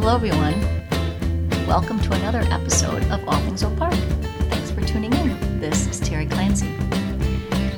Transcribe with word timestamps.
Hello, 0.00 0.14
everyone. 0.14 0.54
Welcome 1.66 1.98
to 2.02 2.12
another 2.12 2.42
episode 2.52 3.02
of 3.10 3.28
All 3.28 3.40
Things 3.40 3.64
Oak 3.64 3.76
Park. 3.76 3.94
Thanks 4.48 4.70
for 4.70 4.80
tuning 4.80 5.12
in. 5.12 5.60
This 5.60 5.88
is 5.88 5.98
Terry 5.98 6.24
Clancy. 6.24 6.68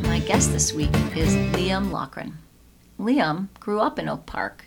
My 0.03 0.21
guest 0.21 0.53
this 0.53 0.75
week 0.75 0.95
is 1.17 1.35
Liam 1.57 1.91
Loughran. 1.91 2.35
Liam 2.99 3.49
grew 3.59 3.81
up 3.81 3.99
in 3.99 4.07
Oak 4.07 4.27
Park 4.27 4.67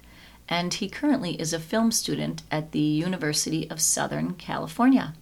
and 0.50 0.74
he 0.74 0.90
currently 0.90 1.40
is 1.40 1.54
a 1.54 1.60
film 1.60 1.92
student 1.92 2.42
at 2.50 2.72
the 2.72 2.80
University 2.80 3.70
of 3.70 3.80
Southern 3.80 4.34
California. 4.34 5.14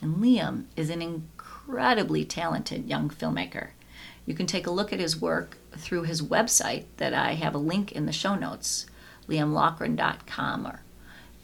And 0.00 0.18
Liam 0.18 0.66
is 0.76 0.90
an 0.90 1.02
incredibly 1.02 2.24
talented 2.24 2.88
young 2.88 3.10
filmmaker. 3.10 3.70
You 4.26 4.34
can 4.34 4.46
take 4.46 4.68
a 4.68 4.72
look 4.72 4.92
at 4.92 5.00
his 5.00 5.20
work 5.20 5.58
through 5.76 6.04
his 6.04 6.22
website 6.22 6.84
that 6.98 7.12
I 7.12 7.34
have 7.34 7.56
a 7.56 7.58
link 7.58 7.90
in 7.90 8.06
the 8.06 8.12
show 8.12 8.36
notes, 8.36 8.86
liamloughran.com. 9.28 10.66
Or, 10.68 10.82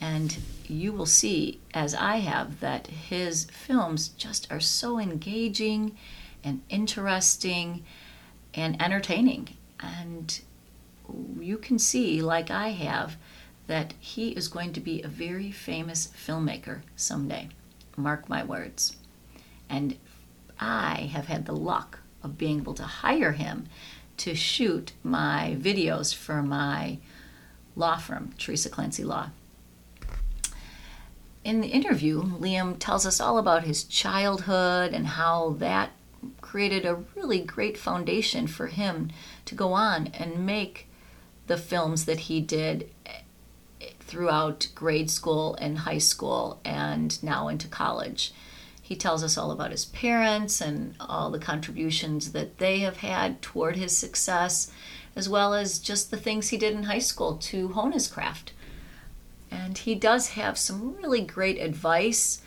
and 0.00 0.38
you 0.66 0.92
will 0.92 1.06
see, 1.06 1.60
as 1.74 1.94
I 1.94 2.16
have, 2.18 2.60
that 2.60 2.86
his 2.86 3.44
films 3.44 4.08
just 4.08 4.50
are 4.50 4.60
so 4.60 4.98
engaging 4.98 5.96
and 6.44 6.62
interesting 6.68 7.84
and 8.54 8.80
entertaining. 8.80 9.48
And 9.80 10.40
you 11.40 11.58
can 11.58 11.78
see, 11.78 12.22
like 12.22 12.50
I 12.50 12.68
have, 12.70 13.16
that 13.66 13.94
he 13.98 14.30
is 14.30 14.48
going 14.48 14.72
to 14.74 14.80
be 14.80 15.02
a 15.02 15.08
very 15.08 15.50
famous 15.50 16.08
filmmaker 16.08 16.82
someday. 16.96 17.48
Mark 17.96 18.28
my 18.28 18.44
words. 18.44 18.96
And 19.68 19.96
I 20.60 21.10
have 21.12 21.26
had 21.26 21.46
the 21.46 21.56
luck 21.56 22.00
of 22.22 22.38
being 22.38 22.60
able 22.60 22.74
to 22.74 22.84
hire 22.84 23.32
him 23.32 23.66
to 24.18 24.34
shoot 24.34 24.92
my 25.02 25.56
videos 25.60 26.14
for 26.14 26.42
my 26.42 26.98
law 27.76 27.96
firm, 27.96 28.32
Teresa 28.38 28.68
Clancy 28.68 29.04
Law. 29.04 29.30
In 31.44 31.60
the 31.60 31.68
interview, 31.68 32.22
Liam 32.22 32.76
tells 32.78 33.06
us 33.06 33.20
all 33.20 33.38
about 33.38 33.64
his 33.64 33.84
childhood 33.84 34.92
and 34.92 35.06
how 35.06 35.50
that 35.58 35.92
created 36.40 36.84
a 36.84 37.02
really 37.14 37.40
great 37.40 37.78
foundation 37.78 38.46
for 38.46 38.66
him 38.66 39.10
to 39.44 39.54
go 39.54 39.72
on 39.72 40.08
and 40.08 40.44
make 40.44 40.88
the 41.46 41.56
films 41.56 42.04
that 42.04 42.20
he 42.20 42.40
did 42.40 42.90
throughout 44.00 44.68
grade 44.74 45.10
school 45.10 45.54
and 45.56 45.78
high 45.78 45.98
school 45.98 46.60
and 46.64 47.22
now 47.22 47.48
into 47.48 47.68
college. 47.68 48.32
He 48.82 48.96
tells 48.96 49.22
us 49.22 49.36
all 49.36 49.50
about 49.50 49.70
his 49.70 49.84
parents 49.84 50.60
and 50.62 50.94
all 50.98 51.30
the 51.30 51.38
contributions 51.38 52.32
that 52.32 52.58
they 52.58 52.80
have 52.80 52.98
had 52.98 53.42
toward 53.42 53.76
his 53.76 53.96
success, 53.96 54.72
as 55.14 55.28
well 55.28 55.52
as 55.52 55.78
just 55.78 56.10
the 56.10 56.16
things 56.16 56.48
he 56.48 56.56
did 56.56 56.74
in 56.74 56.84
high 56.84 56.98
school 56.98 57.36
to 57.36 57.68
hone 57.68 57.92
his 57.92 58.08
craft. 58.08 58.52
And 59.50 59.78
he 59.78 59.94
does 59.94 60.30
have 60.30 60.58
some 60.58 60.96
really 60.96 61.20
great 61.20 61.58
advice 61.58 62.42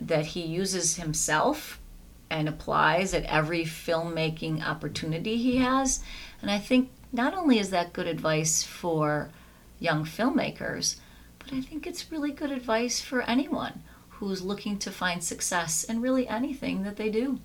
that 0.00 0.26
he 0.26 0.42
uses 0.42 0.96
himself 0.96 1.80
and 2.28 2.48
applies 2.48 3.14
at 3.14 3.24
every 3.24 3.64
filmmaking 3.64 4.66
opportunity 4.66 5.36
he 5.36 5.56
has. 5.56 6.00
And 6.42 6.50
I 6.50 6.58
think 6.58 6.90
not 7.12 7.34
only 7.34 7.58
is 7.58 7.70
that 7.70 7.92
good 7.92 8.06
advice 8.06 8.62
for 8.62 9.30
young 9.78 10.04
filmmakers, 10.04 10.96
but 11.38 11.52
I 11.52 11.60
think 11.60 11.86
it's 11.86 12.10
really 12.10 12.32
good 12.32 12.50
advice 12.50 13.00
for 13.00 13.22
anyone 13.22 13.82
who's 14.08 14.42
looking 14.42 14.78
to 14.78 14.90
find 14.90 15.22
success 15.22 15.84
in 15.84 16.00
really 16.00 16.26
anything 16.26 16.82
that 16.82 16.96
they 16.96 17.10
do. 17.10 17.38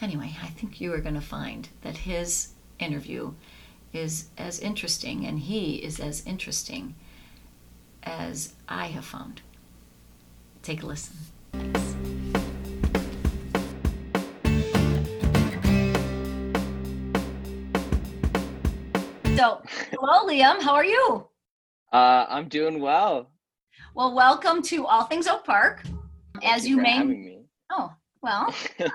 Anyway, 0.00 0.36
I 0.42 0.48
think 0.48 0.80
you 0.80 0.92
are 0.92 1.00
going 1.00 1.14
to 1.14 1.20
find 1.20 1.68
that 1.82 1.98
his 1.98 2.48
interview 2.78 3.32
is 3.92 4.28
as 4.36 4.58
interesting 4.58 5.24
and 5.24 5.38
he 5.38 5.76
is 5.76 6.00
as 6.00 6.26
interesting 6.26 6.94
as 8.02 8.54
I 8.68 8.86
have 8.86 9.04
found. 9.04 9.42
Take 10.62 10.82
a 10.82 10.86
listen. 10.86 11.16
Thanks. 11.52 11.96
So, 19.36 19.60
hello, 19.90 20.28
Liam. 20.28 20.62
How 20.62 20.74
are 20.74 20.84
you? 20.84 21.26
Uh, 21.92 22.26
I'm 22.28 22.48
doing 22.48 22.80
well. 22.80 23.30
Well, 23.94 24.14
welcome 24.14 24.62
to 24.62 24.86
All 24.86 25.04
Things 25.04 25.26
Oak 25.26 25.44
Park. 25.44 25.82
As 26.44 26.68
you 26.68 26.76
may, 26.76 27.38
oh 27.70 27.92
well. 28.22 28.54
uh, 28.78 28.88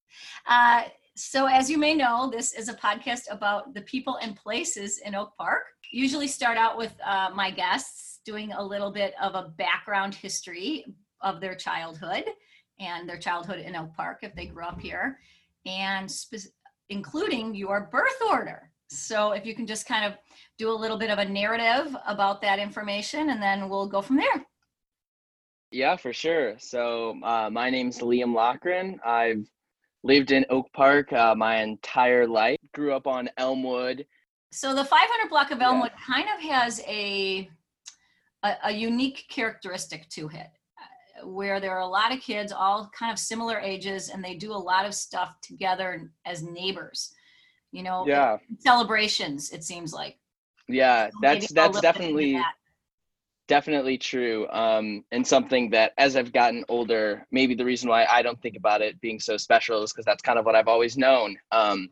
uh, 0.46 0.82
so, 1.16 1.46
as 1.46 1.68
you 1.68 1.78
may 1.78 1.94
know, 1.94 2.30
this 2.30 2.52
is 2.52 2.68
a 2.68 2.74
podcast 2.74 3.22
about 3.30 3.74
the 3.74 3.80
people 3.82 4.16
and 4.22 4.36
places 4.36 4.98
in 5.04 5.14
Oak 5.14 5.32
Park. 5.36 5.64
Usually, 5.90 6.28
start 6.28 6.56
out 6.58 6.78
with 6.78 6.94
uh, 7.04 7.30
my 7.34 7.50
guests 7.50 8.17
doing 8.28 8.52
a 8.52 8.62
little 8.62 8.90
bit 8.90 9.14
of 9.22 9.34
a 9.34 9.48
background 9.56 10.14
history 10.14 10.84
of 11.22 11.40
their 11.40 11.54
childhood 11.54 12.24
and 12.78 13.08
their 13.08 13.16
childhood 13.16 13.58
in 13.58 13.74
Oak 13.74 13.94
Park 13.96 14.18
if 14.20 14.34
they 14.34 14.44
grew 14.44 14.64
up 14.64 14.78
here, 14.78 15.18
and 15.64 16.10
spe- 16.10 16.52
including 16.90 17.54
your 17.54 17.88
birth 17.90 18.20
order. 18.28 18.70
So 18.90 19.32
if 19.32 19.46
you 19.46 19.54
can 19.54 19.66
just 19.66 19.86
kind 19.86 20.04
of 20.04 20.12
do 20.58 20.70
a 20.70 20.76
little 20.82 20.98
bit 20.98 21.08
of 21.08 21.18
a 21.18 21.24
narrative 21.24 21.96
about 22.06 22.42
that 22.42 22.58
information 22.58 23.30
and 23.30 23.42
then 23.42 23.70
we'll 23.70 23.88
go 23.88 24.02
from 24.02 24.16
there. 24.16 24.46
Yeah, 25.70 25.96
for 25.96 26.12
sure. 26.12 26.56
So 26.58 27.18
uh, 27.22 27.48
my 27.50 27.70
name's 27.70 28.00
Liam 28.00 28.34
Loughran. 28.34 29.00
I've 29.06 29.48
lived 30.02 30.32
in 30.32 30.44
Oak 30.50 30.70
Park 30.74 31.14
uh, 31.14 31.34
my 31.34 31.62
entire 31.62 32.26
life. 32.26 32.58
Grew 32.74 32.92
up 32.92 33.06
on 33.06 33.30
Elmwood. 33.38 34.04
So 34.52 34.74
the 34.74 34.84
500 34.84 35.30
block 35.30 35.50
of 35.50 35.62
Elmwood 35.62 35.92
yeah. 35.94 36.14
kind 36.14 36.28
of 36.34 36.42
has 36.50 36.80
a, 36.86 37.50
a, 38.42 38.54
a 38.64 38.72
unique 38.72 39.24
characteristic 39.28 40.08
to 40.10 40.28
it 40.28 40.48
uh, 40.78 41.26
where 41.26 41.60
there 41.60 41.72
are 41.72 41.80
a 41.80 41.86
lot 41.86 42.12
of 42.12 42.20
kids 42.20 42.52
all 42.52 42.90
kind 42.98 43.12
of 43.12 43.18
similar 43.18 43.58
ages 43.58 44.10
and 44.10 44.24
they 44.24 44.34
do 44.34 44.52
a 44.52 44.54
lot 44.54 44.86
of 44.86 44.94
stuff 44.94 45.36
together 45.42 46.10
as 46.24 46.42
neighbors 46.42 47.12
you 47.72 47.82
know 47.82 48.04
yeah 48.06 48.38
celebrations 48.60 49.50
it 49.50 49.64
seems 49.64 49.92
like 49.92 50.16
yeah 50.68 51.08
so 51.08 51.18
that's 51.20 51.52
that's 51.52 51.80
definitely 51.80 52.34
that. 52.34 52.54
definitely 53.46 53.98
true 53.98 54.48
um 54.50 55.04
and 55.12 55.26
something 55.26 55.68
that 55.70 55.92
as 55.98 56.16
i've 56.16 56.32
gotten 56.32 56.64
older 56.68 57.26
maybe 57.30 57.54
the 57.54 57.64
reason 57.64 57.88
why 57.88 58.06
i 58.06 58.22
don't 58.22 58.40
think 58.40 58.56
about 58.56 58.80
it 58.80 59.00
being 59.00 59.20
so 59.20 59.36
special 59.36 59.82
is 59.82 59.92
because 59.92 60.04
that's 60.04 60.22
kind 60.22 60.38
of 60.38 60.46
what 60.46 60.54
i've 60.54 60.68
always 60.68 60.96
known 60.96 61.36
um 61.52 61.88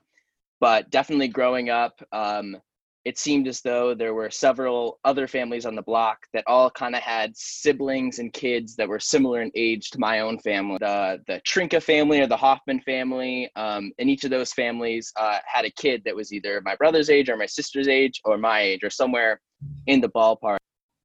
but 0.60 0.88
definitely 0.90 1.28
growing 1.28 1.68
up 1.68 2.00
um 2.12 2.56
it 3.06 3.16
seemed 3.16 3.46
as 3.46 3.60
though 3.60 3.94
there 3.94 4.14
were 4.14 4.32
several 4.32 4.98
other 5.04 5.28
families 5.28 5.64
on 5.64 5.76
the 5.76 5.82
block 5.82 6.26
that 6.32 6.42
all 6.48 6.68
kind 6.68 6.96
of 6.96 7.02
had 7.02 7.36
siblings 7.36 8.18
and 8.18 8.32
kids 8.32 8.74
that 8.74 8.88
were 8.88 8.98
similar 8.98 9.42
in 9.42 9.52
age 9.54 9.90
to 9.90 10.00
my 10.00 10.18
own 10.18 10.40
family. 10.40 10.78
The 10.80 11.22
the 11.28 11.40
Trinka 11.46 11.80
family 11.80 12.20
or 12.20 12.26
the 12.26 12.36
Hoffman 12.36 12.80
family, 12.80 13.48
um, 13.54 13.92
and 14.00 14.10
each 14.10 14.24
of 14.24 14.30
those 14.30 14.52
families 14.52 15.12
uh, 15.14 15.38
had 15.46 15.64
a 15.64 15.70
kid 15.70 16.02
that 16.04 16.16
was 16.16 16.32
either 16.32 16.60
my 16.64 16.74
brother's 16.74 17.08
age 17.08 17.28
or 17.28 17.36
my 17.36 17.46
sister's 17.46 17.86
age 17.86 18.20
or 18.24 18.38
my 18.38 18.60
age 18.60 18.82
or 18.82 18.90
somewhere 18.90 19.40
in 19.86 20.00
the 20.00 20.08
ballpark. 20.08 20.58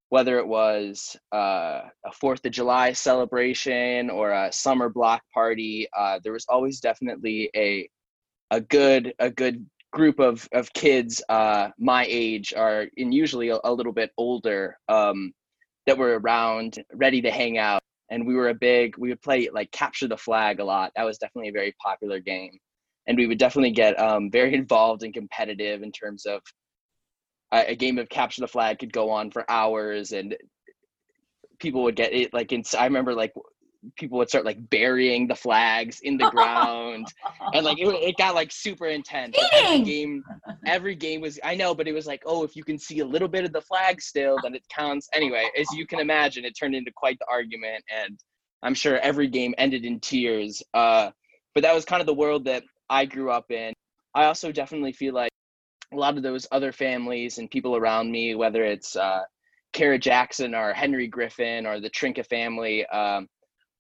Whether 0.09 0.39
it 0.39 0.47
was 0.47 1.15
uh, 1.31 1.81
a 2.03 2.11
Fourth 2.19 2.43
of 2.43 2.51
July 2.51 2.93
celebration 2.93 4.09
or 4.09 4.31
a 4.31 4.51
summer 4.51 4.89
block 4.89 5.21
party, 5.31 5.87
uh, 5.95 6.19
there 6.23 6.33
was 6.33 6.47
always 6.49 6.79
definitely 6.79 7.51
a 7.55 7.87
a 8.49 8.59
good 8.59 9.13
a 9.19 9.29
good 9.29 9.63
group 9.91 10.19
of 10.19 10.47
of 10.53 10.71
kids 10.73 11.21
uh, 11.29 11.69
my 11.77 12.05
age 12.09 12.53
are 12.55 12.87
and 12.97 13.13
usually 13.13 13.49
a, 13.49 13.59
a 13.63 13.73
little 13.73 13.93
bit 13.93 14.11
older 14.17 14.77
um, 14.87 15.33
that 15.85 15.97
were 15.97 16.19
around 16.19 16.83
ready 16.93 17.21
to 17.21 17.31
hang 17.31 17.57
out. 17.57 17.81
And 18.09 18.27
we 18.27 18.35
were 18.35 18.49
a 18.49 18.53
big 18.53 18.97
we 18.97 19.09
would 19.09 19.21
play 19.21 19.49
like 19.53 19.71
capture 19.71 20.07
the 20.07 20.17
flag 20.17 20.59
a 20.59 20.63
lot. 20.63 20.91
That 20.95 21.05
was 21.05 21.17
definitely 21.17 21.49
a 21.49 21.53
very 21.53 21.75
popular 21.83 22.19
game. 22.19 22.57
And 23.07 23.17
we 23.17 23.27
would 23.27 23.39
definitely 23.39 23.71
get 23.71 23.99
um, 23.99 24.29
very 24.31 24.53
involved 24.61 25.03
and 25.03 25.13
competitive 25.13 25.83
in 25.83 25.91
terms 25.91 26.25
of 26.25 26.41
a, 27.51 27.75
game 27.75 27.97
of 27.97 28.09
capture 28.09 28.41
the 28.41 28.47
flag 28.47 28.79
could 28.79 28.93
go 28.93 29.09
on 29.09 29.31
for 29.31 29.49
hours 29.49 30.13
and 30.13 30.35
people 31.59 31.83
would 31.83 31.95
get 31.95 32.13
it 32.13 32.33
like 32.33 32.51
in, 32.51 32.63
i 32.77 32.85
remember 32.85 33.13
like 33.13 33.33
people 33.95 34.17
would 34.17 34.29
start 34.29 34.45
like 34.45 34.69
burying 34.69 35.27
the 35.27 35.35
flags 35.35 35.99
in 36.01 36.17
the 36.17 36.29
ground. 36.29 37.07
And 37.53 37.65
like 37.65 37.79
it, 37.79 37.87
it 37.87 38.17
got 38.17 38.35
like 38.35 38.51
super 38.51 38.85
intense. 38.85 39.35
Like, 39.37 39.53
every 39.53 39.83
game 39.83 40.23
every 40.65 40.95
game 40.95 41.21
was 41.21 41.39
i 41.43 41.55
know 41.55 41.73
but 41.73 41.87
it 41.87 41.93
was 41.93 42.05
like 42.05 42.21
oh 42.25 42.43
if 42.43 42.55
you 42.55 42.63
can 42.63 42.77
see 42.77 42.99
a 42.99 43.05
little 43.05 43.27
bit 43.27 43.43
of 43.43 43.51
the 43.51 43.61
flag 43.61 44.01
still 44.01 44.37
then 44.43 44.53
it 44.55 44.63
counts. 44.69 45.09
Anyway 45.13 45.49
as 45.59 45.67
you 45.73 45.85
can 45.87 45.99
imagine 45.99 46.45
it 46.45 46.53
turned 46.57 46.75
into 46.75 46.91
quite 46.95 47.17
the 47.19 47.25
argument 47.29 47.83
and 47.89 48.19
i'm 48.63 48.73
sure 48.73 48.99
every 48.99 49.27
game 49.27 49.53
ended 49.57 49.85
in 49.85 49.99
tears. 49.99 50.61
Uh, 50.73 51.09
but 51.53 51.63
that 51.63 51.75
was 51.75 51.83
kind 51.83 51.99
of 51.99 52.07
the 52.07 52.13
world 52.13 52.45
that 52.45 52.63
i 52.89 53.05
grew 53.05 53.31
up 53.31 53.51
in. 53.51 53.73
I 54.13 54.25
also 54.25 54.51
definitely 54.51 54.93
feel 54.93 55.13
like 55.13 55.31
a 55.93 55.97
lot 55.97 56.17
of 56.17 56.23
those 56.23 56.47
other 56.51 56.71
families 56.71 57.37
and 57.37 57.49
people 57.49 57.75
around 57.75 58.11
me 58.11 58.35
whether 58.35 58.63
it's 58.63 58.95
uh, 58.95 59.23
Kara 59.73 59.97
Jackson 59.97 60.53
or 60.53 60.73
Henry 60.73 61.07
Griffin 61.07 61.65
or 61.65 61.79
the 61.79 61.89
Trinka 61.89 62.23
family 62.23 62.85
um, 62.87 63.27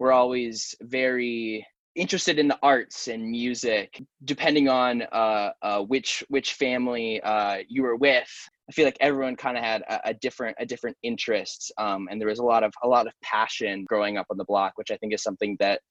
were 0.01 0.11
always 0.11 0.73
very 0.81 1.65
interested 1.95 2.39
in 2.39 2.47
the 2.47 2.57
arts 2.63 3.07
and 3.07 3.23
music. 3.29 4.01
Depending 4.25 4.67
on 4.67 5.03
uh, 5.03 5.51
uh, 5.61 5.81
which 5.83 6.23
which 6.29 6.53
family 6.53 7.21
uh, 7.21 7.59
you 7.69 7.83
were 7.83 7.95
with, 7.95 8.31
I 8.67 8.71
feel 8.71 8.85
like 8.85 8.97
everyone 8.99 9.35
kind 9.35 9.57
of 9.57 9.63
had 9.63 9.83
a, 9.83 10.09
a, 10.09 10.13
different 10.15 10.57
a 10.59 10.65
different 10.65 10.97
interests, 11.03 11.71
um, 11.77 12.07
and 12.09 12.19
there 12.19 12.29
was 12.29 12.39
a 12.39 12.43
lot 12.43 12.63
of 12.63 12.73
a 12.81 12.87
lot 12.87 13.05
of 13.05 13.13
passion 13.21 13.85
growing 13.87 14.17
up 14.17 14.25
on 14.31 14.37
the 14.37 14.45
block, 14.45 14.73
which 14.75 14.89
I 14.89 14.97
think 14.97 15.13
is 15.13 15.21
something 15.21 15.55
that 15.59 15.81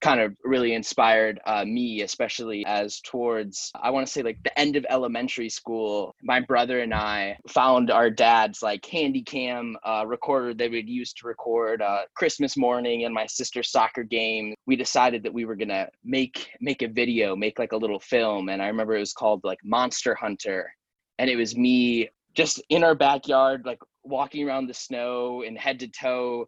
kind 0.00 0.20
of 0.20 0.34
really 0.44 0.74
inspired 0.74 1.40
uh, 1.46 1.64
me, 1.64 2.02
especially 2.02 2.64
as 2.66 3.00
towards, 3.00 3.70
I 3.80 3.90
want 3.90 4.06
to 4.06 4.12
say 4.12 4.22
like 4.22 4.38
the 4.42 4.58
end 4.58 4.76
of 4.76 4.84
elementary 4.90 5.48
school, 5.48 6.14
my 6.22 6.40
brother 6.40 6.80
and 6.80 6.92
I 6.92 7.38
found 7.48 7.90
our 7.90 8.10
dad's 8.10 8.62
like 8.62 8.84
handy 8.84 9.22
cam 9.22 9.76
uh, 9.84 10.04
recorder 10.06 10.54
that 10.54 10.70
we'd 10.70 10.88
use 10.88 11.12
to 11.14 11.26
record 11.26 11.80
uh, 11.80 12.02
Christmas 12.14 12.56
morning 12.56 13.04
and 13.04 13.14
my 13.14 13.26
sister's 13.26 13.70
soccer 13.70 14.02
game. 14.02 14.54
We 14.66 14.76
decided 14.76 15.22
that 15.22 15.34
we 15.34 15.44
were 15.44 15.56
going 15.56 15.68
to 15.68 15.88
make, 16.04 16.50
make 16.60 16.82
a 16.82 16.88
video, 16.88 17.34
make 17.34 17.58
like 17.58 17.72
a 17.72 17.76
little 17.76 18.00
film. 18.00 18.48
And 18.50 18.62
I 18.62 18.66
remember 18.66 18.96
it 18.96 19.00
was 19.00 19.12
called 19.12 19.40
like 19.44 19.58
Monster 19.64 20.14
Hunter. 20.14 20.70
And 21.18 21.30
it 21.30 21.36
was 21.36 21.56
me 21.56 22.10
just 22.34 22.62
in 22.68 22.84
our 22.84 22.94
backyard, 22.94 23.62
like 23.64 23.78
walking 24.04 24.46
around 24.46 24.66
the 24.66 24.74
snow 24.74 25.42
and 25.42 25.58
head 25.58 25.80
to 25.80 25.88
toe 25.88 26.46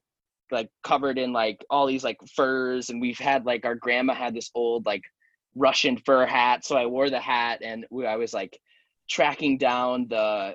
like 0.51 0.69
covered 0.83 1.19
in 1.19 1.33
like 1.33 1.65
all 1.71 1.87
these 1.87 2.05
like 2.05 2.19
furs 2.35 2.91
and 2.91 3.01
we've 3.01 3.19
had 3.19 3.45
like 3.47 3.65
our 3.65 3.75
grandma 3.75 4.15
had 4.15 4.35
this 4.35 4.51
old 4.55 4.87
like 4.87 5.03
russian 5.55 5.97
fur 5.97 6.27
hat 6.27 6.65
so 6.65 6.77
i 6.77 6.87
wore 6.87 7.11
the 7.11 7.21
hat 7.21 7.61
and 7.63 7.87
we, 7.91 8.07
i 8.07 8.17
was 8.17 8.33
like 8.33 8.59
tracking 9.09 9.59
down 9.59 10.07
the 10.09 10.55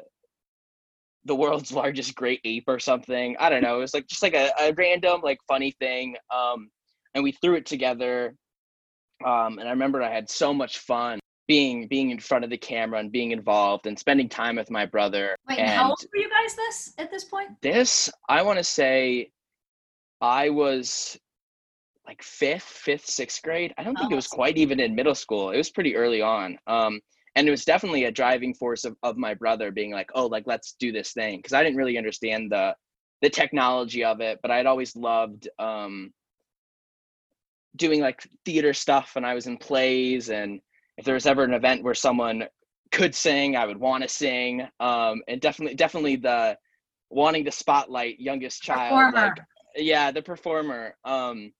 the 1.25 1.35
world's 1.35 1.71
largest 1.73 2.15
great 2.15 2.41
ape 2.43 2.65
or 2.67 2.79
something. 2.79 3.35
I 3.39 3.49
don't 3.49 3.63
know 3.63 3.77
it 3.77 3.81
was 3.81 3.93
like 3.93 4.07
just 4.07 4.23
like 4.23 4.35
a, 4.35 4.51
a 4.59 4.73
random 4.73 5.21
like 5.23 5.39
funny 5.47 5.71
thing 5.71 6.15
um 6.33 6.69
and 7.13 7.23
we 7.23 7.31
threw 7.31 7.55
it 7.55 7.65
together 7.65 8.35
um 9.25 9.59
and 9.59 9.67
i 9.67 9.71
remember 9.71 10.01
i 10.01 10.11
had 10.11 10.29
so 10.29 10.53
much 10.53 10.79
fun 10.79 11.19
being 11.47 11.87
being 11.87 12.09
in 12.09 12.19
front 12.19 12.43
of 12.43 12.49
the 12.49 12.57
camera 12.57 12.99
and 12.99 13.11
being 13.11 13.31
involved 13.31 13.85
and 13.85 13.97
spending 13.97 14.29
time 14.29 14.55
with 14.55 14.71
my 14.71 14.85
brother 14.85 15.35
Wait, 15.47 15.59
and 15.59 15.69
how 15.69 15.89
old 15.89 16.05
were 16.13 16.19
you 16.19 16.29
guys 16.29 16.55
this 16.55 16.93
at 16.97 17.11
this 17.11 17.23
point? 17.23 17.49
This 17.61 18.09
i 18.29 18.41
want 18.41 18.57
to 18.57 18.63
say 18.63 19.29
I 20.23 20.49
was 20.49 21.19
like 22.07 22.23
fifth, 22.23 22.63
fifth, 22.63 23.05
sixth 23.05 23.43
grade. 23.43 23.73
I 23.77 23.83
don't 23.83 23.95
think 23.95 24.09
oh, 24.09 24.13
it 24.13 24.15
was 24.15 24.27
quite 24.27 24.57
even 24.57 24.79
in 24.79 24.95
middle 24.95 25.15
school. 25.15 25.51
It 25.51 25.57
was 25.57 25.69
pretty 25.69 25.97
early 25.97 26.21
on. 26.21 26.57
Um, 26.65 27.01
and 27.35 27.45
it 27.45 27.51
was 27.51 27.65
definitely 27.65 28.05
a 28.05 28.11
driving 28.11 28.53
force 28.53 28.85
of, 28.85 28.95
of 29.03 29.17
my 29.17 29.33
brother 29.33 29.69
being 29.69 29.91
like, 29.91 30.09
oh, 30.15 30.27
like 30.27 30.45
let's 30.47 30.75
do 30.79 30.93
this 30.93 31.11
thing. 31.11 31.41
Cause 31.41 31.51
I 31.51 31.61
didn't 31.61 31.77
really 31.77 31.97
understand 31.97 32.51
the 32.51 32.73
the 33.21 33.29
technology 33.29 34.03
of 34.03 34.21
it, 34.21 34.39
but 34.41 34.49
I'd 34.49 34.65
always 34.65 34.95
loved 34.95 35.49
um 35.59 36.13
doing 37.75 37.99
like 37.99 38.25
theater 38.45 38.73
stuff 38.73 39.13
and 39.17 39.25
I 39.25 39.33
was 39.33 39.47
in 39.47 39.57
plays 39.57 40.29
and 40.29 40.61
if 40.97 41.03
there 41.03 41.15
was 41.15 41.25
ever 41.25 41.43
an 41.43 41.53
event 41.53 41.83
where 41.83 41.95
someone 41.95 42.45
could 42.91 43.13
sing, 43.15 43.57
I 43.57 43.65
would 43.65 43.77
want 43.77 44.03
to 44.03 44.09
sing. 44.09 44.61
Um 44.79 45.21
and 45.27 45.41
definitely 45.41 45.75
definitely 45.75 46.15
the 46.15 46.57
wanting 47.09 47.43
to 47.45 47.51
spotlight 47.51 48.19
youngest 48.19 48.61
child 48.61 48.91
Performer. 48.91 49.27
like 49.27 49.39
yeah 49.75 50.11
the 50.11 50.21
performer 50.21 50.95
um 51.05 51.51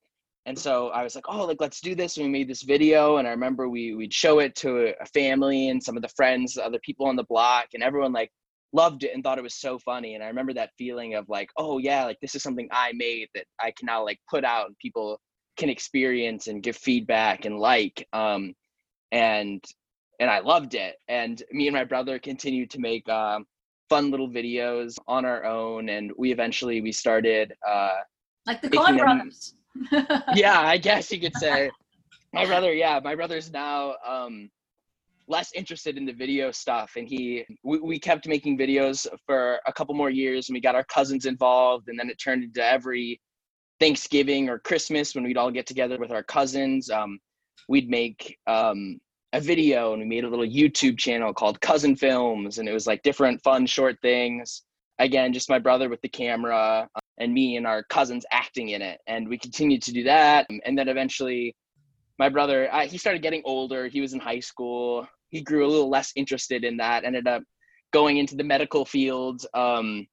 and 0.46 0.58
so 0.58 0.88
i 0.88 1.02
was 1.02 1.14
like 1.14 1.24
oh 1.28 1.44
like 1.44 1.60
let's 1.60 1.80
do 1.80 1.94
this 1.94 2.16
and 2.16 2.26
we 2.26 2.30
made 2.32 2.48
this 2.48 2.62
video 2.62 3.16
and 3.16 3.26
i 3.26 3.30
remember 3.30 3.68
we 3.68 3.94
we'd 3.94 4.12
show 4.12 4.38
it 4.38 4.54
to 4.54 4.92
a 5.00 5.06
family 5.06 5.68
and 5.68 5.82
some 5.82 5.96
of 5.96 6.02
the 6.02 6.08
friends 6.10 6.58
other 6.58 6.78
people 6.84 7.06
on 7.06 7.16
the 7.16 7.24
block 7.24 7.66
and 7.74 7.82
everyone 7.82 8.12
like 8.12 8.30
loved 8.72 9.04
it 9.04 9.14
and 9.14 9.22
thought 9.22 9.38
it 9.38 9.44
was 9.44 9.54
so 9.54 9.78
funny 9.78 10.14
and 10.14 10.24
i 10.24 10.26
remember 10.26 10.52
that 10.52 10.70
feeling 10.76 11.14
of 11.14 11.28
like 11.28 11.48
oh 11.56 11.78
yeah 11.78 12.04
like 12.04 12.18
this 12.20 12.34
is 12.34 12.42
something 12.42 12.68
i 12.72 12.92
made 12.94 13.28
that 13.34 13.44
i 13.60 13.70
can 13.70 13.86
now 13.86 14.04
like 14.04 14.18
put 14.28 14.44
out 14.44 14.66
and 14.66 14.76
people 14.78 15.20
can 15.56 15.68
experience 15.68 16.48
and 16.48 16.62
give 16.62 16.76
feedback 16.76 17.44
and 17.44 17.58
like 17.58 18.06
um 18.12 18.52
and 19.12 19.64
and 20.18 20.28
i 20.28 20.40
loved 20.40 20.74
it 20.74 20.96
and 21.08 21.42
me 21.52 21.68
and 21.68 21.74
my 21.74 21.84
brother 21.84 22.18
continued 22.18 22.68
to 22.70 22.80
make 22.80 23.08
um 23.08 23.46
fun 23.94 24.10
little 24.10 24.28
videos 24.28 24.96
on 25.06 25.24
our 25.24 25.44
own 25.44 25.88
and 25.88 26.10
we 26.18 26.32
eventually 26.32 26.80
we 26.80 26.90
started 26.90 27.52
uh 27.68 27.98
like 28.46 28.60
the 28.60 28.68
Coen 28.68 28.98
brothers. 28.98 29.54
Yeah 30.34 30.60
i 30.60 30.76
guess 30.76 31.12
you 31.12 31.20
could 31.20 31.36
say. 31.36 31.70
My 32.32 32.44
brother 32.44 32.72
yeah 32.74 32.98
my 33.02 33.14
brother's 33.14 33.52
now 33.52 33.94
um 34.04 34.50
less 35.28 35.52
interested 35.54 35.96
in 35.96 36.04
the 36.04 36.12
video 36.12 36.50
stuff 36.50 36.90
and 36.96 37.08
he 37.08 37.44
we, 37.62 37.78
we 37.78 37.98
kept 37.98 38.26
making 38.26 38.58
videos 38.58 39.06
for 39.26 39.60
a 39.66 39.72
couple 39.72 39.94
more 39.94 40.10
years 40.10 40.48
and 40.48 40.54
we 40.54 40.60
got 40.60 40.74
our 40.74 40.84
cousins 40.84 41.24
involved 41.24 41.88
and 41.88 41.96
then 41.98 42.10
it 42.10 42.16
turned 42.16 42.42
into 42.42 42.62
every 42.64 43.20
thanksgiving 43.78 44.48
or 44.48 44.58
christmas 44.58 45.14
when 45.14 45.22
we'd 45.24 45.36
all 45.36 45.50
get 45.50 45.66
together 45.66 45.98
with 45.98 46.10
our 46.10 46.22
cousins. 46.22 46.90
Um, 46.90 47.18
we'd 47.68 47.88
make 47.88 48.36
um, 48.46 48.98
a 49.34 49.40
video 49.40 49.92
and 49.92 50.00
we 50.00 50.06
made 50.06 50.22
a 50.22 50.28
little 50.28 50.46
YouTube 50.46 50.96
channel 50.96 51.34
called 51.34 51.60
Cousin 51.60 51.96
Films 51.96 52.58
and 52.58 52.68
it 52.68 52.72
was 52.72 52.86
like 52.86 53.02
different 53.02 53.42
fun 53.42 53.66
short 53.66 53.98
things. 54.00 54.62
Again, 55.00 55.32
just 55.32 55.50
my 55.50 55.58
brother 55.58 55.88
with 55.88 56.00
the 56.02 56.08
camera 56.08 56.88
uh, 56.94 57.00
and 57.18 57.34
me 57.34 57.56
and 57.56 57.66
our 57.66 57.82
cousins 57.90 58.24
acting 58.30 58.70
in 58.70 58.80
it. 58.80 59.00
And 59.08 59.28
we 59.28 59.36
continued 59.36 59.82
to 59.82 59.92
do 59.92 60.04
that. 60.04 60.46
And 60.64 60.78
then 60.78 60.88
eventually 60.88 61.56
my 62.16 62.28
brother, 62.28 62.72
I, 62.72 62.86
he 62.86 62.96
started 62.96 63.22
getting 63.22 63.42
older. 63.44 63.88
He 63.88 64.00
was 64.00 64.12
in 64.12 64.20
high 64.20 64.38
school. 64.38 65.08
He 65.30 65.42
grew 65.42 65.66
a 65.66 65.68
little 65.68 65.90
less 65.90 66.12
interested 66.14 66.62
in 66.62 66.76
that, 66.76 67.04
ended 67.04 67.26
up 67.26 67.42
going 67.92 68.18
into 68.18 68.36
the 68.36 68.44
medical 68.44 68.84
field. 68.84 69.44
Um, 69.52 70.06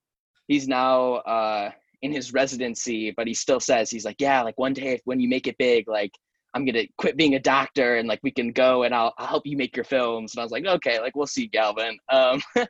he's 0.47 0.67
now 0.67 1.13
uh, 1.13 1.69
in 2.01 2.11
his 2.11 2.33
residency, 2.33 3.11
but 3.15 3.27
he 3.27 3.35
still 3.35 3.59
says, 3.59 3.91
he's 3.91 4.05
like, 4.05 4.19
yeah, 4.19 4.41
like 4.41 4.57
one 4.57 4.73
day 4.73 4.99
when 5.05 5.19
you 5.19 5.29
make 5.29 5.45
it 5.45 5.59
big, 5.59 5.87
like 5.87 6.11
I'm 6.53 6.65
gonna 6.65 6.83
quit 6.97 7.17
being 7.17 7.35
a 7.35 7.39
doctor 7.39 7.97
and 7.97 8.07
like 8.07 8.19
we 8.23 8.31
can 8.31 8.51
go 8.51 8.83
and 8.83 8.93
I'll, 8.93 9.13
I'll 9.17 9.27
help 9.27 9.45
you 9.45 9.57
make 9.57 9.75
your 9.75 9.85
films. 9.85 10.33
And 10.33 10.41
I 10.41 10.43
was 10.43 10.51
like, 10.51 10.65
okay, 10.65 10.99
like 10.99 11.15
we'll 11.15 11.27
see, 11.27 11.47
Galvin. 11.47 11.97
Um, 12.09 12.41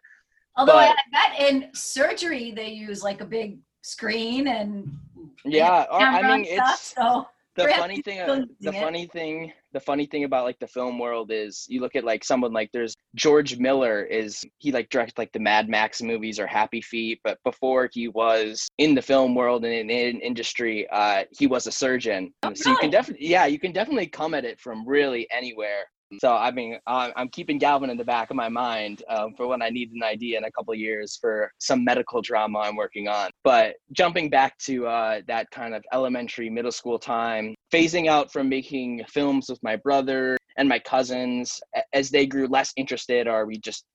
Although 0.57 0.73
but, 0.73 0.95
I 0.95 0.95
bet 1.11 1.49
in 1.49 1.69
surgery 1.73 2.51
they 2.51 2.69
use 2.69 3.03
like 3.03 3.21
a 3.21 3.25
big 3.25 3.59
screen 3.81 4.47
and 4.47 4.97
yeah, 5.45 5.85
or, 5.89 6.01
I 6.01 6.21
mean 6.21 6.45
it's 6.47 6.93
so 6.95 7.27
the 7.67 7.73
funny 7.73 8.01
thing 8.01 8.19
uh, 8.19 8.45
the 8.59 8.71
funny 8.71 9.07
thing 9.07 9.51
the 9.73 9.79
funny 9.79 10.05
thing 10.05 10.23
about 10.23 10.43
like 10.43 10.59
the 10.59 10.67
film 10.67 10.99
world 10.99 11.31
is 11.31 11.65
you 11.69 11.81
look 11.81 11.95
at 11.95 12.03
like 12.03 12.23
someone 12.23 12.51
like 12.51 12.69
there's 12.71 12.95
george 13.15 13.57
miller 13.57 14.03
is 14.03 14.43
he 14.57 14.71
like 14.71 14.89
directed 14.89 15.17
like 15.17 15.31
the 15.31 15.39
mad 15.39 15.69
max 15.69 16.01
movies 16.01 16.39
or 16.39 16.47
happy 16.47 16.81
feet 16.81 17.19
but 17.23 17.37
before 17.43 17.89
he 17.93 18.07
was 18.09 18.67
in 18.77 18.95
the 18.95 19.01
film 19.01 19.35
world 19.35 19.63
and 19.65 19.73
in, 19.73 19.89
in 19.89 20.19
industry 20.21 20.87
uh 20.91 21.23
he 21.31 21.47
was 21.47 21.67
a 21.67 21.71
surgeon. 21.71 22.33
Oh, 22.43 22.53
so 22.53 22.69
you 22.69 22.77
can 22.77 22.89
definitely 22.89 23.27
yeah 23.27 23.45
you 23.45 23.59
can 23.59 23.71
definitely 23.71 24.07
come 24.07 24.33
at 24.33 24.45
it 24.45 24.59
from 24.59 24.87
really 24.87 25.27
anywhere 25.31 25.85
so 26.19 26.33
I 26.33 26.51
mean, 26.51 26.77
I'm 26.87 27.29
keeping 27.29 27.57
Galvin 27.57 27.89
in 27.89 27.97
the 27.97 28.05
back 28.05 28.29
of 28.29 28.35
my 28.35 28.49
mind 28.49 29.03
um, 29.09 29.33
for 29.35 29.47
when 29.47 29.61
I 29.61 29.69
need 29.69 29.91
an 29.91 30.03
idea 30.03 30.37
in 30.37 30.43
a 30.43 30.51
couple 30.51 30.73
years 30.75 31.17
for 31.19 31.51
some 31.59 31.83
medical 31.83 32.21
drama 32.21 32.59
I'm 32.59 32.75
working 32.75 33.07
on. 33.07 33.29
But 33.43 33.75
jumping 33.93 34.29
back 34.29 34.57
to 34.59 34.87
uh, 34.87 35.21
that 35.27 35.49
kind 35.51 35.73
of 35.73 35.83
elementary, 35.93 36.49
middle 36.49 36.71
school 36.71 36.99
time, 36.99 37.55
phasing 37.73 38.07
out 38.07 38.31
from 38.31 38.49
making 38.49 39.03
films 39.07 39.49
with 39.49 39.61
my 39.63 39.75
brother 39.75 40.37
and 40.57 40.67
my 40.67 40.79
cousins 40.79 41.59
as 41.93 42.09
they 42.09 42.25
grew 42.25 42.47
less 42.47 42.73
interested, 42.75 43.27
or 43.27 43.45
we 43.45 43.57
just 43.57 43.85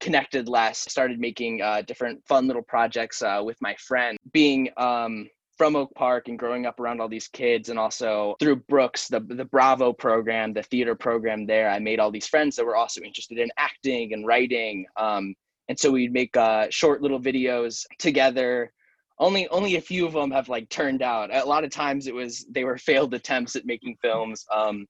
connected 0.00 0.48
less 0.48 0.78
started 0.90 1.20
making 1.20 1.60
uh, 1.60 1.82
different 1.82 2.20
fun 2.26 2.46
little 2.46 2.62
projects 2.62 3.22
uh, 3.22 3.40
with 3.44 3.56
my 3.60 3.76
friend 3.86 4.16
being 4.32 4.68
um, 4.76 5.28
from 5.60 5.76
Oak 5.76 5.94
Park 5.94 6.28
and 6.28 6.38
growing 6.38 6.64
up 6.64 6.80
around 6.80 7.02
all 7.02 7.08
these 7.08 7.28
kids, 7.28 7.68
and 7.68 7.78
also 7.78 8.34
through 8.40 8.56
Brooks, 8.56 9.08
the 9.08 9.20
the 9.20 9.44
Bravo 9.44 9.92
program, 9.92 10.54
the 10.54 10.62
theater 10.62 10.94
program 10.94 11.44
there, 11.44 11.68
I 11.68 11.78
made 11.78 12.00
all 12.00 12.10
these 12.10 12.26
friends 12.26 12.56
that 12.56 12.64
were 12.64 12.76
also 12.76 13.02
interested 13.02 13.36
in 13.36 13.50
acting 13.58 14.14
and 14.14 14.26
writing. 14.26 14.86
Um, 14.96 15.34
and 15.68 15.78
so 15.78 15.90
we'd 15.90 16.14
make 16.14 16.34
uh, 16.34 16.68
short 16.70 17.02
little 17.02 17.20
videos 17.20 17.84
together. 17.98 18.72
Only 19.18 19.48
only 19.48 19.76
a 19.76 19.82
few 19.82 20.06
of 20.06 20.14
them 20.14 20.30
have 20.30 20.48
like 20.48 20.66
turned 20.70 21.02
out. 21.02 21.28
A 21.30 21.44
lot 21.44 21.64
of 21.64 21.70
times 21.70 22.06
it 22.06 22.14
was 22.14 22.46
they 22.50 22.64
were 22.64 22.78
failed 22.78 23.12
attempts 23.12 23.54
at 23.54 23.66
making 23.66 23.98
films 24.00 24.46
um, 24.50 24.86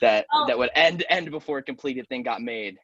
that 0.00 0.26
oh. 0.34 0.46
that 0.48 0.58
would 0.58 0.70
end 0.74 1.04
end 1.08 1.30
before 1.30 1.58
a 1.58 1.62
completed 1.62 2.08
thing 2.08 2.24
got 2.24 2.42
made. 2.42 2.76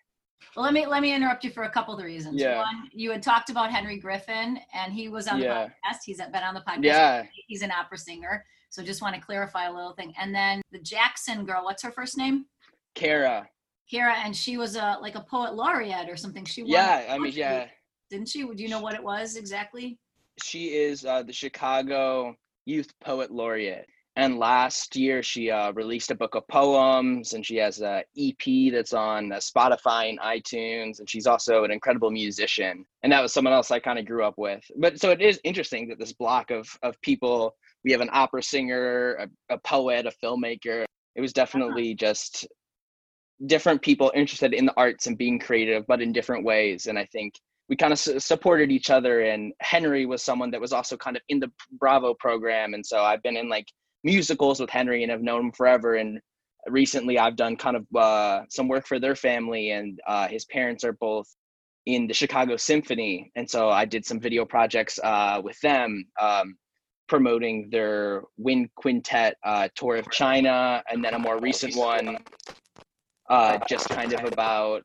Well, 0.57 0.65
let 0.65 0.75
me 0.75 0.87
let 0.87 1.03
me 1.03 1.15
interrupt 1.15 1.45
you 1.45 1.51
for 1.51 1.65
a 1.65 1.71
couple 1.71 1.97
of 1.97 2.05
reasons. 2.05 2.41
Yeah. 2.41 2.59
One, 2.59 2.89
you 2.93 3.11
had 3.11 3.23
talked 3.23 3.51
about 3.51 3.71
Henry 3.71 3.99
Griffin, 3.99 4.59
and 4.73 4.93
he 4.93 5.09
was 5.09 5.29
on 5.29 5.41
the 5.41 5.47
yeah. 5.47 5.67
podcast. 5.67 5.99
He's 6.05 6.19
been 6.19 6.43
on 6.43 6.55
the 6.55 6.61
podcast. 6.61 6.85
Yeah. 6.85 7.23
He's 7.47 7.63
an 7.63 7.71
opera 7.71 7.99
singer. 7.99 8.45
So 8.71 8.83
just 8.83 9.03
want 9.03 9.15
to 9.15 9.21
clarify 9.21 9.67
a 9.67 9.73
little 9.73 9.93
thing. 9.93 10.13
And 10.19 10.35
then 10.35 10.61
the 10.73 10.81
Jackson 10.81 11.45
girl, 11.45 11.65
what's 11.65 11.83
her 11.83 11.93
first 11.93 12.19
name? 12.19 12.47
Kara. 12.95 13.49
Kara, 13.91 14.15
and 14.25 14.35
she 14.35 14.57
was 14.57 14.77
a 14.77 14.99
like 15.01 15.15
a 15.15 15.21
poet 15.21 15.55
laureate 15.55 16.09
or 16.09 16.17
something. 16.17 16.45
She 16.45 16.63
yeah, 16.63 17.07
I 17.11 17.19
mean, 17.19 17.33
yeah. 17.33 17.69
Didn't 18.11 18.29
she? 18.29 18.43
Do 18.43 18.63
you 18.63 18.69
know 18.69 18.81
what 18.81 18.95
it 18.95 19.03
was 19.03 19.37
exactly? 19.37 19.99
She 20.43 20.69
is 20.69 21.05
uh, 21.05 21.23
the 21.23 21.33
Chicago 21.33 22.35
Youth 22.65 22.93
Poet 23.01 23.31
Laureate. 23.31 23.87
And 24.17 24.39
last 24.39 24.95
year, 24.95 25.25
she 25.25 25.51
uh, 25.51 25.73
released 25.73 26.13
a 26.13 26.15
book 26.15 26.37
of 26.37 26.47
poems, 26.47 27.33
and 27.33 27.45
she 27.45 27.57
has 27.57 27.81
a 27.81 28.05
EP 28.17 28.73
that's 28.73 28.93
on 28.93 29.33
uh, 29.33 29.37
Spotify 29.37 30.09
and 30.09 30.21
iTunes. 30.21 31.01
And 31.01 31.11
she's 31.11 31.27
also 31.27 31.65
an 31.65 31.73
incredible 31.73 32.13
musician. 32.13 32.85
And 33.03 33.13
that 33.13 33.21
was 33.21 33.33
someone 33.33 33.53
else 33.53 33.73
I 33.73 33.81
kind 33.81 33.99
of 33.99 34.07
grew 34.07 34.25
up 34.25 34.39
with. 34.39 34.65
But 34.77 35.01
so 35.01 35.11
it 35.11 35.21
is 35.21 35.41
interesting 35.43 35.89
that 35.89 35.99
this 35.99 36.13
block 36.13 36.53
of 36.53 36.69
of 36.83 37.01
people, 37.01 37.57
we 37.83 37.91
have 37.91 38.01
an 38.01 38.11
opera 38.13 38.43
singer, 38.43 39.15
a, 39.15 39.55
a 39.55 39.59
poet, 39.59 40.07
a 40.07 40.13
filmmaker. 40.25 40.85
It 41.17 41.21
was 41.21 41.33
definitely 41.33 41.95
just 41.95 42.47
different 43.47 43.83
people 43.83 44.13
interested 44.15 44.55
in 44.55 44.65
the 44.65 44.75
arts 44.77 45.09
and 45.09 45.19
being 45.19 45.41
creative, 45.41 45.87
but 45.89 46.01
in 46.01 46.13
different 46.13 46.45
ways. 46.45 46.87
And 46.87 46.97
I 46.99 47.05
think 47.07 47.35
we 47.69 47.77
kind 47.77 47.93
of 47.93 47.99
su- 47.99 48.21
supported 48.21 48.71
each 48.71 48.91
other. 48.91 49.23
And 49.23 49.53
Henry 49.61 50.07
was 50.07 50.23
someone 50.23 50.53
that 50.53 50.61
was 50.61 50.73
also 50.73 50.97
kind 50.97 51.17
of 51.17 51.23
in 51.29 51.41
the 51.41 51.51
Bravo 51.81 52.15
program. 52.15 52.75
And 52.75 52.85
so 52.85 53.03
I've 53.03 53.23
been 53.23 53.37
in 53.37 53.49
like 53.49 53.67
musicals 54.05 54.61
with 54.61 54.71
Henry 54.71 55.03
and 55.03 55.11
have 55.11 55.23
known 55.23 55.47
him 55.47 55.53
forever. 55.53 55.97
And 55.97 56.21
recently 56.69 57.19
I've 57.19 57.37
done 57.37 57.57
kind 57.57 57.77
of 57.77 57.87
uh, 57.97 58.43
some 58.49 58.69
work 58.69 58.87
for 58.87 59.01
their 59.01 59.17
family, 59.17 59.71
and 59.71 59.99
uh, 60.07 60.29
his 60.29 60.45
parents 60.45 60.85
are 60.85 60.93
both 60.93 61.27
in 61.87 62.07
the 62.07 62.15
Chicago 62.15 62.57
Symphony. 62.57 63.33
And 63.35 63.49
so 63.49 63.71
I 63.71 63.85
did 63.85 64.07
some 64.07 64.21
video 64.21 64.45
projects 64.45 64.99
uh, 65.03 65.41
with 65.43 65.59
them. 65.61 66.07
Um, 66.21 66.57
promoting 67.07 67.69
their 67.71 68.23
wind 68.39 68.69
quintet 68.77 69.37
uh, 69.45 69.69
tour 69.75 69.97
of 69.97 70.11
China, 70.11 70.83
and 70.91 71.05
then 71.05 71.15
a 71.15 71.19
more 71.19 71.39
recent 71.39 71.77
one, 71.77 72.17
uh, 73.29 73.59
just 73.69 73.89
kind 73.89 74.13
of 74.13 74.25
about 74.25 74.83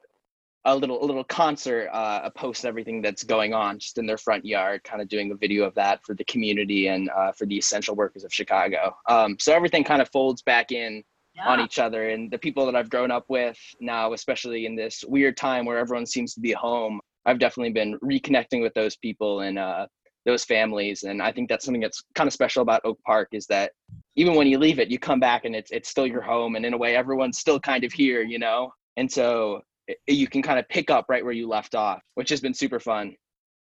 a 0.65 0.75
little 0.75 1.03
a 1.03 1.05
little 1.05 1.23
concert, 1.23 1.89
uh, 1.93 2.21
a 2.23 2.31
post 2.31 2.65
everything 2.65 3.01
that's 3.01 3.23
going 3.23 3.53
on 3.53 3.79
just 3.79 3.97
in 3.97 4.05
their 4.05 4.17
front 4.17 4.45
yard, 4.45 4.83
kind 4.83 5.01
of 5.01 5.07
doing 5.07 5.31
a 5.31 5.35
video 5.35 5.63
of 5.63 5.73
that 5.75 6.03
for 6.03 6.13
the 6.13 6.25
community 6.25 6.87
and 6.87 7.09
uh, 7.09 7.31
for 7.31 7.45
the 7.45 7.57
essential 7.57 7.95
workers 7.95 8.23
of 8.23 8.33
Chicago. 8.33 8.95
Um, 9.07 9.37
so 9.39 9.53
everything 9.53 9.83
kind 9.83 10.01
of 10.01 10.09
folds 10.09 10.41
back 10.41 10.71
in 10.71 11.03
yeah. 11.33 11.47
on 11.47 11.61
each 11.61 11.79
other, 11.79 12.09
and 12.09 12.29
the 12.29 12.37
people 12.37 12.65
that 12.65 12.75
I've 12.75 12.89
grown 12.89 13.09
up 13.09 13.25
with 13.29 13.57
now, 13.79 14.13
especially 14.13 14.65
in 14.65 14.75
this 14.75 15.03
weird 15.07 15.37
time 15.37 15.65
where 15.65 15.77
everyone 15.77 16.05
seems 16.05 16.33
to 16.33 16.41
be 16.41 16.51
home, 16.51 16.99
I've 17.25 17.39
definitely 17.39 17.71
been 17.71 17.97
reconnecting 17.99 18.61
with 18.61 18.73
those 18.73 18.97
people 18.97 19.41
and 19.41 19.57
uh, 19.57 19.87
those 20.25 20.43
families, 20.43 21.03
and 21.03 21.21
I 21.21 21.31
think 21.31 21.47
that's 21.47 21.63
something 21.63 21.81
that's 21.81 22.03
kind 22.15 22.27
of 22.27 22.33
special 22.33 22.61
about 22.61 22.81
Oak 22.83 22.99
Park 23.05 23.29
is 23.31 23.47
that 23.47 23.71
even 24.17 24.35
when 24.35 24.47
you 24.47 24.59
leave 24.59 24.79
it, 24.79 24.89
you 24.89 24.99
come 24.99 25.21
back 25.21 25.45
and 25.45 25.55
it's 25.55 25.71
it's 25.71 25.87
still 25.87 26.05
your 26.05 26.21
home, 26.21 26.57
and 26.57 26.65
in 26.65 26.73
a 26.73 26.77
way, 26.77 26.97
everyone's 26.97 27.39
still 27.39 27.61
kind 27.61 27.85
of 27.85 27.93
here, 27.93 28.23
you 28.23 28.39
know. 28.39 28.73
And 28.97 29.09
so 29.09 29.61
you 30.07 30.27
can 30.27 30.41
kind 30.41 30.59
of 30.59 30.67
pick 30.69 30.89
up 30.89 31.05
right 31.09 31.23
where 31.23 31.33
you 31.33 31.47
left 31.47 31.75
off, 31.75 32.01
which 32.15 32.29
has 32.29 32.41
been 32.41 32.53
super 32.53 32.79
fun. 32.79 33.15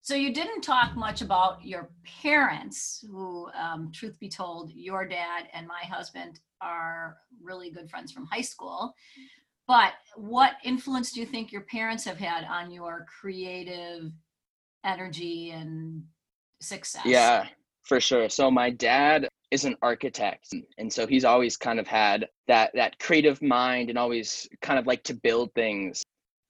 So 0.01 0.15
you 0.15 0.33
didn't 0.33 0.61
talk 0.61 0.95
much 0.95 1.21
about 1.21 1.63
your 1.65 1.91
parents, 2.21 3.03
who, 3.09 3.49
um, 3.51 3.91
truth 3.93 4.17
be 4.19 4.29
told, 4.29 4.71
your 4.73 5.05
dad 5.05 5.49
and 5.53 5.67
my 5.67 5.81
husband 5.83 6.39
are 6.61 7.17
really 7.41 7.69
good 7.69 7.89
friends 7.89 8.11
from 8.11 8.25
high 8.25 8.41
school. 8.41 8.93
But 9.67 9.93
what 10.15 10.53
influence 10.63 11.11
do 11.11 11.19
you 11.19 11.25
think 11.25 11.51
your 11.51 11.61
parents 11.61 12.03
have 12.05 12.17
had 12.17 12.43
on 12.45 12.71
your 12.71 13.05
creative 13.19 14.11
energy 14.83 15.51
and 15.51 16.03
success? 16.61 17.05
Yeah, 17.05 17.47
for 17.83 17.99
sure. 17.99 18.29
So 18.29 18.49
my 18.49 18.71
dad 18.71 19.27
is 19.51 19.65
an 19.65 19.75
architect 19.81 20.53
and 20.77 20.91
so 20.91 21.07
he's 21.07 21.25
always 21.25 21.57
kind 21.57 21.79
of 21.79 21.87
had 21.87 22.27
that 22.47 22.71
that 22.75 22.97
creative 22.99 23.41
mind 23.41 23.89
and 23.89 23.97
always 23.97 24.47
kind 24.61 24.77
of 24.77 24.85
like 24.85 25.03
to 25.03 25.13
build 25.13 25.51
things 25.55 26.03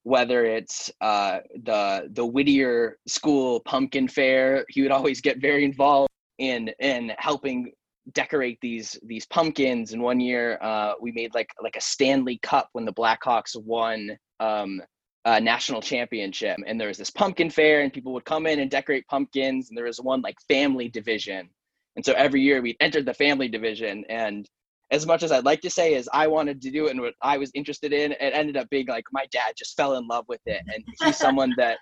whether 0.09 0.43
it's 0.43 0.91
uh, 1.01 1.37
the 1.63 2.09
the 2.13 2.25
Whittier 2.25 2.97
School 3.07 3.59
Pumpkin 3.59 4.07
Fair, 4.07 4.65
he 4.69 4.81
would 4.81 4.91
always 4.91 5.21
get 5.21 5.37
very 5.39 5.63
involved 5.63 6.09
in 6.39 6.71
in 6.79 7.11
helping 7.19 7.71
decorate 8.13 8.57
these 8.59 8.97
these 9.03 9.27
pumpkins. 9.27 9.93
And 9.93 10.01
one 10.01 10.19
year, 10.19 10.57
uh, 10.61 10.93
we 10.99 11.11
made 11.11 11.35
like 11.35 11.51
like 11.61 11.75
a 11.75 11.81
Stanley 11.81 12.39
Cup 12.41 12.69
when 12.73 12.85
the 12.85 12.93
Blackhawks 12.93 13.55
won 13.55 14.17
um, 14.39 14.81
a 15.25 15.39
national 15.39 15.81
championship. 15.81 16.57
And 16.65 16.81
there 16.81 16.87
was 16.87 16.97
this 16.97 17.11
pumpkin 17.11 17.51
fair, 17.51 17.81
and 17.81 17.93
people 17.93 18.11
would 18.13 18.25
come 18.25 18.47
in 18.47 18.59
and 18.59 18.71
decorate 18.71 19.07
pumpkins. 19.07 19.69
And 19.69 19.77
there 19.77 19.85
was 19.85 20.01
one 20.01 20.21
like 20.21 20.37
family 20.47 20.89
division, 20.89 21.47
and 21.95 22.03
so 22.03 22.13
every 22.13 22.41
year 22.41 22.63
we 22.63 22.75
entered 22.79 23.05
the 23.05 23.13
family 23.13 23.47
division 23.47 24.05
and 24.09 24.49
as 24.91 25.05
much 25.05 25.23
as 25.23 25.31
I'd 25.31 25.45
like 25.45 25.61
to 25.61 25.69
say 25.69 25.93
is 25.93 26.09
I 26.13 26.27
wanted 26.27 26.61
to 26.61 26.71
do 26.71 26.87
it 26.87 26.91
and 26.91 27.01
what 27.01 27.13
I 27.21 27.37
was 27.37 27.51
interested 27.53 27.93
in, 27.93 28.11
it 28.13 28.33
ended 28.33 28.57
up 28.57 28.69
being 28.69 28.87
like 28.87 29.05
my 29.11 29.25
dad 29.31 29.53
just 29.57 29.77
fell 29.77 29.95
in 29.95 30.07
love 30.07 30.25
with 30.27 30.41
it. 30.45 30.61
And 30.73 30.83
he's 31.01 31.17
someone 31.25 31.53
that 31.57 31.77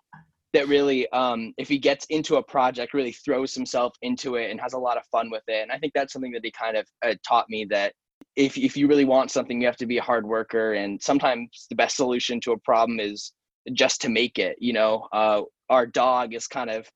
that 0.53 0.67
really 0.67 1.09
um, 1.11 1.53
if 1.57 1.67
he 1.67 1.77
gets 1.77 2.05
into 2.09 2.37
a 2.37 2.43
project 2.43 2.93
really 2.93 3.11
throws 3.11 3.53
himself 3.53 3.93
into 4.01 4.35
it 4.35 4.49
and 4.49 4.59
has 4.59 4.73
a 4.73 4.79
lot 4.79 4.97
of 4.97 5.03
fun 5.11 5.29
with 5.29 5.43
it. 5.47 5.61
And 5.61 5.71
I 5.71 5.77
think 5.77 5.93
that's 5.93 6.13
something 6.13 6.31
that 6.31 6.43
he 6.43 6.51
kind 6.51 6.77
of 6.77 6.85
uh, 7.05 7.15
taught 7.27 7.49
me 7.49 7.65
that 7.69 7.93
if 8.35 8.57
if 8.57 8.75
you 8.75 8.87
really 8.87 9.05
want 9.05 9.31
something, 9.31 9.59
you 9.59 9.67
have 9.67 9.77
to 9.77 9.85
be 9.85 9.97
a 9.97 10.03
hard 10.03 10.25
worker. 10.25 10.73
And 10.73 11.01
sometimes 11.01 11.67
the 11.69 11.75
best 11.75 11.95
solution 11.95 12.39
to 12.41 12.53
a 12.53 12.59
problem 12.59 12.99
is 12.99 13.33
just 13.73 14.01
to 14.01 14.09
make 14.09 14.39
it. 14.39 14.57
You 14.59 14.73
know, 14.73 15.07
uh, 15.13 15.41
our 15.69 15.85
dog 15.85 16.33
is 16.33 16.47
kind 16.47 16.69
of 16.69 16.89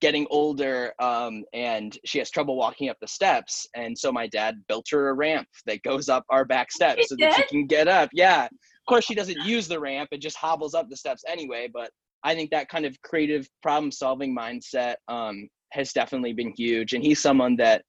getting 0.00 0.26
older 0.30 0.92
um, 1.00 1.44
and 1.52 1.98
she 2.04 2.18
has 2.18 2.30
trouble 2.30 2.56
walking 2.56 2.88
up 2.88 2.96
the 3.00 3.08
steps 3.08 3.66
and 3.74 3.96
so 3.96 4.12
my 4.12 4.26
dad 4.26 4.56
built 4.68 4.86
her 4.90 5.08
a 5.08 5.14
ramp 5.14 5.48
that 5.64 5.82
goes 5.82 6.08
up 6.08 6.24
our 6.28 6.44
back 6.44 6.70
steps 6.70 7.08
so 7.08 7.16
that 7.18 7.34
she 7.34 7.42
can 7.44 7.66
get 7.66 7.88
up. 7.88 8.10
Yeah. 8.12 8.44
Of 8.44 8.88
course 8.88 9.04
she 9.04 9.14
doesn't 9.14 9.44
use 9.44 9.66
the 9.66 9.80
ramp 9.80 10.10
it 10.12 10.18
just 10.18 10.36
hobbles 10.36 10.74
up 10.74 10.88
the 10.88 10.96
steps 10.96 11.24
anyway 11.26 11.68
but 11.72 11.90
i 12.22 12.34
think 12.34 12.50
that 12.50 12.68
kind 12.68 12.86
of 12.86 13.00
creative 13.02 13.48
problem 13.60 13.90
solving 13.90 14.36
mindset 14.36 14.94
um, 15.08 15.48
has 15.72 15.92
definitely 15.92 16.32
been 16.32 16.52
huge 16.56 16.92
and 16.92 17.02
he's 17.02 17.20
someone 17.20 17.56
that 17.56 17.82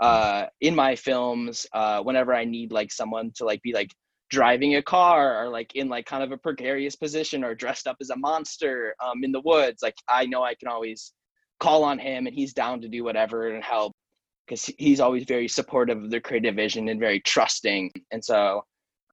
uh, 0.00 0.46
in 0.60 0.74
my 0.74 0.94
films 0.96 1.66
uh, 1.72 2.02
whenever 2.02 2.34
i 2.34 2.44
need 2.44 2.72
like 2.72 2.92
someone 2.92 3.30
to 3.34 3.44
like 3.44 3.62
be 3.62 3.72
like 3.72 3.90
driving 4.28 4.76
a 4.76 4.82
car 4.82 5.42
or 5.42 5.48
like 5.48 5.74
in 5.76 5.88
like 5.88 6.04
kind 6.04 6.22
of 6.22 6.32
a 6.32 6.36
precarious 6.36 6.96
position 6.96 7.44
or 7.44 7.54
dressed 7.54 7.86
up 7.86 7.96
as 8.00 8.10
a 8.10 8.16
monster 8.16 8.94
um, 9.02 9.22
in 9.22 9.32
the 9.32 9.40
woods 9.42 9.82
like 9.82 9.94
i 10.08 10.26
know 10.26 10.42
i 10.42 10.54
can 10.54 10.68
always 10.68 11.12
call 11.64 11.82
on 11.82 11.98
him 11.98 12.26
and 12.26 12.34
he's 12.34 12.52
down 12.52 12.82
to 12.82 12.88
do 12.88 13.02
whatever 13.02 13.48
and 13.48 13.64
help 13.64 13.92
because 14.46 14.66
he's 14.76 15.00
always 15.00 15.24
very 15.24 15.48
supportive 15.48 16.02
of 16.02 16.10
their 16.10 16.20
creative 16.20 16.54
vision 16.54 16.88
and 16.90 17.00
very 17.00 17.20
trusting. 17.20 17.90
And 18.12 18.22
so 18.22 18.62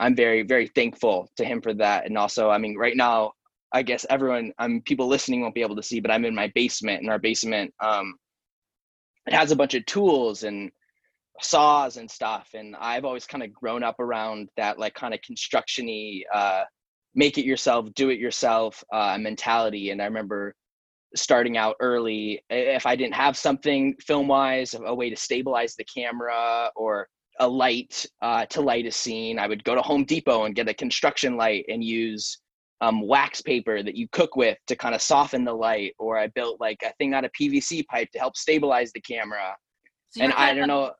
i'm 0.01 0.15
very 0.15 0.41
very 0.43 0.67
thankful 0.67 1.29
to 1.37 1.45
him 1.45 1.61
for 1.61 1.73
that. 1.75 2.05
And 2.05 2.17
also 2.17 2.49
i 2.49 2.57
mean 2.57 2.75
right 2.77 2.97
now 2.97 3.31
i 3.71 3.81
guess 3.81 4.05
everyone 4.09 4.51
i'm 4.57 4.81
people 4.81 5.07
listening 5.07 5.41
won't 5.41 5.55
be 5.55 5.61
able 5.61 5.77
to 5.77 5.83
see 5.83 6.01
but 6.01 6.11
i'm 6.11 6.25
in 6.25 6.35
my 6.35 6.51
basement 6.55 7.01
and 7.01 7.09
our 7.09 7.19
basement 7.19 7.73
um 7.81 8.15
it 9.27 9.33
has 9.33 9.51
a 9.51 9.55
bunch 9.55 9.75
of 9.75 9.85
tools 9.85 10.43
and 10.43 10.71
saws 11.39 11.97
and 11.97 12.09
stuff. 12.11 12.49
And 12.53 12.75
i've 12.75 13.05
always 13.05 13.25
kind 13.25 13.43
of 13.43 13.53
grown 13.53 13.83
up 13.83 13.99
around 13.99 14.49
that 14.57 14.77
like 14.77 14.93
kind 14.93 15.13
of 15.13 15.21
constructiony 15.21 16.23
uh 16.33 16.63
make 17.15 17.37
it 17.37 17.45
yourself 17.45 17.87
do 17.95 18.09
it 18.09 18.19
yourself 18.19 18.83
uh 18.91 19.17
mentality. 19.17 19.91
And 19.91 20.01
i 20.01 20.05
remember 20.05 20.53
starting 21.15 21.57
out 21.57 21.75
early 21.79 22.41
if 22.49 22.85
i 22.85 22.95
didn't 22.95 23.13
have 23.13 23.37
something 23.37 23.95
film 23.99 24.27
wise 24.27 24.75
a 24.85 24.93
way 24.93 25.09
to 25.09 25.15
stabilize 25.15 25.75
the 25.75 25.83
camera 25.83 26.69
or 26.75 27.07
a 27.39 27.47
light 27.47 28.05
uh, 28.21 28.45
to 28.45 28.61
light 28.61 28.85
a 28.85 28.91
scene 28.91 29.39
i 29.39 29.47
would 29.47 29.63
go 29.63 29.75
to 29.75 29.81
home 29.81 30.03
depot 30.05 30.45
and 30.45 30.55
get 30.55 30.69
a 30.69 30.73
construction 30.73 31.37
light 31.37 31.65
and 31.69 31.83
use 31.83 32.39
um, 32.81 33.07
wax 33.07 33.41
paper 33.41 33.83
that 33.83 33.95
you 33.95 34.07
cook 34.11 34.35
with 34.35 34.57
to 34.67 34.75
kind 34.75 34.95
of 34.95 35.01
soften 35.01 35.43
the 35.43 35.53
light 35.53 35.93
or 35.99 36.17
i 36.17 36.27
built 36.27 36.59
like 36.59 36.77
a 36.83 36.93
thing 36.93 37.13
out 37.13 37.25
of 37.25 37.31
pvc 37.39 37.85
pipe 37.87 38.09
to 38.11 38.19
help 38.19 38.35
stabilize 38.35 38.91
the 38.91 39.01
camera. 39.01 39.55
So 40.09 40.23
and 40.23 40.33
i 40.33 40.53
don't 40.53 40.67
know 40.67 40.91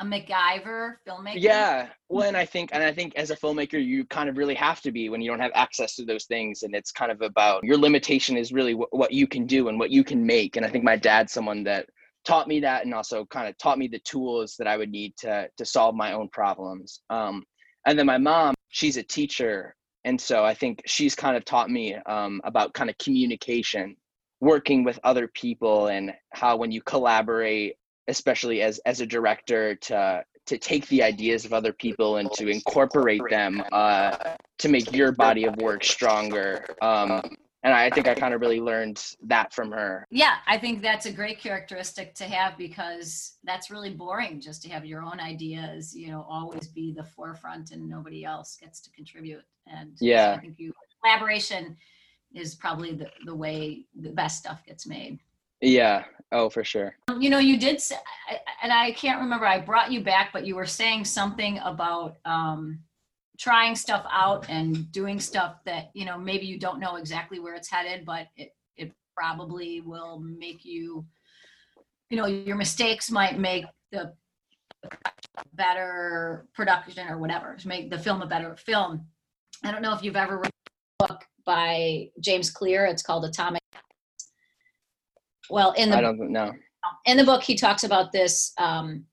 a 0.00 0.04
MacGyver 0.04 0.96
filmmaker. 1.06 1.34
Yeah. 1.36 1.88
Well, 2.08 2.26
and 2.26 2.36
I 2.36 2.44
think, 2.44 2.70
and 2.72 2.82
I 2.82 2.92
think 2.92 3.14
as 3.16 3.30
a 3.30 3.36
filmmaker, 3.36 3.84
you 3.84 4.04
kind 4.06 4.28
of 4.28 4.36
really 4.36 4.54
have 4.54 4.80
to 4.82 4.92
be 4.92 5.08
when 5.08 5.20
you 5.20 5.30
don't 5.30 5.40
have 5.40 5.52
access 5.54 5.94
to 5.96 6.04
those 6.04 6.24
things. 6.24 6.62
And 6.62 6.74
it's 6.74 6.90
kind 6.90 7.12
of 7.12 7.22
about 7.22 7.64
your 7.64 7.76
limitation 7.76 8.36
is 8.36 8.52
really 8.52 8.74
what, 8.74 8.88
what 8.92 9.12
you 9.12 9.26
can 9.26 9.46
do 9.46 9.68
and 9.68 9.78
what 9.78 9.90
you 9.90 10.02
can 10.02 10.24
make. 10.24 10.56
And 10.56 10.66
I 10.66 10.68
think 10.68 10.84
my 10.84 10.96
dad's 10.96 11.32
someone 11.32 11.64
that 11.64 11.86
taught 12.24 12.48
me 12.48 12.60
that 12.60 12.84
and 12.84 12.94
also 12.94 13.24
kind 13.26 13.48
of 13.48 13.56
taught 13.58 13.78
me 13.78 13.88
the 13.88 14.00
tools 14.00 14.56
that 14.58 14.66
I 14.66 14.76
would 14.76 14.90
need 14.90 15.16
to, 15.18 15.48
to 15.56 15.64
solve 15.64 15.94
my 15.94 16.12
own 16.12 16.28
problems. 16.28 17.02
Um, 17.10 17.44
and 17.86 17.98
then 17.98 18.06
my 18.06 18.18
mom, 18.18 18.54
she's 18.68 18.96
a 18.96 19.02
teacher. 19.02 19.74
And 20.04 20.20
so 20.20 20.44
I 20.44 20.54
think 20.54 20.82
she's 20.86 21.14
kind 21.14 21.36
of 21.36 21.44
taught 21.44 21.70
me 21.70 21.94
um, 22.06 22.40
about 22.44 22.74
kind 22.74 22.90
of 22.90 22.98
communication 22.98 23.96
working 24.40 24.82
with 24.82 24.98
other 25.04 25.28
people 25.28 25.86
and 25.86 26.12
how 26.32 26.56
when 26.56 26.72
you 26.72 26.82
collaborate 26.82 27.76
especially 28.08 28.62
as 28.62 28.78
as 28.80 29.00
a 29.00 29.06
director 29.06 29.74
to 29.76 30.24
to 30.44 30.58
take 30.58 30.86
the 30.88 31.02
ideas 31.02 31.44
of 31.44 31.52
other 31.52 31.72
people 31.72 32.16
and 32.16 32.30
to 32.32 32.48
incorporate 32.48 33.22
them 33.30 33.62
uh, 33.70 34.34
to 34.58 34.68
make 34.68 34.92
your 34.92 35.12
body 35.12 35.44
of 35.44 35.54
work 35.56 35.84
stronger 35.84 36.66
um, 36.82 37.22
and 37.64 37.72
I 37.72 37.90
think 37.90 38.08
I 38.08 38.14
kind 38.14 38.34
of 38.34 38.40
really 38.40 38.60
learned 38.60 39.04
that 39.22 39.52
from 39.52 39.70
her. 39.70 40.06
Yeah, 40.10 40.36
I 40.48 40.58
think 40.58 40.82
that's 40.82 41.06
a 41.06 41.12
great 41.12 41.38
characteristic 41.38 42.12
to 42.16 42.24
have 42.24 42.58
because 42.58 43.36
that's 43.44 43.70
really 43.70 43.90
boring 43.90 44.40
just 44.40 44.62
to 44.62 44.68
have 44.70 44.84
your 44.84 45.02
own 45.02 45.20
ideas, 45.20 45.94
you 45.94 46.08
know, 46.08 46.26
always 46.28 46.66
be 46.66 46.92
the 46.92 47.04
forefront 47.04 47.70
and 47.70 47.88
nobody 47.88 48.24
else 48.24 48.56
gets 48.60 48.80
to 48.80 48.90
contribute. 48.90 49.44
And 49.68 49.92
yeah, 50.00 50.34
I 50.36 50.40
think 50.40 50.58
you 50.58 50.72
collaboration 51.02 51.76
is 52.34 52.56
probably 52.56 52.94
the, 52.94 53.10
the 53.26 53.34
way 53.34 53.84
the 53.94 54.10
best 54.10 54.38
stuff 54.38 54.64
gets 54.66 54.86
made. 54.86 55.20
Yeah. 55.60 56.04
Oh, 56.32 56.48
for 56.48 56.64
sure. 56.64 56.96
You 57.20 57.28
know, 57.30 57.38
you 57.38 57.58
did 57.58 57.80
say, 57.80 57.96
and 58.62 58.72
I 58.72 58.92
can't 58.92 59.20
remember, 59.20 59.46
I 59.46 59.60
brought 59.60 59.92
you 59.92 60.00
back, 60.00 60.30
but 60.32 60.46
you 60.46 60.56
were 60.56 60.66
saying 60.66 61.04
something 61.04 61.58
about, 61.58 62.16
um, 62.24 62.80
trying 63.42 63.74
stuff 63.74 64.06
out 64.10 64.48
and 64.48 64.90
doing 64.92 65.18
stuff 65.18 65.56
that 65.64 65.90
you 65.94 66.04
know 66.04 66.16
maybe 66.16 66.46
you 66.46 66.58
don't 66.58 66.78
know 66.78 66.94
exactly 66.94 67.40
where 67.40 67.54
it's 67.54 67.68
headed 67.68 68.04
but 68.04 68.28
it 68.36 68.54
it 68.76 68.92
probably 69.16 69.80
will 69.80 70.20
make 70.20 70.64
you 70.64 71.04
you 72.08 72.16
know 72.16 72.26
your 72.26 72.56
mistakes 72.56 73.10
might 73.10 73.38
make 73.38 73.64
the 73.90 74.12
better 75.54 76.46
production 76.54 77.08
or 77.08 77.18
whatever 77.18 77.56
to 77.56 77.66
make 77.66 77.90
the 77.90 77.98
film 77.98 78.22
a 78.22 78.26
better 78.26 78.54
film 78.56 79.04
i 79.64 79.72
don't 79.72 79.82
know 79.82 79.94
if 79.94 80.04
you've 80.04 80.14
ever 80.14 80.38
read 80.38 80.52
a 81.00 81.06
book 81.06 81.24
by 81.44 82.08
james 82.20 82.48
clear 82.48 82.86
it's 82.86 83.02
called 83.02 83.24
atomic 83.24 83.62
well 85.52 85.72
in 85.72 85.90
the 85.90 85.96
i 85.96 86.00
don't 86.00 86.18
know 86.18 86.52
in 87.06 87.16
the 87.16 87.24
book 87.24 87.42
he 87.42 87.54
talks 87.54 87.84
about 87.84 88.10
this 88.10 88.52
um, 88.58 89.04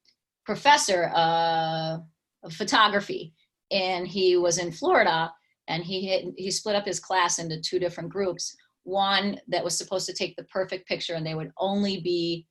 professor 0.43 1.11
uh, 1.13 1.97
of 2.43 2.53
photography 2.53 3.33
and 3.71 4.07
he 4.07 4.37
was 4.37 4.57
in 4.57 4.71
Florida 4.71 5.31
and 5.67 5.83
he 5.83 6.07
hit, 6.07 6.25
he 6.37 6.49
split 6.49 6.75
up 6.75 6.85
his 6.85 6.99
class 6.99 7.39
into 7.39 7.61
two 7.61 7.79
different 7.79 8.09
groups. 8.09 8.55
One 8.83 9.39
that 9.47 9.63
was 9.63 9.77
supposed 9.77 10.07
to 10.07 10.13
take 10.13 10.35
the 10.35 10.45
perfect 10.45 10.87
picture 10.87 11.13
and 11.13 11.25
they 11.25 11.35
would 11.35 11.51
only 11.57 12.01
be 12.01 12.47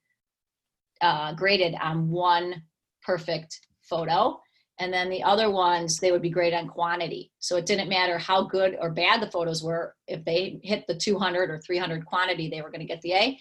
uh, 1.01 1.33
graded 1.35 1.75
on 1.81 2.09
one 2.09 2.63
perfect 3.03 3.59
photo. 3.83 4.41
And 4.81 4.93
then 4.93 5.11
the 5.11 5.25
other 5.25 5.51
ones, 5.51 5.99
they 5.99 6.13
would 6.13 6.23
be 6.23 6.31
graded 6.31 6.57
on 6.57 6.69
quantity. 6.69 7.33
So 7.41 7.57
it 7.57 7.67
didn't 7.67 7.89
matter 7.89 8.17
how 8.17 8.45
good 8.45 8.77
or 8.81 8.91
bad 8.91 9.21
the 9.21 9.31
photos 9.31 9.61
were. 9.65 9.97
If 10.07 10.25
they 10.25 10.61
hit 10.63 10.87
the 10.87 10.95
200 10.95 11.51
or 11.51 11.59
300 11.59 12.07
quantity, 12.07 12.49
they 12.49 12.63
were 12.63 12.71
going 12.71 12.81
to 12.81 12.87
get 12.87 13.01
the 13.01 13.15
A. 13.15 13.39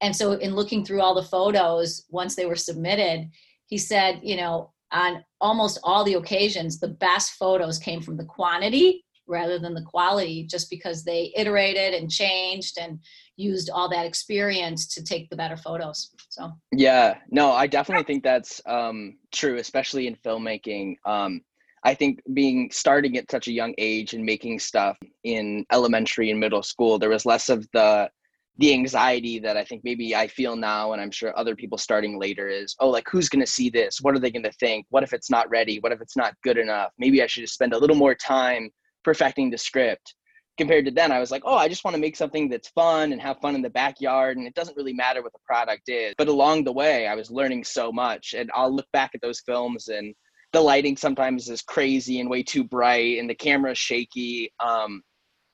And 0.00 0.14
so 0.14 0.32
in 0.32 0.54
looking 0.54 0.84
through 0.84 1.00
all 1.00 1.14
the 1.14 1.22
photos, 1.22 2.04
once 2.10 2.36
they 2.36 2.46
were 2.46 2.56
submitted, 2.56 3.30
he 3.66 3.78
said, 3.78 4.20
you 4.22 4.36
know, 4.36 4.72
on 4.92 5.24
almost 5.40 5.78
all 5.82 6.04
the 6.04 6.14
occasions, 6.14 6.78
the 6.78 6.88
best 6.88 7.32
photos 7.32 7.78
came 7.78 8.00
from 8.00 8.16
the 8.16 8.24
quantity 8.24 9.04
rather 9.26 9.58
than 9.58 9.74
the 9.74 9.82
quality, 9.82 10.46
just 10.46 10.70
because 10.70 11.04
they 11.04 11.32
iterated 11.36 11.92
and 11.92 12.10
changed 12.10 12.78
and 12.80 12.98
used 13.36 13.68
all 13.68 13.88
that 13.90 14.06
experience 14.06 14.86
to 14.86 15.04
take 15.04 15.28
the 15.28 15.36
better 15.36 15.56
photos. 15.56 16.14
So, 16.30 16.50
yeah, 16.72 17.18
no, 17.30 17.52
I 17.52 17.66
definitely 17.66 18.04
think 18.04 18.24
that's 18.24 18.62
um, 18.66 19.18
true, 19.30 19.58
especially 19.58 20.06
in 20.06 20.16
filmmaking. 20.16 20.96
Um, 21.04 21.42
I 21.84 21.94
think 21.94 22.20
being 22.32 22.70
starting 22.72 23.16
at 23.18 23.30
such 23.30 23.48
a 23.48 23.52
young 23.52 23.74
age 23.78 24.14
and 24.14 24.24
making 24.24 24.58
stuff 24.58 24.96
in 25.24 25.64
elementary 25.70 26.30
and 26.30 26.40
middle 26.40 26.62
school, 26.62 26.98
there 26.98 27.10
was 27.10 27.26
less 27.26 27.50
of 27.50 27.68
the 27.72 28.10
the 28.58 28.72
anxiety 28.72 29.38
that 29.38 29.56
I 29.56 29.64
think 29.64 29.82
maybe 29.84 30.16
I 30.16 30.26
feel 30.26 30.56
now, 30.56 30.92
and 30.92 31.00
I'm 31.00 31.12
sure 31.12 31.36
other 31.38 31.54
people 31.54 31.78
starting 31.78 32.18
later 32.18 32.48
is, 32.48 32.74
oh, 32.80 32.90
like 32.90 33.08
who's 33.08 33.28
going 33.28 33.44
to 33.44 33.50
see 33.50 33.70
this? 33.70 34.00
What 34.00 34.16
are 34.16 34.18
they 34.18 34.32
going 34.32 34.42
to 34.42 34.52
think? 34.52 34.86
What 34.90 35.04
if 35.04 35.12
it's 35.12 35.30
not 35.30 35.48
ready? 35.48 35.78
What 35.78 35.92
if 35.92 36.00
it's 36.00 36.16
not 36.16 36.34
good 36.42 36.58
enough? 36.58 36.90
Maybe 36.98 37.22
I 37.22 37.26
should 37.26 37.42
just 37.42 37.54
spend 37.54 37.72
a 37.72 37.78
little 37.78 37.96
more 37.96 38.14
time 38.14 38.70
perfecting 39.04 39.50
the 39.50 39.58
script. 39.58 40.14
Compared 40.56 40.86
to 40.86 40.90
then, 40.90 41.12
I 41.12 41.20
was 41.20 41.30
like, 41.30 41.42
oh, 41.44 41.54
I 41.54 41.68
just 41.68 41.84
want 41.84 41.94
to 41.94 42.00
make 42.00 42.16
something 42.16 42.48
that's 42.48 42.70
fun 42.70 43.12
and 43.12 43.22
have 43.22 43.38
fun 43.40 43.54
in 43.54 43.62
the 43.62 43.70
backyard, 43.70 44.38
and 44.38 44.46
it 44.46 44.54
doesn't 44.54 44.76
really 44.76 44.92
matter 44.92 45.22
what 45.22 45.32
the 45.32 45.38
product 45.46 45.88
is. 45.88 46.14
But 46.18 46.26
along 46.26 46.64
the 46.64 46.72
way, 46.72 47.06
I 47.06 47.14
was 47.14 47.30
learning 47.30 47.62
so 47.62 47.92
much, 47.92 48.34
and 48.36 48.50
I'll 48.52 48.74
look 48.74 48.88
back 48.92 49.12
at 49.14 49.20
those 49.20 49.40
films 49.40 49.86
and 49.86 50.12
the 50.52 50.60
lighting 50.60 50.96
sometimes 50.96 51.48
is 51.48 51.62
crazy 51.62 52.20
and 52.20 52.30
way 52.30 52.42
too 52.42 52.64
bright, 52.64 53.18
and 53.18 53.28
the 53.28 53.34
camera 53.34 53.74
shaky. 53.74 54.52
Um, 54.60 55.02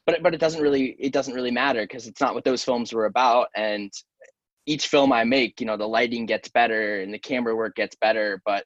but 0.06 0.22
but 0.22 0.34
it 0.34 0.40
doesn't 0.40 0.62
really 0.62 0.96
it 0.98 1.12
doesn't 1.12 1.34
really 1.34 1.50
matter 1.50 1.82
because 1.82 2.06
it's 2.06 2.20
not 2.20 2.34
what 2.34 2.44
those 2.44 2.64
films 2.64 2.92
were 2.92 3.06
about. 3.06 3.48
And 3.56 3.92
each 4.66 4.88
film 4.88 5.12
i 5.12 5.24
make 5.24 5.60
you 5.60 5.66
know 5.66 5.76
the 5.76 5.86
lighting 5.86 6.26
gets 6.26 6.48
better 6.48 7.00
and 7.00 7.12
the 7.12 7.18
camera 7.18 7.54
work 7.54 7.74
gets 7.76 7.96
better 7.96 8.40
but 8.44 8.64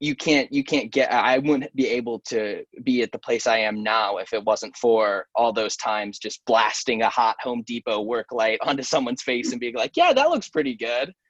you 0.00 0.16
can't 0.16 0.52
you 0.52 0.64
can't 0.64 0.92
get 0.92 1.12
i 1.12 1.38
wouldn't 1.38 1.74
be 1.76 1.86
able 1.86 2.18
to 2.20 2.64
be 2.82 3.02
at 3.02 3.12
the 3.12 3.18
place 3.18 3.46
i 3.46 3.56
am 3.56 3.82
now 3.82 4.16
if 4.16 4.32
it 4.32 4.44
wasn't 4.44 4.76
for 4.76 5.26
all 5.34 5.52
those 5.52 5.76
times 5.76 6.18
just 6.18 6.44
blasting 6.46 7.02
a 7.02 7.08
hot 7.08 7.36
home 7.40 7.62
depot 7.66 8.00
work 8.00 8.26
light 8.32 8.58
onto 8.66 8.82
someone's 8.82 9.22
face 9.22 9.52
and 9.52 9.60
being 9.60 9.74
like 9.74 9.92
yeah 9.96 10.12
that 10.12 10.30
looks 10.30 10.48
pretty 10.48 10.76
good. 10.76 11.12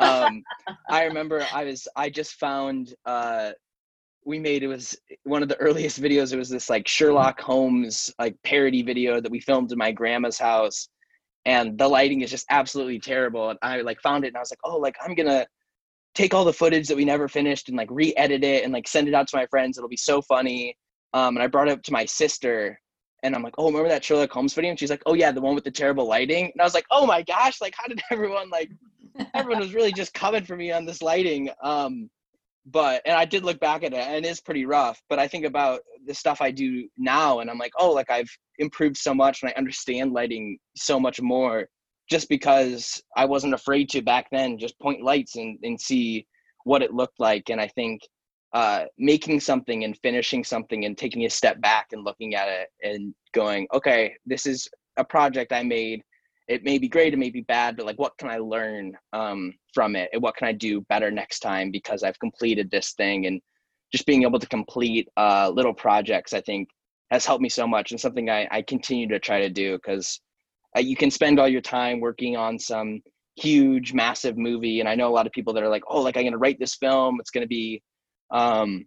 Um, 0.00 0.42
i 0.90 1.04
remember 1.04 1.46
i 1.54 1.64
was 1.64 1.88
i 1.96 2.10
just 2.10 2.34
found 2.34 2.94
uh, 3.06 3.52
we 4.28 4.38
made 4.38 4.62
it 4.62 4.68
was 4.68 4.94
one 5.24 5.42
of 5.42 5.48
the 5.48 5.56
earliest 5.56 6.00
videos 6.00 6.34
it 6.34 6.36
was 6.36 6.50
this 6.50 6.68
like 6.68 6.86
sherlock 6.86 7.40
holmes 7.40 8.12
like 8.18 8.36
parody 8.44 8.82
video 8.82 9.22
that 9.22 9.32
we 9.32 9.40
filmed 9.40 9.72
in 9.72 9.78
my 9.78 9.90
grandma's 9.90 10.38
house. 10.38 10.88
And 11.46 11.78
the 11.78 11.88
lighting 11.88 12.20
is 12.20 12.30
just 12.30 12.44
absolutely 12.50 13.00
terrible. 13.00 13.48
And 13.48 13.58
i 13.62 13.80
like 13.80 14.00
found 14.02 14.24
it 14.24 14.28
and 14.28 14.36
i 14.36 14.40
was 14.40 14.52
like 14.52 14.60
oh 14.64 14.76
like 14.76 14.96
i'm 15.02 15.14
gonna 15.14 15.46
take 16.14 16.34
all 16.34 16.44
the 16.44 16.52
footage 16.52 16.88
that 16.88 16.96
we 16.96 17.06
never 17.06 17.26
finished 17.26 17.68
and 17.68 17.76
like 17.78 17.88
re-edit 17.90 18.44
it 18.44 18.64
and 18.64 18.72
like 18.72 18.86
send 18.86 19.08
it 19.08 19.14
out 19.14 19.28
to 19.28 19.36
my 19.36 19.46
friends. 19.46 19.78
It'll 19.78 19.88
be 19.88 19.96
so 19.96 20.20
funny. 20.20 20.76
Um, 21.14 21.36
and 21.36 21.42
i 21.42 21.46
brought 21.46 21.68
it 21.68 21.72
up 21.72 21.82
to 21.84 21.92
my 21.92 22.04
sister 22.04 22.78
and 23.22 23.34
i'm 23.34 23.42
like 23.42 23.54
oh 23.56 23.66
remember 23.66 23.88
that 23.88 24.04
sherlock 24.04 24.30
holmes 24.30 24.52
video? 24.52 24.70
And 24.70 24.78
she's 24.78 24.90
like 24.90 25.02
oh 25.06 25.14
yeah 25.14 25.32
the 25.32 25.40
one 25.40 25.54
with 25.54 25.64
the 25.64 25.70
terrible 25.70 26.06
lighting? 26.06 26.44
And 26.52 26.60
i 26.60 26.64
was 26.64 26.74
like 26.74 26.86
oh 26.90 27.06
my 27.06 27.22
gosh 27.22 27.62
like 27.62 27.74
how 27.78 27.86
did 27.86 28.02
everyone 28.10 28.50
like 28.50 28.70
everyone 29.32 29.60
was 29.60 29.72
really 29.72 29.92
just 29.92 30.12
coming 30.12 30.44
for 30.44 30.54
me 30.54 30.70
on 30.70 30.84
this 30.84 31.00
lighting. 31.00 31.48
Um 31.62 32.10
but 32.70 33.02
and 33.04 33.16
I 33.16 33.24
did 33.24 33.44
look 33.44 33.60
back 33.60 33.82
at 33.82 33.92
it 33.92 33.98
and 33.98 34.24
it 34.24 34.28
is 34.28 34.40
pretty 34.40 34.66
rough. 34.66 35.00
But 35.08 35.18
I 35.18 35.28
think 35.28 35.44
about 35.44 35.80
the 36.06 36.14
stuff 36.14 36.40
I 36.40 36.50
do 36.50 36.88
now 36.96 37.40
and 37.40 37.50
I'm 37.50 37.58
like, 37.58 37.72
oh, 37.78 37.92
like 37.92 38.10
I've 38.10 38.30
improved 38.58 38.96
so 38.96 39.14
much 39.14 39.42
and 39.42 39.50
I 39.50 39.58
understand 39.58 40.12
lighting 40.12 40.58
so 40.76 40.98
much 40.98 41.20
more 41.20 41.68
just 42.10 42.28
because 42.28 43.02
I 43.16 43.26
wasn't 43.26 43.54
afraid 43.54 43.90
to 43.90 44.02
back 44.02 44.28
then 44.30 44.58
just 44.58 44.78
point 44.80 45.02
lights 45.02 45.36
and, 45.36 45.58
and 45.62 45.80
see 45.80 46.26
what 46.64 46.82
it 46.82 46.94
looked 46.94 47.20
like. 47.20 47.50
And 47.50 47.60
I 47.60 47.68
think 47.68 48.00
uh, 48.52 48.84
making 48.98 49.40
something 49.40 49.84
and 49.84 49.96
finishing 49.98 50.42
something 50.42 50.84
and 50.84 50.96
taking 50.96 51.26
a 51.26 51.30
step 51.30 51.60
back 51.60 51.88
and 51.92 52.04
looking 52.04 52.34
at 52.34 52.48
it 52.48 52.68
and 52.82 53.14
going, 53.34 53.66
okay, 53.74 54.14
this 54.24 54.46
is 54.46 54.68
a 54.96 55.04
project 55.04 55.52
I 55.52 55.62
made 55.62 56.02
it 56.48 56.64
may 56.64 56.78
be 56.78 56.88
great, 56.88 57.12
it 57.12 57.18
may 57.18 57.30
be 57.30 57.42
bad, 57.42 57.76
but 57.76 57.86
like, 57.86 57.98
what 57.98 58.16
can 58.16 58.28
I 58.30 58.38
learn 58.38 58.96
um, 59.12 59.52
from 59.74 59.94
it, 59.94 60.08
and 60.12 60.22
what 60.22 60.34
can 60.36 60.48
I 60.48 60.52
do 60.52 60.80
better 60.82 61.10
next 61.10 61.40
time 61.40 61.70
because 61.70 62.02
I've 62.02 62.18
completed 62.18 62.70
this 62.70 62.92
thing, 62.92 63.26
and 63.26 63.40
just 63.92 64.06
being 64.06 64.22
able 64.22 64.38
to 64.38 64.48
complete 64.48 65.08
uh, 65.16 65.50
little 65.50 65.74
projects, 65.74 66.32
I 66.32 66.40
think, 66.40 66.68
has 67.10 67.26
helped 67.26 67.42
me 67.42 67.50
so 67.50 67.66
much, 67.66 67.90
and 67.90 68.00
something 68.00 68.30
I, 68.30 68.48
I 68.50 68.62
continue 68.62 69.06
to 69.08 69.18
try 69.18 69.40
to 69.40 69.50
do 69.50 69.76
because 69.76 70.20
uh, 70.76 70.80
you 70.80 70.96
can 70.96 71.10
spend 71.10 71.38
all 71.38 71.48
your 71.48 71.60
time 71.60 72.00
working 72.00 72.36
on 72.36 72.58
some 72.58 73.02
huge, 73.36 73.92
massive 73.92 74.38
movie, 74.38 74.80
and 74.80 74.88
I 74.88 74.94
know 74.94 75.08
a 75.08 75.14
lot 75.14 75.26
of 75.26 75.32
people 75.32 75.52
that 75.52 75.62
are 75.62 75.68
like, 75.68 75.84
oh, 75.88 76.00
like 76.00 76.16
I'm 76.16 76.24
gonna 76.24 76.38
write 76.38 76.58
this 76.58 76.76
film, 76.76 77.18
it's 77.20 77.30
gonna 77.30 77.46
be 77.46 77.82
um, 78.30 78.86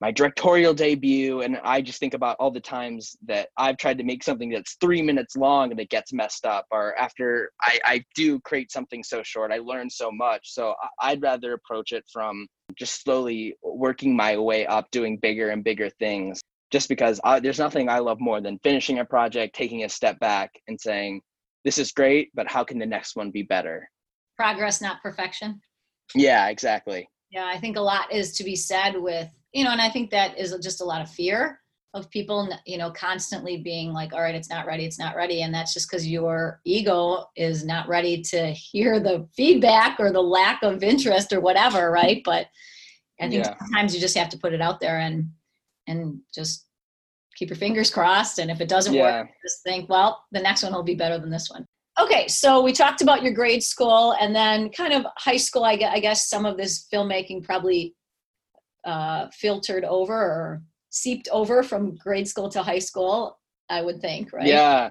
my 0.00 0.10
directorial 0.10 0.72
debut 0.72 1.40
and 1.40 1.58
i 1.64 1.80
just 1.80 1.98
think 1.98 2.14
about 2.14 2.36
all 2.38 2.50
the 2.50 2.60
times 2.60 3.16
that 3.26 3.48
i've 3.56 3.76
tried 3.76 3.98
to 3.98 4.04
make 4.04 4.22
something 4.22 4.50
that's 4.50 4.76
three 4.80 5.02
minutes 5.02 5.36
long 5.36 5.70
and 5.70 5.80
it 5.80 5.90
gets 5.90 6.12
messed 6.12 6.46
up 6.46 6.66
or 6.70 6.98
after 6.98 7.50
i, 7.62 7.80
I 7.84 8.04
do 8.14 8.40
create 8.40 8.70
something 8.70 9.02
so 9.02 9.22
short 9.22 9.52
i 9.52 9.58
learn 9.58 9.90
so 9.90 10.10
much. 10.10 10.52
So 10.52 10.74
i'd 11.02 11.22
rather 11.22 11.54
approach 11.54 11.92
it 11.92 12.04
from 12.12 12.46
just 12.76 13.02
slowly 13.02 13.54
working 13.62 14.14
my 14.14 14.36
way 14.36 14.66
up 14.66 14.90
doing 14.90 15.18
bigger 15.18 15.50
and 15.50 15.64
bigger 15.64 15.90
things. 15.98 16.40
Just 16.70 16.88
because 16.88 17.18
I, 17.24 17.40
there's 17.40 17.58
nothing 17.58 17.88
i 17.88 17.98
love 17.98 18.20
more 18.20 18.40
than 18.40 18.58
finishing 18.62 18.98
a 18.98 19.04
project 19.04 19.54
taking 19.56 19.84
a 19.84 19.88
step 19.88 20.18
back 20.20 20.50
and 20.68 20.78
saying 20.80 21.20
this 21.64 21.78
is 21.78 21.92
great 21.92 22.30
but 22.34 22.48
how 22.48 22.62
can 22.62 22.78
the 22.78 22.86
next 22.86 23.16
one 23.16 23.30
be 23.30 23.42
better? 23.42 23.88
Progress 24.36 24.80
not 24.80 25.02
perfection. 25.02 25.60
Yeah 26.14 26.48
exactly. 26.48 27.08
Yeah 27.30 27.46
i 27.46 27.58
think 27.58 27.76
a 27.76 27.80
lot 27.80 28.12
is 28.12 28.32
to 28.36 28.44
be 28.44 28.54
said 28.54 28.92
with 28.96 29.28
you 29.52 29.64
know, 29.64 29.70
and 29.70 29.80
I 29.80 29.88
think 29.88 30.10
that 30.10 30.38
is 30.38 30.56
just 30.62 30.80
a 30.80 30.84
lot 30.84 31.02
of 31.02 31.10
fear 31.10 31.60
of 31.94 32.10
people, 32.10 32.48
you 32.66 32.76
know, 32.76 32.90
constantly 32.90 33.58
being 33.58 33.92
like, 33.92 34.12
all 34.12 34.20
right, 34.20 34.34
it's 34.34 34.50
not 34.50 34.66
ready, 34.66 34.84
it's 34.84 34.98
not 34.98 35.16
ready. 35.16 35.42
And 35.42 35.54
that's 35.54 35.72
just 35.72 35.90
because 35.90 36.06
your 36.06 36.60
ego 36.64 37.24
is 37.34 37.64
not 37.64 37.88
ready 37.88 38.20
to 38.22 38.50
hear 38.52 39.00
the 39.00 39.26
feedback 39.34 39.98
or 39.98 40.12
the 40.12 40.22
lack 40.22 40.62
of 40.62 40.82
interest 40.82 41.32
or 41.32 41.40
whatever, 41.40 41.90
right? 41.90 42.20
But 42.24 42.46
I 43.20 43.28
think 43.28 43.44
yeah. 43.44 43.54
sometimes 43.58 43.94
you 43.94 44.00
just 44.00 44.16
have 44.18 44.28
to 44.30 44.38
put 44.38 44.52
it 44.52 44.60
out 44.60 44.80
there 44.80 44.98
and 44.98 45.30
and 45.86 46.20
just 46.34 46.66
keep 47.36 47.48
your 47.48 47.56
fingers 47.56 47.90
crossed. 47.90 48.38
And 48.38 48.50
if 48.50 48.60
it 48.60 48.68
doesn't 48.68 48.92
yeah. 48.92 49.20
work, 49.20 49.30
just 49.42 49.62
think, 49.62 49.88
well, 49.88 50.24
the 50.32 50.40
next 50.40 50.62
one 50.62 50.74
will 50.74 50.82
be 50.82 50.94
better 50.94 51.18
than 51.18 51.30
this 51.30 51.48
one. 51.50 51.64
Okay, 51.98 52.28
so 52.28 52.62
we 52.62 52.72
talked 52.72 53.00
about 53.00 53.22
your 53.22 53.32
grade 53.32 53.62
school 53.62 54.14
and 54.20 54.36
then 54.36 54.70
kind 54.70 54.92
of 54.92 55.06
high 55.16 55.36
school. 55.36 55.64
I 55.64 55.76
guess 55.76 56.28
some 56.28 56.44
of 56.44 56.56
this 56.56 56.86
filmmaking 56.92 57.44
probably 57.44 57.94
uh, 58.88 59.28
filtered 59.32 59.84
over 59.84 60.14
or 60.14 60.62
seeped 60.90 61.28
over 61.30 61.62
from 61.62 61.94
grade 61.96 62.26
school 62.26 62.48
to 62.48 62.62
high 62.62 62.78
school 62.78 63.38
i 63.68 63.82
would 63.82 64.00
think 64.00 64.32
right 64.32 64.46
yeah 64.46 64.90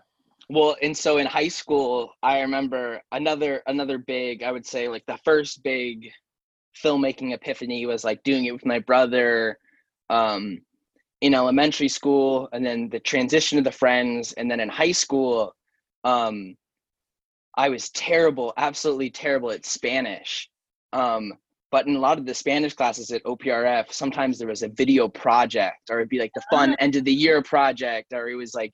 well, 0.49 0.77
and 0.81 0.95
so 0.95 1.17
in 1.17 1.27
high 1.27 1.49
school, 1.49 2.13
I 2.23 2.39
remember 2.39 3.01
another 3.11 3.61
another 3.67 3.97
big, 3.97 4.43
I 4.43 4.51
would 4.51 4.65
say 4.65 4.87
like 4.87 5.05
the 5.05 5.19
first 5.25 5.61
big 5.61 6.09
filmmaking 6.81 7.33
epiphany 7.33 7.85
was 7.85 8.03
like 8.03 8.23
doing 8.23 8.45
it 8.45 8.53
with 8.53 8.65
my 8.65 8.79
brother 8.79 9.57
um, 10.09 10.59
in 11.19 11.33
elementary 11.33 11.89
school, 11.89 12.47
and 12.53 12.65
then 12.65 12.87
the 12.89 12.99
transition 12.99 13.57
to 13.57 13.63
the 13.63 13.71
friends, 13.71 14.31
and 14.33 14.49
then 14.49 14.61
in 14.61 14.69
high 14.69 14.93
school, 14.93 15.53
um, 16.05 16.55
I 17.57 17.67
was 17.67 17.89
terrible, 17.89 18.53
absolutely 18.55 19.09
terrible 19.09 19.51
at 19.51 19.65
Spanish. 19.65 20.49
Um, 20.93 21.33
but 21.71 21.87
in 21.87 21.95
a 21.95 21.99
lot 21.99 22.17
of 22.17 22.25
the 22.25 22.33
Spanish 22.33 22.73
classes 22.73 23.11
at 23.11 23.23
OPRF, 23.23 23.91
sometimes 23.91 24.37
there 24.37 24.47
was 24.47 24.63
a 24.63 24.69
video 24.69 25.07
project, 25.07 25.89
or 25.89 25.99
it'd 25.99 26.09
be 26.09 26.19
like 26.19 26.31
the 26.33 26.43
fun 26.49 26.75
end 26.79 26.95
of 26.95 27.03
the 27.03 27.13
year 27.13 27.41
project, 27.41 28.13
or 28.13 28.29
it 28.29 28.35
was 28.35 28.53
like 28.53 28.73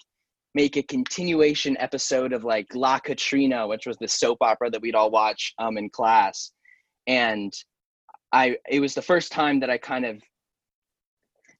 make 0.54 0.78
a 0.78 0.84
continuation 0.84 1.76
episode 1.80 2.34
of 2.34 2.44
like 2.44 2.68
La 2.76 3.00
Catrina, 3.00 3.68
which 3.68 3.88
was 3.88 3.98
the 3.98 4.08
soap 4.08 4.38
opera 4.42 4.70
that 4.70 4.82
we'd 4.82 4.96
all 4.96 5.10
watch 5.10 5.54
um, 5.58 5.78
in 5.78 5.90
class. 5.90 6.52
And 7.08 7.52
I, 8.32 8.58
it 8.70 8.80
was 8.80 8.94
the 8.94 9.02
first 9.02 9.32
time 9.32 9.60
that 9.62 9.72
I 9.72 9.78
kind 9.78 10.06
of 10.06 10.22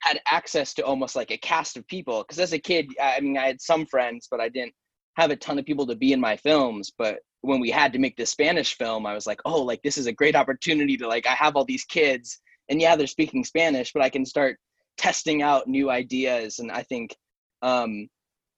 had 0.02 0.20
access 0.28 0.74
to 0.76 0.86
almost 0.86 1.16
like 1.16 1.32
a 1.32 1.38
cast 1.38 1.78
of 1.78 1.88
people. 1.88 2.24
Because 2.24 2.40
as 2.40 2.54
a 2.54 2.60
kid, 2.60 2.88
I 3.02 3.20
mean, 3.20 3.38
I 3.38 3.48
had 3.48 3.62
some 3.62 3.86
friends, 3.88 4.28
but 4.30 4.40
I 4.40 4.50
didn't 4.50 4.74
have 5.16 5.32
a 5.32 5.36
ton 5.36 5.58
of 5.58 5.66
people 5.66 5.88
to 5.88 5.96
be 5.96 6.14
in 6.14 6.20
my 6.20 6.38
films. 6.38 6.92
But 6.96 7.20
when 7.44 7.60
we 7.60 7.70
had 7.70 7.94
to 7.94 8.00
make 8.00 8.18
the 8.18 8.26
Spanish 8.26 8.78
film, 8.78 9.06
I 9.06 9.14
was 9.14 9.28
like, 9.28 9.42
oh, 9.46 9.62
like 9.62 9.82
this 9.84 9.98
is 9.98 10.08
a 10.08 10.14
great 10.14 10.36
opportunity 10.36 10.98
to 10.98 11.08
like, 11.08 11.28
I 11.28 11.36
have 11.36 11.56
all 11.56 11.66
these 11.66 11.86
kids, 11.86 12.40
and 12.70 12.82
yeah, 12.82 12.96
they're 12.96 13.08
speaking 13.08 13.44
Spanish, 13.44 13.92
but 13.94 14.02
I 14.02 14.10
can 14.10 14.26
start 14.26 14.58
testing 14.98 15.42
out 15.42 15.68
new 15.68 15.90
ideas. 15.90 16.60
And 16.60 16.72
I 16.72 16.84
think 16.84 17.16
um, 17.62 18.08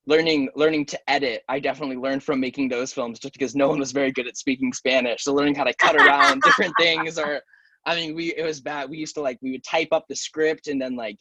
learning 0.08 0.50
learning 0.56 0.86
to 0.86 1.10
edit 1.10 1.42
i 1.50 1.60
definitely 1.60 1.96
learned 1.96 2.24
from 2.24 2.40
making 2.40 2.70
those 2.70 2.94
films 2.94 3.20
just 3.20 3.34
because 3.34 3.56
no 3.56 3.68
one 3.68 3.80
was 3.80 3.92
very 3.92 4.12
good 4.12 4.28
at 4.28 4.38
speaking 4.38 4.72
spanish. 4.72 5.24
So 5.24 5.34
learning 5.34 5.56
how 5.56 5.64
to 5.64 5.74
cut 5.74 5.96
around 5.96 6.42
different 6.46 6.74
things 6.80 7.18
or 7.18 7.42
i 7.86 7.96
mean 7.96 8.16
we 8.16 8.34
it 8.36 8.44
was 8.44 8.62
bad. 8.62 8.90
We 8.90 8.98
used 8.98 9.16
to 9.16 9.22
like 9.22 9.40
we 9.42 9.52
would 9.52 9.64
type 9.64 9.90
up 9.92 10.06
the 10.08 10.16
script 10.16 10.68
and 10.68 10.82
then 10.82 10.96
like 10.96 11.18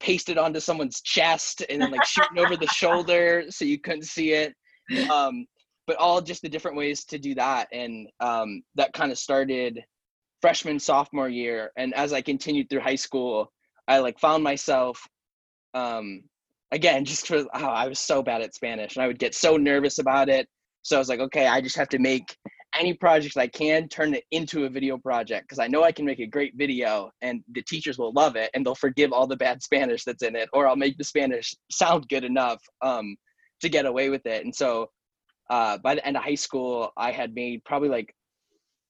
paste 0.00 0.28
it 0.28 0.38
onto 0.38 0.60
someone's 0.60 1.00
chest 1.02 1.62
and 1.68 1.80
then 1.80 1.90
like 1.90 2.04
shooting 2.04 2.38
over 2.38 2.56
the 2.56 2.66
shoulder 2.68 3.44
so 3.50 3.64
you 3.64 3.78
couldn't 3.78 4.04
see 4.04 4.32
it. 4.32 4.54
Um 5.10 5.46
but 5.86 5.96
all 5.96 6.20
just 6.20 6.42
the 6.42 6.48
different 6.48 6.76
ways 6.76 7.04
to 7.04 7.18
do 7.18 7.34
that 7.34 7.68
and 7.72 8.08
um 8.20 8.62
that 8.74 8.92
kind 8.92 9.12
of 9.12 9.18
started 9.18 9.82
freshman 10.40 10.78
sophomore 10.78 11.28
year 11.28 11.70
and 11.76 11.94
as 11.94 12.12
i 12.12 12.20
continued 12.20 12.68
through 12.68 12.80
high 12.80 12.94
school 12.96 13.52
i 13.88 13.98
like 13.98 14.18
found 14.18 14.42
myself 14.42 15.06
um 15.74 16.22
again, 16.72 17.04
just 17.04 17.28
for 17.28 17.44
oh, 17.54 17.64
I 17.64 17.86
was 17.86 18.00
so 18.00 18.22
bad 18.22 18.42
at 18.42 18.54
Spanish 18.54 18.96
and 18.96 19.04
I 19.04 19.06
would 19.06 19.20
get 19.20 19.34
so 19.34 19.56
nervous 19.56 19.98
about 19.98 20.28
it. 20.28 20.48
So 20.82 20.96
I 20.96 20.98
was 20.98 21.08
like, 21.08 21.20
okay, 21.20 21.46
I 21.46 21.60
just 21.60 21.76
have 21.76 21.88
to 21.90 21.98
make 22.00 22.36
any 22.80 22.94
project 22.94 23.36
I 23.36 23.46
can 23.46 23.86
turn 23.86 24.14
it 24.14 24.24
into 24.30 24.64
a 24.64 24.68
video 24.68 24.96
project 24.96 25.44
because 25.44 25.58
I 25.58 25.66
know 25.66 25.84
I 25.84 25.92
can 25.92 26.06
make 26.06 26.20
a 26.20 26.26
great 26.26 26.54
video 26.56 27.10
and 27.20 27.44
the 27.52 27.60
teachers 27.62 27.98
will 27.98 28.14
love 28.14 28.34
it 28.34 28.48
and 28.54 28.64
they'll 28.64 28.74
forgive 28.74 29.12
all 29.12 29.26
the 29.26 29.36
bad 29.36 29.62
Spanish 29.68 30.04
that's 30.04 30.22
in 30.22 30.34
it, 30.34 30.48
or 30.52 30.66
I'll 30.66 30.74
make 30.74 30.98
the 30.98 31.04
Spanish 31.04 31.54
sound 31.70 32.08
good 32.08 32.24
enough 32.24 32.60
um, 32.80 33.14
to 33.60 33.68
get 33.68 33.86
away 33.86 34.08
with 34.08 34.26
it. 34.26 34.44
And 34.44 34.54
so 34.54 34.88
uh, 35.50 35.78
by 35.78 35.94
the 35.94 36.06
end 36.06 36.16
of 36.16 36.22
high 36.22 36.34
school, 36.34 36.92
I 36.96 37.12
had 37.12 37.34
made 37.34 37.64
probably 37.64 37.88
like 37.88 38.14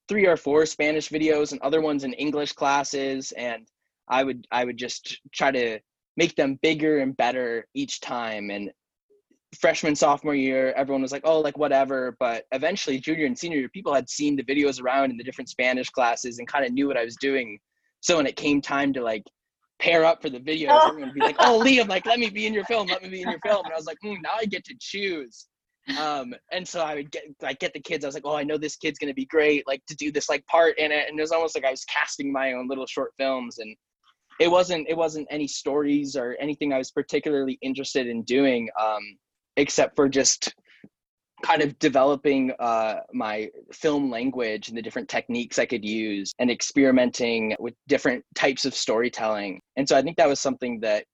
three 0.08 0.26
or 0.26 0.36
four 0.36 0.66
Spanish 0.66 1.08
videos 1.08 1.52
and 1.52 1.60
other 1.62 1.80
ones 1.80 2.04
in 2.04 2.12
English 2.14 2.52
classes, 2.52 3.32
and 3.32 3.66
I 4.08 4.24
would 4.24 4.46
I 4.50 4.64
would 4.64 4.76
just 4.76 5.20
try 5.32 5.50
to 5.50 5.78
make 6.16 6.36
them 6.36 6.58
bigger 6.62 6.98
and 6.98 7.16
better 7.16 7.66
each 7.74 8.00
time. 8.00 8.50
And 8.50 8.70
freshman, 9.58 9.94
sophomore 9.94 10.34
year, 10.34 10.72
everyone 10.72 11.02
was 11.02 11.12
like, 11.12 11.22
oh, 11.24 11.40
like 11.40 11.58
whatever. 11.58 12.16
But 12.18 12.44
eventually, 12.52 12.98
junior 12.98 13.26
and 13.26 13.38
senior 13.38 13.58
year, 13.58 13.68
people 13.68 13.94
had 13.94 14.08
seen 14.08 14.36
the 14.36 14.44
videos 14.44 14.82
around 14.82 15.10
in 15.10 15.16
the 15.16 15.24
different 15.24 15.48
Spanish 15.48 15.90
classes 15.90 16.38
and 16.38 16.48
kind 16.48 16.64
of 16.64 16.72
knew 16.72 16.86
what 16.86 16.96
I 16.96 17.04
was 17.04 17.16
doing. 17.16 17.58
So 18.00 18.16
when 18.16 18.26
it 18.26 18.36
came 18.36 18.60
time 18.60 18.92
to 18.94 19.02
like 19.02 19.24
pair 19.78 20.04
up 20.04 20.22
for 20.22 20.30
the 20.30 20.40
videos, 20.40 20.86
everyone 20.86 21.08
would 21.08 21.14
be 21.14 21.20
like, 21.20 21.36
oh, 21.38 21.62
Liam, 21.64 21.88
like, 21.88 22.06
let 22.06 22.18
me 22.18 22.30
be 22.30 22.46
in 22.46 22.54
your 22.54 22.64
film, 22.64 22.86
let 22.88 23.02
me 23.02 23.08
be 23.08 23.22
in 23.22 23.30
your 23.30 23.40
film. 23.40 23.64
And 23.64 23.72
I 23.72 23.76
was 23.76 23.86
like, 23.86 23.98
mm, 24.04 24.16
now 24.22 24.30
I 24.38 24.44
get 24.44 24.64
to 24.66 24.74
choose. 24.80 25.46
Um, 25.98 26.34
and 26.52 26.66
so 26.66 26.80
I 26.80 26.94
would 26.94 27.10
get 27.10 27.24
like 27.40 27.58
get 27.58 27.72
the 27.72 27.80
kids. 27.80 28.04
I 28.04 28.08
was 28.08 28.14
like, 28.14 28.26
oh, 28.26 28.36
I 28.36 28.44
know 28.44 28.56
this 28.56 28.76
kid's 28.76 28.98
gonna 28.98 29.14
be 29.14 29.26
great, 29.26 29.66
like 29.66 29.84
to 29.86 29.96
do 29.96 30.12
this 30.12 30.28
like 30.28 30.46
part 30.46 30.78
in 30.78 30.92
it. 30.92 31.08
And 31.08 31.18
it 31.18 31.22
was 31.22 31.32
almost 31.32 31.54
like 31.54 31.64
I 31.64 31.70
was 31.70 31.84
casting 31.84 32.32
my 32.32 32.52
own 32.52 32.68
little 32.68 32.86
short 32.86 33.12
films. 33.18 33.58
And 33.58 33.74
it 34.40 34.50
wasn't 34.50 34.88
it 34.88 34.96
wasn't 34.96 35.26
any 35.30 35.48
stories 35.48 36.16
or 36.16 36.36
anything 36.40 36.72
I 36.72 36.78
was 36.78 36.90
particularly 36.90 37.58
interested 37.62 38.06
in 38.06 38.22
doing, 38.22 38.68
um, 38.80 39.02
except 39.56 39.96
for 39.96 40.08
just 40.08 40.54
kind 41.42 41.60
of 41.60 41.76
developing 41.80 42.52
uh, 42.60 43.00
my 43.12 43.48
film 43.72 44.10
language 44.10 44.68
and 44.68 44.78
the 44.78 44.82
different 44.82 45.08
techniques 45.08 45.58
I 45.58 45.66
could 45.66 45.84
use 45.84 46.32
and 46.38 46.50
experimenting 46.50 47.56
with 47.58 47.74
different 47.88 48.24
types 48.36 48.64
of 48.64 48.74
storytelling. 48.74 49.60
And 49.76 49.88
so 49.88 49.96
I 49.96 50.02
think 50.02 50.16
that 50.16 50.28
was 50.28 50.40
something 50.40 50.78
that 50.80 51.04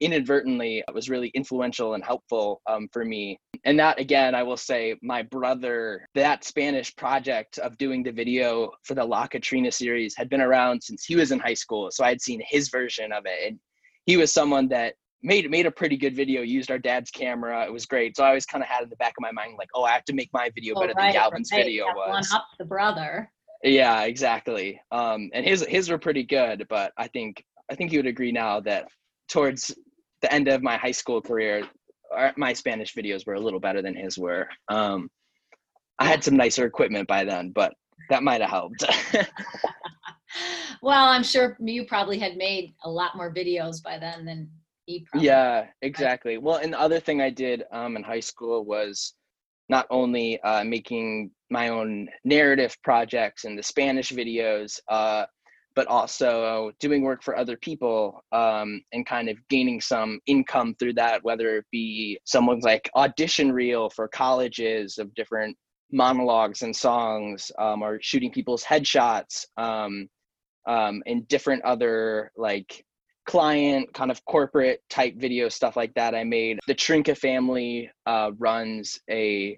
inadvertently 0.00 0.82
was 0.92 1.08
really 1.08 1.28
influential 1.28 1.94
and 1.94 2.04
helpful 2.04 2.60
um, 2.66 2.88
for 2.92 3.04
me. 3.04 3.38
And 3.64 3.78
that, 3.78 3.98
again, 3.98 4.34
I 4.34 4.42
will 4.42 4.56
say, 4.56 4.96
my 5.02 5.22
brother, 5.22 6.06
that 6.14 6.44
Spanish 6.44 6.94
project 6.96 7.58
of 7.58 7.76
doing 7.78 8.02
the 8.02 8.12
video 8.12 8.70
for 8.84 8.94
the 8.94 9.04
La 9.04 9.26
Catrina 9.26 9.72
series 9.72 10.16
had 10.16 10.28
been 10.28 10.40
around 10.40 10.82
since 10.82 11.04
he 11.04 11.16
was 11.16 11.32
in 11.32 11.38
high 11.38 11.54
school. 11.54 11.90
So 11.90 12.04
I 12.04 12.08
had 12.08 12.20
seen 12.20 12.40
his 12.46 12.68
version 12.68 13.12
of 13.12 13.24
it. 13.26 13.48
And 13.48 13.58
he 14.06 14.16
was 14.16 14.32
someone 14.32 14.68
that 14.68 14.94
made 15.22 15.50
made 15.50 15.66
a 15.66 15.70
pretty 15.70 15.96
good 15.96 16.14
video 16.14 16.42
used 16.42 16.70
our 16.70 16.78
dad's 16.78 17.10
camera 17.10 17.64
it 17.64 17.72
was 17.72 17.86
great 17.86 18.16
so 18.16 18.22
i 18.22 18.28
always 18.28 18.46
kind 18.46 18.62
of 18.62 18.68
had 18.68 18.84
in 18.84 18.88
the 18.88 18.96
back 18.96 19.14
of 19.18 19.20
my 19.20 19.32
mind 19.32 19.54
like 19.58 19.68
oh 19.74 19.82
i 19.82 19.90
have 19.90 20.04
to 20.04 20.12
make 20.12 20.30
my 20.32 20.48
video 20.54 20.74
oh, 20.76 20.80
better 20.80 20.92
right, 20.96 21.12
than 21.12 21.20
galvin's 21.20 21.50
right. 21.52 21.64
video 21.64 21.86
was 21.86 22.30
one 22.30 22.38
up 22.38 22.46
the 22.58 22.64
brother 22.64 23.28
yeah 23.64 24.02
exactly 24.02 24.80
um 24.92 25.28
and 25.34 25.44
his 25.44 25.66
his 25.68 25.90
were 25.90 25.98
pretty 25.98 26.22
good 26.22 26.64
but 26.68 26.92
i 26.96 27.08
think 27.08 27.44
i 27.68 27.74
think 27.74 27.92
you 27.92 27.98
would 27.98 28.06
agree 28.06 28.30
now 28.30 28.60
that 28.60 28.86
towards 29.28 29.74
the 30.22 30.32
end 30.32 30.48
of 30.48 30.62
my 30.62 30.76
high 30.76 30.92
school 30.92 31.20
career, 31.20 31.64
my 32.36 32.52
Spanish 32.52 32.94
videos 32.94 33.26
were 33.26 33.34
a 33.34 33.40
little 33.40 33.60
better 33.60 33.82
than 33.82 33.94
his 33.94 34.18
were. 34.18 34.48
Um, 34.68 35.08
I 35.98 36.06
had 36.06 36.22
some 36.22 36.36
nicer 36.36 36.64
equipment 36.64 37.08
by 37.08 37.24
then, 37.24 37.50
but 37.50 37.74
that 38.08 38.22
might 38.22 38.40
have 38.40 38.50
helped. 38.50 38.84
well, 40.82 41.08
I'm 41.08 41.22
sure 41.22 41.56
you 41.60 41.84
probably 41.86 42.18
had 42.18 42.36
made 42.36 42.74
a 42.84 42.90
lot 42.90 43.16
more 43.16 43.32
videos 43.32 43.82
by 43.82 43.98
then 43.98 44.24
than 44.24 44.48
he 44.86 45.06
probably. 45.10 45.26
Yeah, 45.26 45.66
exactly. 45.82 46.38
Well, 46.38 46.56
and 46.56 46.72
the 46.72 46.80
other 46.80 47.00
thing 47.00 47.20
I 47.20 47.30
did 47.30 47.64
um, 47.72 47.96
in 47.96 48.02
high 48.02 48.20
school 48.20 48.64
was 48.64 49.14
not 49.68 49.86
only 49.90 50.40
uh, 50.40 50.64
making 50.64 51.30
my 51.50 51.68
own 51.68 52.08
narrative 52.24 52.76
projects 52.82 53.44
and 53.44 53.58
the 53.58 53.62
Spanish 53.62 54.10
videos, 54.10 54.78
uh, 54.88 55.26
but 55.78 55.86
also 55.86 56.72
doing 56.80 57.02
work 57.02 57.22
for 57.22 57.38
other 57.38 57.56
people 57.56 58.20
um, 58.32 58.82
and 58.92 59.06
kind 59.06 59.28
of 59.28 59.36
gaining 59.48 59.80
some 59.80 60.18
income 60.26 60.74
through 60.76 60.92
that, 60.92 61.22
whether 61.22 61.58
it 61.58 61.64
be 61.70 62.18
someone's 62.24 62.64
like 62.64 62.90
audition 62.96 63.52
reel 63.52 63.88
for 63.88 64.08
colleges 64.08 64.98
of 64.98 65.14
different 65.14 65.56
monologues 65.92 66.62
and 66.62 66.74
songs, 66.74 67.52
um, 67.60 67.80
or 67.80 68.00
shooting 68.02 68.32
people's 68.32 68.64
headshots, 68.64 69.44
um, 69.56 70.08
um, 70.66 71.00
and 71.06 71.28
different 71.28 71.62
other 71.62 72.32
like 72.36 72.84
client 73.28 73.94
kind 73.94 74.10
of 74.10 74.24
corporate 74.24 74.80
type 74.90 75.14
video 75.16 75.48
stuff 75.48 75.76
like 75.76 75.94
that. 75.94 76.12
I 76.12 76.24
made 76.24 76.58
the 76.66 76.74
Trinka 76.74 77.14
family 77.14 77.88
uh, 78.04 78.32
runs 78.36 78.98
a 79.08 79.56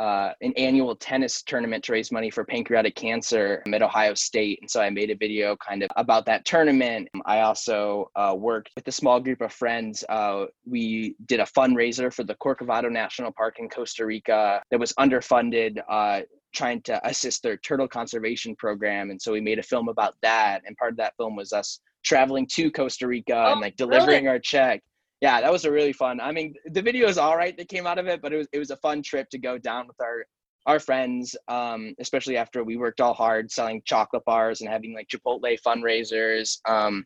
uh, 0.00 0.32
an 0.40 0.54
annual 0.56 0.96
tennis 0.96 1.42
tournament 1.42 1.84
to 1.84 1.92
raise 1.92 2.10
money 2.10 2.30
for 2.30 2.42
pancreatic 2.42 2.94
cancer 2.94 3.62
at 3.70 3.82
Ohio 3.82 4.14
State. 4.14 4.58
And 4.62 4.70
so 4.70 4.80
I 4.80 4.88
made 4.88 5.10
a 5.10 5.14
video 5.14 5.56
kind 5.56 5.82
of 5.82 5.90
about 5.96 6.24
that 6.24 6.46
tournament. 6.46 7.06
I 7.26 7.40
also 7.40 8.10
uh, 8.16 8.34
worked 8.36 8.70
with 8.74 8.88
a 8.88 8.92
small 8.92 9.20
group 9.20 9.42
of 9.42 9.52
friends. 9.52 10.02
Uh, 10.08 10.46
we 10.66 11.16
did 11.26 11.40
a 11.40 11.44
fundraiser 11.44 12.10
for 12.10 12.24
the 12.24 12.34
Corcovado 12.36 12.90
National 12.90 13.30
Park 13.30 13.58
in 13.58 13.68
Costa 13.68 14.06
Rica 14.06 14.62
that 14.70 14.80
was 14.80 14.94
underfunded. 14.94 15.78
Uh, 15.86 16.22
trying 16.52 16.82
to 16.82 17.06
assist 17.06 17.44
their 17.44 17.56
turtle 17.58 17.86
conservation 17.86 18.56
program 18.56 19.10
and 19.10 19.22
so 19.22 19.30
we 19.30 19.40
made 19.40 19.60
a 19.60 19.62
film 19.62 19.86
about 19.86 20.16
that 20.20 20.60
and 20.66 20.76
part 20.76 20.90
of 20.90 20.96
that 20.96 21.14
film 21.16 21.36
was 21.36 21.52
us 21.52 21.78
traveling 22.02 22.44
to 22.44 22.72
costa 22.72 23.06
rica 23.06 23.32
oh, 23.32 23.52
and 23.52 23.60
like 23.60 23.76
delivering 23.76 24.24
really? 24.24 24.26
our 24.26 24.38
check 24.40 24.82
yeah, 25.20 25.40
that 25.40 25.52
was 25.52 25.64
a 25.64 25.70
really 25.70 25.92
fun. 25.92 26.20
I 26.20 26.32
mean, 26.32 26.54
the 26.66 26.82
video 26.82 27.06
is 27.08 27.18
all 27.18 27.36
right 27.36 27.56
that 27.56 27.68
came 27.68 27.86
out 27.86 27.98
of 27.98 28.06
it, 28.06 28.22
but 28.22 28.32
it 28.32 28.36
was 28.36 28.48
it 28.52 28.58
was 28.58 28.70
a 28.70 28.76
fun 28.76 29.02
trip 29.02 29.28
to 29.30 29.38
go 29.38 29.58
down 29.58 29.86
with 29.86 30.00
our 30.00 30.24
our 30.66 30.80
friends, 30.80 31.36
um, 31.48 31.94
especially 31.98 32.36
after 32.36 32.64
we 32.64 32.76
worked 32.76 33.00
all 33.00 33.14
hard 33.14 33.50
selling 33.50 33.82
chocolate 33.84 34.24
bars 34.24 34.60
and 34.60 34.70
having 34.70 34.94
like 34.94 35.08
Chipotle 35.08 35.58
fundraisers. 35.66 36.58
Um, 36.68 37.04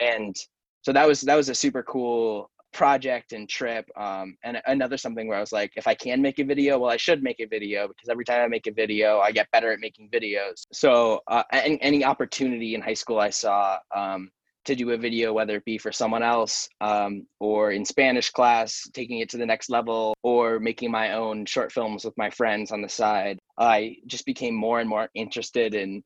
and 0.00 0.36
so 0.82 0.92
that 0.92 1.06
was 1.06 1.20
that 1.22 1.36
was 1.36 1.48
a 1.48 1.54
super 1.54 1.82
cool 1.82 2.50
project 2.72 3.32
and 3.32 3.48
trip. 3.48 3.88
Um, 3.96 4.36
and 4.44 4.60
another 4.66 4.98
something 4.98 5.26
where 5.28 5.38
I 5.38 5.40
was 5.40 5.52
like, 5.52 5.72
if 5.76 5.86
I 5.86 5.94
can 5.94 6.20
make 6.20 6.38
a 6.38 6.44
video, 6.44 6.78
well, 6.78 6.90
I 6.90 6.96
should 6.96 7.22
make 7.22 7.40
a 7.40 7.46
video 7.46 7.88
because 7.88 8.08
every 8.08 8.24
time 8.24 8.42
I 8.42 8.48
make 8.48 8.66
a 8.66 8.72
video, 8.72 9.18
I 9.20 9.32
get 9.32 9.50
better 9.50 9.72
at 9.72 9.80
making 9.80 10.10
videos. 10.10 10.66
So 10.72 11.20
uh, 11.28 11.42
any, 11.52 11.80
any 11.80 12.04
opportunity 12.04 12.74
in 12.74 12.82
high 12.82 12.94
school 12.94 13.18
I 13.18 13.30
saw 13.30 13.78
um, 13.94 14.30
to 14.66 14.74
do 14.74 14.90
a 14.90 14.96
video, 14.96 15.32
whether 15.32 15.56
it 15.56 15.64
be 15.64 15.78
for 15.78 15.92
someone 15.92 16.22
else 16.22 16.68
um, 16.80 17.26
or 17.40 17.72
in 17.72 17.84
Spanish 17.84 18.30
class, 18.30 18.88
taking 18.92 19.20
it 19.20 19.28
to 19.30 19.36
the 19.36 19.46
next 19.46 19.70
level, 19.70 20.14
or 20.22 20.58
making 20.58 20.90
my 20.90 21.12
own 21.12 21.46
short 21.46 21.72
films 21.72 22.04
with 22.04 22.16
my 22.16 22.30
friends 22.30 22.72
on 22.72 22.82
the 22.82 22.88
side. 22.88 23.38
I 23.58 23.96
just 24.06 24.26
became 24.26 24.54
more 24.54 24.80
and 24.80 24.88
more 24.88 25.08
interested 25.14 25.74
in 25.74 26.02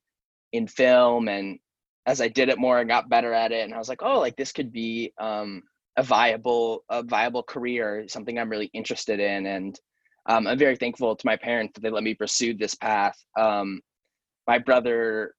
in 0.53 0.66
film, 0.66 1.29
and 1.29 1.59
as 2.07 2.20
I 2.20 2.29
did 2.29 2.49
it 2.49 2.59
more, 2.59 2.79
I 2.79 2.85
got 2.85 3.09
better 3.09 3.33
at 3.33 3.53
it, 3.53 3.64
and 3.64 3.75
I 3.75 3.79
was 3.79 3.88
like, 3.88 4.03
oh, 4.03 4.18
like 4.20 4.37
this 4.37 4.53
could 4.53 4.73
be 4.73 5.12
um, 5.18 5.62
a 5.96 6.03
viable 6.03 6.85
a 6.88 7.03
viable 7.03 7.42
career, 7.42 8.05
something 8.09 8.38
I'm 8.38 8.51
really 8.51 8.70
interested 8.73 9.20
in, 9.20 9.46
and 9.46 9.79
um, 10.27 10.46
I'm 10.46 10.59
very 10.59 10.77
thankful 10.77 11.16
to 11.16 11.27
my 11.27 11.37
parents 11.37 11.75
that 11.75 11.81
they 11.83 11.90
let 11.90 12.05
me 12.05 12.14
pursue 12.14 12.55
this 12.55 12.75
path. 12.75 13.16
Um, 13.38 13.81
my 14.46 14.59
brother 14.59 15.35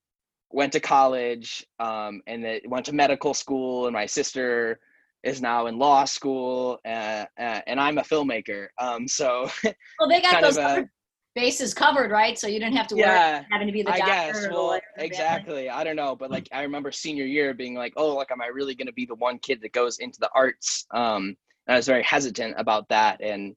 went 0.52 0.72
to 0.72 0.80
college 0.80 1.66
um, 1.80 2.20
and 2.26 2.44
then 2.44 2.60
went 2.66 2.86
to 2.86 2.92
medical 2.92 3.34
school 3.34 3.86
and 3.86 3.94
my 3.94 4.06
sister 4.06 4.78
is 5.22 5.40
now 5.40 5.66
in 5.66 5.78
law 5.78 6.04
school 6.04 6.78
uh, 6.84 7.24
uh, 7.38 7.60
and 7.66 7.80
i'm 7.80 7.98
a 7.98 8.02
filmmaker. 8.02 8.68
Um, 8.78 9.06
so 9.06 9.48
well 9.98 10.08
they 10.08 10.20
got 10.20 10.42
those 10.42 10.58
a, 10.58 10.88
bases 11.34 11.72
covered 11.72 12.10
right? 12.10 12.38
So 12.38 12.46
you 12.46 12.58
didn't 12.58 12.76
have 12.76 12.88
to 12.88 12.96
yeah, 12.96 13.38
worry 13.38 13.46
having 13.50 13.66
to 13.66 13.72
be 13.72 13.82
the 13.82 13.92
doctor 13.92 14.04
I 14.04 14.32
guess. 14.32 14.48
well 14.50 14.78
exactly. 14.98 15.70
I 15.70 15.84
don't 15.84 15.96
know 15.96 16.14
but 16.14 16.30
like 16.30 16.48
i 16.52 16.62
remember 16.62 16.92
senior 16.92 17.24
year 17.24 17.54
being 17.54 17.74
like 17.74 17.94
oh 17.96 18.14
like 18.16 18.30
am 18.30 18.42
i 18.42 18.46
really 18.46 18.74
going 18.74 18.86
to 18.86 18.92
be 18.92 19.06
the 19.06 19.14
one 19.14 19.38
kid 19.38 19.60
that 19.62 19.72
goes 19.72 19.98
into 19.98 20.18
the 20.20 20.30
arts? 20.34 20.86
Um, 20.92 21.36
and 21.66 21.74
i 21.74 21.76
was 21.76 21.86
very 21.86 22.02
hesitant 22.02 22.54
about 22.58 22.88
that 22.88 23.20
and 23.20 23.54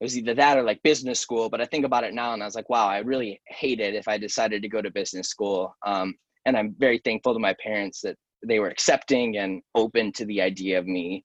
it 0.00 0.04
was 0.04 0.16
either 0.16 0.34
that 0.34 0.56
or 0.56 0.62
like 0.62 0.80
business 0.84 1.18
school 1.18 1.50
but 1.50 1.60
i 1.60 1.64
think 1.64 1.84
about 1.84 2.04
it 2.04 2.14
now 2.14 2.32
and 2.32 2.42
i 2.42 2.46
was 2.46 2.54
like 2.54 2.70
wow 2.70 2.86
i 2.86 2.98
really 2.98 3.40
hate 3.48 3.80
it 3.80 3.94
if 3.94 4.06
i 4.06 4.16
decided 4.16 4.62
to 4.62 4.68
go 4.68 4.80
to 4.80 4.90
business 4.90 5.28
school. 5.28 5.74
Um, 5.84 6.14
and 6.46 6.56
I'm 6.56 6.74
very 6.78 7.00
thankful 7.04 7.34
to 7.34 7.40
my 7.40 7.54
parents 7.62 8.00
that 8.02 8.16
they 8.46 8.58
were 8.58 8.68
accepting 8.68 9.38
and 9.38 9.62
open 9.74 10.12
to 10.12 10.24
the 10.24 10.40
idea 10.40 10.78
of 10.78 10.86
me 10.86 11.24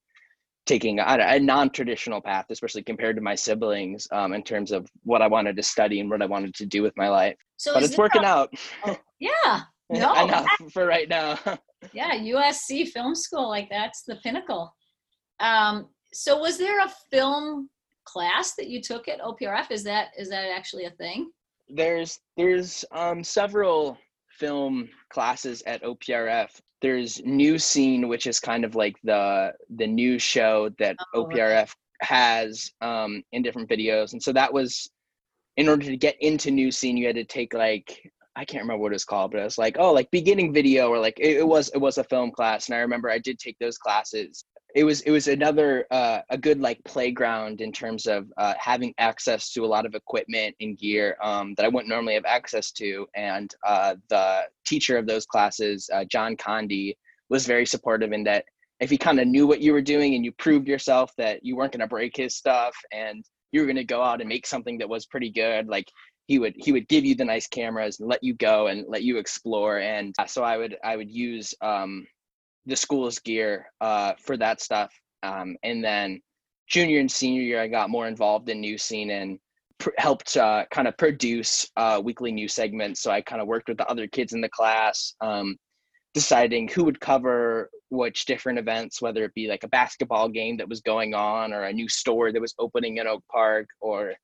taking 0.66 0.98
a, 0.98 1.04
a 1.06 1.38
non-traditional 1.38 2.20
path, 2.20 2.46
especially 2.50 2.82
compared 2.82 3.16
to 3.16 3.22
my 3.22 3.34
siblings, 3.34 4.08
um, 4.12 4.32
in 4.32 4.42
terms 4.42 4.72
of 4.72 4.88
what 5.02 5.22
I 5.22 5.26
wanted 5.26 5.56
to 5.56 5.62
study 5.62 6.00
and 6.00 6.08
what 6.08 6.22
I 6.22 6.26
wanted 6.26 6.54
to 6.54 6.66
do 6.66 6.82
with 6.82 6.96
my 6.96 7.08
life. 7.08 7.36
So 7.56 7.74
but 7.74 7.82
it's 7.82 7.98
working 7.98 8.24
a, 8.24 8.26
out. 8.26 8.54
Oh, 8.86 8.96
yeah. 9.20 9.62
No, 9.90 10.24
Enough 10.24 10.46
for 10.72 10.86
right 10.86 11.08
now. 11.08 11.38
yeah, 11.92 12.18
USC 12.18 12.88
Film 12.88 13.14
School, 13.14 13.48
like 13.48 13.68
that's 13.70 14.04
the 14.06 14.16
pinnacle. 14.16 14.74
Um, 15.40 15.88
so 16.12 16.38
was 16.38 16.56
there 16.56 16.80
a 16.80 16.92
film 17.10 17.68
class 18.06 18.54
that 18.56 18.68
you 18.68 18.80
took 18.80 19.08
at 19.08 19.20
OPRF? 19.20 19.70
Is 19.70 19.84
that 19.84 20.08
is 20.18 20.30
that 20.30 20.48
actually 20.48 20.86
a 20.86 20.90
thing? 20.92 21.30
There's 21.68 22.18
there's 22.36 22.84
um, 22.92 23.22
several 23.22 23.98
film 24.38 24.88
classes 25.10 25.62
at 25.66 25.82
OPRF. 25.82 26.48
There's 26.82 27.22
New 27.24 27.58
Scene, 27.58 28.08
which 28.08 28.26
is 28.26 28.40
kind 28.40 28.64
of 28.64 28.74
like 28.74 28.96
the 29.04 29.52
the 29.76 29.86
new 29.86 30.18
show 30.18 30.70
that 30.78 30.96
oh, 31.14 31.24
OPRF 31.24 31.72
has 32.02 32.70
um, 32.80 33.22
in 33.32 33.42
different 33.42 33.68
videos, 33.68 34.12
and 34.12 34.22
so 34.22 34.32
that 34.32 34.52
was 34.52 34.90
in 35.56 35.68
order 35.68 35.84
to 35.84 35.96
get 35.96 36.16
into 36.20 36.50
New 36.50 36.70
Scene, 36.70 36.96
you 36.96 37.06
had 37.06 37.16
to 37.16 37.24
take 37.24 37.54
like 37.54 38.10
I 38.36 38.44
can't 38.44 38.62
remember 38.62 38.82
what 38.82 38.92
it's 38.92 39.04
called, 39.04 39.30
but 39.30 39.40
it 39.40 39.44
was 39.44 39.58
like 39.58 39.76
oh 39.78 39.92
like 39.92 40.10
beginning 40.10 40.52
video 40.52 40.88
or 40.88 40.98
like 40.98 41.18
it, 41.18 41.38
it 41.38 41.46
was 41.46 41.70
it 41.70 41.78
was 41.78 41.98
a 41.98 42.04
film 42.04 42.30
class, 42.30 42.68
and 42.68 42.76
I 42.76 42.80
remember 42.80 43.10
I 43.10 43.18
did 43.18 43.38
take 43.38 43.56
those 43.58 43.78
classes 43.78 44.44
it 44.74 44.82
was 44.82 45.02
it 45.02 45.12
was 45.12 45.28
another 45.28 45.86
uh, 45.92 46.20
a 46.30 46.36
good 46.36 46.60
like 46.60 46.82
playground 46.84 47.60
in 47.60 47.70
terms 47.70 48.06
of 48.06 48.26
uh, 48.36 48.54
having 48.58 48.92
access 48.98 49.52
to 49.52 49.64
a 49.64 49.66
lot 49.66 49.86
of 49.86 49.94
equipment 49.94 50.54
and 50.60 50.76
gear 50.76 51.16
um, 51.22 51.54
that 51.56 51.64
I 51.64 51.68
wouldn't 51.68 51.88
normally 51.88 52.14
have 52.14 52.24
access 52.24 52.72
to. 52.72 53.06
And 53.14 53.54
uh, 53.64 53.94
the 54.08 54.42
teacher 54.66 54.98
of 54.98 55.06
those 55.06 55.26
classes, 55.26 55.88
uh, 55.94 56.04
John 56.04 56.36
Condi, 56.36 56.96
was 57.28 57.46
very 57.46 57.66
supportive 57.66 58.12
in 58.12 58.24
that 58.24 58.46
if 58.80 58.90
he 58.90 58.98
kind 58.98 59.20
of 59.20 59.28
knew 59.28 59.46
what 59.46 59.60
you 59.60 59.72
were 59.72 59.80
doing 59.80 60.16
and 60.16 60.24
you 60.24 60.32
proved 60.32 60.66
yourself 60.66 61.12
that 61.18 61.44
you 61.44 61.54
weren't 61.54 61.72
going 61.72 61.80
to 61.80 61.86
break 61.86 62.16
his 62.16 62.34
stuff 62.34 62.76
and 62.92 63.24
you 63.52 63.60
were 63.60 63.66
going 63.66 63.76
to 63.76 63.84
go 63.84 64.02
out 64.02 64.20
and 64.20 64.28
make 64.28 64.44
something 64.44 64.78
that 64.78 64.88
was 64.88 65.06
pretty 65.06 65.30
good, 65.30 65.68
like 65.68 65.86
he 66.26 66.40
would 66.40 66.54
he 66.56 66.72
would 66.72 66.88
give 66.88 67.04
you 67.04 67.14
the 67.14 67.24
nice 67.24 67.46
cameras 67.46 68.00
and 68.00 68.08
let 68.08 68.24
you 68.24 68.34
go 68.34 68.66
and 68.66 68.86
let 68.88 69.04
you 69.04 69.18
explore. 69.18 69.78
And 69.78 70.12
uh, 70.18 70.26
so 70.26 70.42
I 70.42 70.56
would 70.56 70.76
I 70.82 70.96
would 70.96 71.12
use 71.12 71.54
um, 71.60 72.06
the 72.66 72.76
school's 72.76 73.18
gear 73.18 73.66
uh, 73.80 74.12
for 74.18 74.36
that 74.36 74.60
stuff. 74.60 74.92
Um, 75.22 75.56
and 75.62 75.82
then 75.82 76.20
junior 76.68 77.00
and 77.00 77.10
senior 77.10 77.42
year, 77.42 77.60
I 77.60 77.68
got 77.68 77.90
more 77.90 78.06
involved 78.06 78.48
in 78.48 78.60
new 78.60 78.78
scene 78.78 79.10
and 79.10 79.38
pr- 79.78 79.90
helped 79.98 80.36
uh, 80.36 80.64
kind 80.70 80.88
of 80.88 80.96
produce 80.96 81.68
uh, 81.76 82.00
weekly 82.02 82.32
news 82.32 82.54
segments. 82.54 83.02
So 83.02 83.10
I 83.10 83.20
kind 83.20 83.40
of 83.42 83.48
worked 83.48 83.68
with 83.68 83.78
the 83.78 83.88
other 83.88 84.06
kids 84.06 84.32
in 84.32 84.40
the 84.40 84.48
class, 84.48 85.14
um, 85.20 85.56
deciding 86.14 86.68
who 86.68 86.84
would 86.84 87.00
cover 87.00 87.70
which 87.90 88.24
different 88.24 88.58
events, 88.58 89.00
whether 89.00 89.24
it 89.24 89.34
be 89.34 89.48
like 89.48 89.64
a 89.64 89.68
basketball 89.68 90.28
game 90.28 90.56
that 90.56 90.68
was 90.68 90.80
going 90.80 91.14
on 91.14 91.52
or 91.52 91.64
a 91.64 91.72
new 91.72 91.88
store 91.88 92.32
that 92.32 92.40
was 92.40 92.54
opening 92.58 92.98
in 92.98 93.06
Oak 93.06 93.22
Park 93.30 93.66
or 93.80 94.14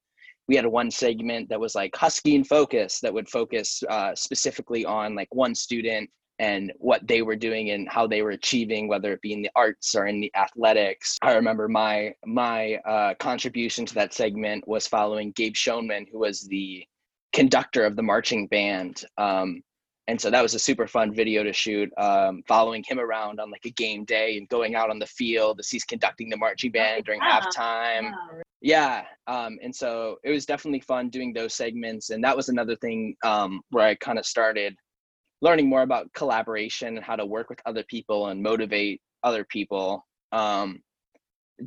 we 0.48 0.56
had 0.56 0.66
one 0.66 0.90
segment 0.90 1.48
that 1.48 1.60
was 1.60 1.76
like 1.76 1.94
husky 1.94 2.34
and 2.34 2.44
focus 2.44 2.98
that 3.00 3.14
would 3.14 3.28
focus 3.28 3.84
uh, 3.88 4.12
specifically 4.16 4.84
on 4.84 5.14
like 5.14 5.32
one 5.32 5.54
student 5.54 6.10
and 6.40 6.72
what 6.78 7.06
they 7.06 7.20
were 7.20 7.36
doing 7.36 7.70
and 7.70 7.86
how 7.88 8.06
they 8.06 8.22
were 8.22 8.30
achieving 8.30 8.88
whether 8.88 9.12
it 9.12 9.20
be 9.20 9.34
in 9.34 9.42
the 9.42 9.50
arts 9.54 9.94
or 9.94 10.06
in 10.06 10.20
the 10.20 10.32
athletics. 10.34 11.18
I 11.22 11.34
remember 11.34 11.68
my 11.68 12.14
my 12.24 12.76
uh, 12.86 13.14
contribution 13.20 13.84
to 13.86 13.94
that 13.94 14.14
segment 14.14 14.66
was 14.66 14.86
following 14.86 15.32
gabe 15.32 15.54
schoenman 15.54 16.06
who 16.10 16.18
was 16.18 16.48
the 16.48 16.84
conductor 17.32 17.84
of 17.84 17.94
the 17.94 18.02
marching 18.02 18.46
band. 18.46 19.04
Um, 19.18 19.62
and 20.08 20.20
so 20.20 20.30
that 20.30 20.42
was 20.42 20.54
a 20.54 20.58
super 20.58 20.88
fun 20.88 21.14
video 21.14 21.44
to 21.44 21.52
shoot 21.52 21.88
um, 21.98 22.42
following 22.48 22.82
him 22.88 22.98
around 22.98 23.38
on 23.38 23.50
like 23.50 23.66
a 23.66 23.70
game 23.70 24.04
day 24.04 24.38
and 24.38 24.48
going 24.48 24.74
out 24.74 24.90
on 24.90 24.98
the 24.98 25.06
field 25.06 25.60
as 25.60 25.68
he's 25.68 25.84
conducting 25.84 26.30
the 26.30 26.38
marching 26.38 26.72
band 26.72 27.04
during 27.04 27.20
yeah. 27.20 27.40
halftime. 27.40 28.12
Yeah. 28.62 29.04
Um, 29.26 29.58
and 29.62 29.74
so 29.74 30.16
it 30.24 30.30
was 30.30 30.46
definitely 30.46 30.80
fun 30.80 31.10
doing 31.10 31.32
those 31.32 31.54
segments. 31.54 32.10
And 32.10 32.24
that 32.24 32.36
was 32.36 32.48
another 32.48 32.76
thing 32.76 33.14
um, 33.22 33.60
where 33.70 33.86
i 33.86 33.94
kind 33.94 34.18
of 34.18 34.26
started 34.26 34.74
learning 35.42 35.68
more 35.68 35.82
about 35.82 36.12
collaboration 36.12 36.96
and 36.96 37.04
how 37.04 37.16
to 37.16 37.26
work 37.26 37.48
with 37.48 37.60
other 37.66 37.84
people 37.84 38.28
and 38.28 38.42
motivate 38.42 39.00
other 39.22 39.44
people 39.44 40.06
um, 40.32 40.80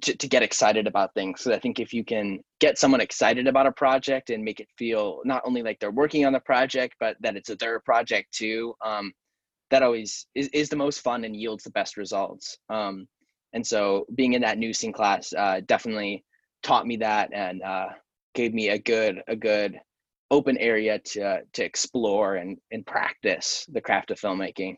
to, 0.02 0.16
to 0.16 0.28
get 0.28 0.44
excited 0.44 0.88
about 0.88 1.14
things. 1.14 1.42
So 1.42 1.54
I 1.54 1.60
think 1.60 1.80
if 1.80 1.94
you 1.94 2.04
can 2.04 2.40
get 2.60 2.78
someone 2.78 3.02
excited 3.02 3.48
about 3.48 3.68
a 3.68 3.72
project 3.72 4.30
and 4.30 4.44
make 4.44 4.60
it 4.60 4.68
feel 4.78 5.22
not 5.26 5.42
only 5.46 5.62
like 5.62 5.80
they're 5.80 5.92
working 5.92 6.26
on 6.26 6.34
the 6.34 6.40
project, 6.40 6.96
but 7.00 7.18
that 7.22 7.36
it's 7.36 7.50
a 7.50 7.56
their 7.56 7.80
project 7.80 8.32
too, 8.34 8.74
um, 8.84 9.12
that 9.70 9.84
always 9.84 10.28
is, 10.36 10.48
is 10.50 10.70
the 10.70 10.76
most 10.76 11.02
fun 11.02 11.24
and 11.24 11.36
yields 11.36 11.64
the 11.64 11.72
best 11.72 11.98
results. 11.98 12.58
Um, 12.70 13.08
and 13.54 13.66
so 13.66 14.06
being 14.16 14.34
in 14.34 14.42
that 14.42 14.58
new 14.58 14.74
scene 14.74 14.94
class 14.94 15.34
uh, 15.34 15.62
definitely 15.66 16.24
taught 16.64 16.88
me 16.88 16.98
that 16.98 17.32
and 17.34 17.62
uh, 17.62 17.90
gave 18.34 18.54
me 18.54 18.70
a 18.70 18.80
good 18.80 19.22
a 19.28 19.36
good 19.36 19.80
open 20.34 20.58
area 20.58 21.00
to 21.00 21.41
to 21.54 21.63
explore 21.63 22.36
and 22.36 22.58
and 22.72 22.86
practice 22.86 23.65
the 23.72 23.82
craft 23.82 24.12
of 24.12 24.19
filmmaking. 24.19 24.76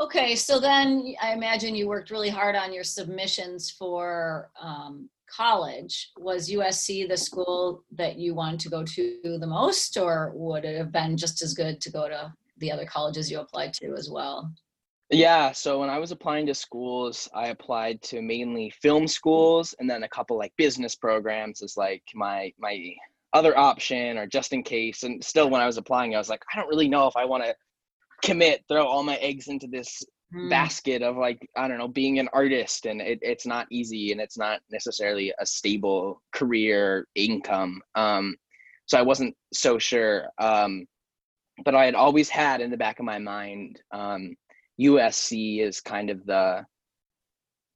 Okay, 0.00 0.34
so 0.34 0.58
then 0.58 1.14
I 1.22 1.34
imagine 1.34 1.74
you 1.74 1.86
worked 1.86 2.10
really 2.10 2.30
hard 2.30 2.56
on 2.56 2.72
your 2.72 2.84
submissions 2.84 3.70
for 3.70 4.50
um, 4.58 5.10
college. 5.30 6.10
Was 6.16 6.50
USC 6.50 7.06
the 7.06 7.18
school 7.18 7.84
that 7.92 8.16
you 8.16 8.34
wanted 8.34 8.60
to 8.60 8.70
go 8.70 8.82
to 8.82 9.20
the 9.22 9.46
most, 9.46 9.98
or 9.98 10.32
would 10.34 10.64
it 10.64 10.78
have 10.78 10.90
been 10.90 11.18
just 11.18 11.42
as 11.42 11.52
good 11.52 11.82
to 11.82 11.92
go 11.92 12.08
to 12.08 12.32
the 12.56 12.72
other 12.72 12.86
colleges 12.86 13.30
you 13.30 13.40
applied 13.40 13.74
to 13.74 13.92
as 13.92 14.08
well? 14.08 14.50
Yeah, 15.10 15.52
so 15.52 15.80
when 15.80 15.90
I 15.90 15.98
was 15.98 16.12
applying 16.12 16.46
to 16.46 16.54
schools, 16.54 17.28
I 17.34 17.48
applied 17.48 18.00
to 18.02 18.22
mainly 18.22 18.72
film 18.80 19.06
schools 19.06 19.74
and 19.78 19.90
then 19.90 20.04
a 20.04 20.08
couple 20.08 20.38
like 20.38 20.52
business 20.56 20.94
programs 20.94 21.62
as 21.62 21.76
like 21.76 22.04
my 22.14 22.52
my 22.58 22.94
other 23.32 23.56
option 23.56 24.18
or 24.18 24.26
just 24.26 24.52
in 24.52 24.62
case. 24.62 25.02
And 25.02 25.22
still, 25.22 25.50
when 25.50 25.60
I 25.60 25.66
was 25.66 25.76
applying, 25.76 26.14
I 26.14 26.18
was 26.18 26.28
like, 26.28 26.42
I 26.52 26.58
don't 26.58 26.68
really 26.68 26.88
know 26.88 27.06
if 27.06 27.16
I 27.16 27.24
want 27.24 27.44
to 27.44 27.54
commit, 28.22 28.64
throw 28.68 28.86
all 28.86 29.02
my 29.02 29.16
eggs 29.16 29.48
into 29.48 29.66
this 29.66 30.02
mm. 30.34 30.50
basket 30.50 31.02
of 31.02 31.16
like, 31.16 31.38
I 31.56 31.68
don't 31.68 31.78
know, 31.78 31.88
being 31.88 32.18
an 32.18 32.28
artist. 32.32 32.86
And 32.86 33.00
it, 33.00 33.18
it's 33.22 33.46
not 33.46 33.66
easy 33.70 34.12
and 34.12 34.20
it's 34.20 34.38
not 34.38 34.60
necessarily 34.70 35.32
a 35.38 35.46
stable 35.46 36.22
career 36.32 37.06
income. 37.14 37.80
Um, 37.94 38.36
so 38.86 38.98
I 38.98 39.02
wasn't 39.02 39.36
so 39.52 39.78
sure. 39.78 40.28
Um, 40.38 40.86
but 41.64 41.74
I 41.74 41.84
had 41.84 41.94
always 41.94 42.28
had 42.28 42.60
in 42.60 42.70
the 42.70 42.76
back 42.76 42.98
of 42.98 43.04
my 43.04 43.18
mind, 43.18 43.80
um, 43.92 44.34
USC 44.80 45.60
is 45.60 45.80
kind 45.80 46.10
of 46.10 46.24
the 46.24 46.64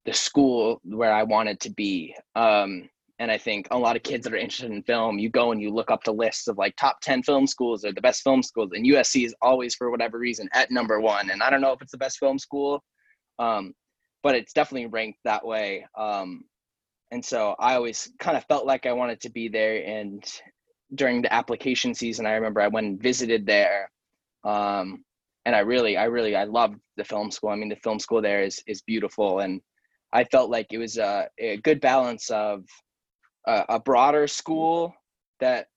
the 0.07 0.13
school 0.13 0.81
where 0.85 1.13
I 1.13 1.23
wanted 1.23 1.61
to 1.61 1.71
be. 1.71 2.15
Um, 2.35 2.89
and 3.19 3.31
I 3.31 3.39
think 3.39 3.69
a 3.71 3.79
lot 3.79 3.97
of 3.97 4.03
kids 4.03 4.25
that 4.25 4.33
are 4.33 4.39
interested 4.39 4.73
in 4.73 4.83
film, 4.83 5.19
you 5.19 5.29
go 5.29 5.53
and 5.53 5.61
you 5.61 5.71
look 5.71 5.91
up 5.91 6.03
the 6.03 6.13
lists 6.13 6.49
of 6.49 6.59
like 6.59 6.75
top 6.77 7.01
10 7.01 7.23
film 7.23 7.47
schools 7.47 7.85
or 7.85 7.93
the 7.93 8.01
best 8.01 8.23
film 8.23 8.43
schools, 8.43 8.71
and 8.75 8.85
USC 8.85 9.25
is 9.25 9.35
always, 9.41 9.75
for 9.75 9.91
whatever 9.91 10.19
reason, 10.19 10.49
at 10.53 10.71
number 10.71 11.01
one. 11.01 11.31
And 11.31 11.43
I 11.43 11.51
don't 11.51 11.61
know 11.61 11.73
if 11.73 11.81
it's 11.81 11.93
the 11.93 11.99
best 11.99 12.19
film 12.19 12.39
school, 12.39 12.83
um, 13.39 13.73
but 14.23 14.35
it's 14.35 14.53
definitely 14.53 14.87
ranked 14.87 15.21
that 15.25 15.47
way. 15.47 15.87
Um, 15.97 16.45
and 17.13 17.25
so 17.25 17.55
I 17.61 17.77
always 17.77 18.11
kind 18.19 18.37
of 18.37 18.45
felt 18.47 18.67
like 18.67 18.87
I 18.87 18.93
wanted 18.93 19.21
to 19.21 19.31
be 19.31 19.49
there. 19.49 19.85
And 19.87 20.25
during 20.97 21.23
the 21.23 21.33
application 21.33 21.95
season, 21.95 22.27
I 22.27 22.33
remember 22.33 22.61
I 22.61 22.69
went 22.69 22.87
and 22.87 23.01
visited 23.01 23.47
there. 23.47 23.91
Um, 24.43 25.05
and 25.47 25.55
I 25.55 25.61
really, 25.61 25.97
I 25.97 26.05
really, 26.05 26.35
I 26.35 26.45
loved 26.45 26.81
the 26.97 27.05
film 27.05 27.31
school. 27.31 27.51
I 27.51 27.57
mean, 27.57 27.69
the 27.69 27.77
film 27.77 28.01
school 28.01 28.21
there 28.21 28.43
is 28.43 28.63
is 28.67 28.83
beautiful, 28.83 29.41
and 29.41 29.61
I 30.13 30.25
felt 30.25 30.51
like 30.51 30.69
it 30.73 30.79
was 30.79 30.97
a, 30.97 31.29
a 31.39 31.59
good 31.59 31.81
balance 31.81 32.31
of 32.31 32.65
a, 33.47 33.65
a 33.71 33.81
broader 33.81 34.27
school 34.27 34.95
that 35.41 35.69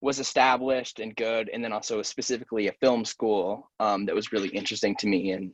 was 0.00 0.18
established 0.18 1.00
and 1.00 1.16
good, 1.16 1.50
and 1.52 1.64
then 1.64 1.72
also 1.72 2.02
specifically 2.02 2.68
a 2.68 2.72
film 2.80 3.04
school 3.04 3.70
um, 3.80 4.06
that 4.06 4.14
was 4.14 4.32
really 4.32 4.48
interesting 4.48 4.94
to 4.96 5.06
me. 5.06 5.32
And 5.32 5.52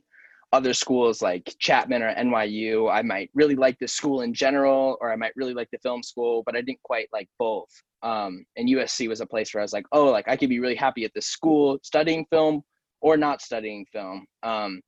other 0.51 0.73
schools 0.73 1.21
like 1.21 1.55
Chapman 1.59 2.03
or 2.03 2.13
NYU, 2.13 2.91
I 2.91 3.01
might 3.01 3.31
really 3.33 3.55
like 3.55 3.79
the 3.79 3.87
school 3.87 4.21
in 4.21 4.33
general, 4.33 4.97
or 5.01 5.11
I 5.11 5.15
might 5.15 5.35
really 5.35 5.53
like 5.53 5.69
the 5.71 5.79
film 5.79 6.03
school, 6.03 6.43
but 6.45 6.55
I 6.55 6.61
didn't 6.61 6.83
quite 6.83 7.07
like 7.11 7.27
both. 7.39 7.69
Um, 8.03 8.45
and 8.57 8.69
USC 8.69 9.07
was 9.07 9.21
a 9.21 9.25
place 9.25 9.53
where 9.53 9.61
I 9.61 9.63
was 9.63 9.73
like, 9.73 9.85
oh, 9.91 10.05
like 10.11 10.27
I 10.27 10.35
could 10.35 10.49
be 10.49 10.59
really 10.59 10.75
happy 10.75 11.05
at 11.05 11.11
this 11.15 11.25
school 11.25 11.79
studying 11.81 12.25
film 12.29 12.61
or 13.01 13.17
not 13.17 13.41
studying 13.41 13.85
film. 13.91 14.25
Um, 14.43 14.81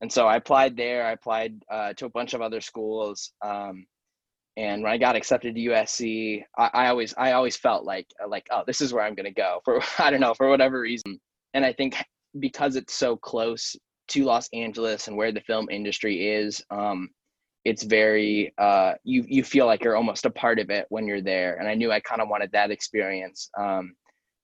and 0.00 0.12
so 0.12 0.26
I 0.26 0.36
applied 0.36 0.76
there. 0.76 1.06
I 1.06 1.12
applied 1.12 1.62
uh, 1.70 1.92
to 1.94 2.06
a 2.06 2.10
bunch 2.10 2.34
of 2.34 2.42
other 2.42 2.60
schools. 2.60 3.32
Um, 3.42 3.86
and 4.56 4.82
when 4.82 4.92
I 4.92 4.98
got 4.98 5.16
accepted 5.16 5.54
to 5.54 5.60
USC, 5.60 6.44
I, 6.56 6.70
I, 6.72 6.88
always 6.88 7.14
I 7.18 7.32
always 7.32 7.56
felt 7.56 7.84
like 7.84 8.06
like 8.28 8.46
oh 8.50 8.62
this 8.66 8.80
is 8.80 8.92
where 8.92 9.04
I'm 9.04 9.14
gonna 9.14 9.32
go 9.32 9.60
for 9.64 9.80
I 9.98 10.10
don't 10.10 10.20
know 10.20 10.34
for 10.34 10.48
whatever 10.48 10.80
reason. 10.80 11.20
And 11.54 11.64
I 11.64 11.72
think 11.72 11.96
because 12.38 12.76
it's 12.76 12.94
so 12.94 13.16
close 13.16 13.76
to 14.08 14.24
Los 14.24 14.48
Angeles 14.52 15.08
and 15.08 15.16
where 15.16 15.32
the 15.32 15.40
film 15.40 15.68
industry 15.70 16.28
is, 16.28 16.62
um, 16.70 17.08
it's 17.64 17.82
very 17.82 18.52
uh, 18.58 18.94
you 19.04 19.24
you 19.26 19.42
feel 19.42 19.66
like 19.66 19.82
you're 19.82 19.96
almost 19.96 20.26
a 20.26 20.30
part 20.30 20.58
of 20.58 20.70
it 20.70 20.86
when 20.90 21.06
you're 21.06 21.22
there. 21.22 21.56
And 21.56 21.68
I 21.68 21.74
knew 21.74 21.90
I 21.90 22.00
kind 22.00 22.20
of 22.20 22.28
wanted 22.28 22.52
that 22.52 22.70
experience. 22.70 23.50
Um, 23.58 23.94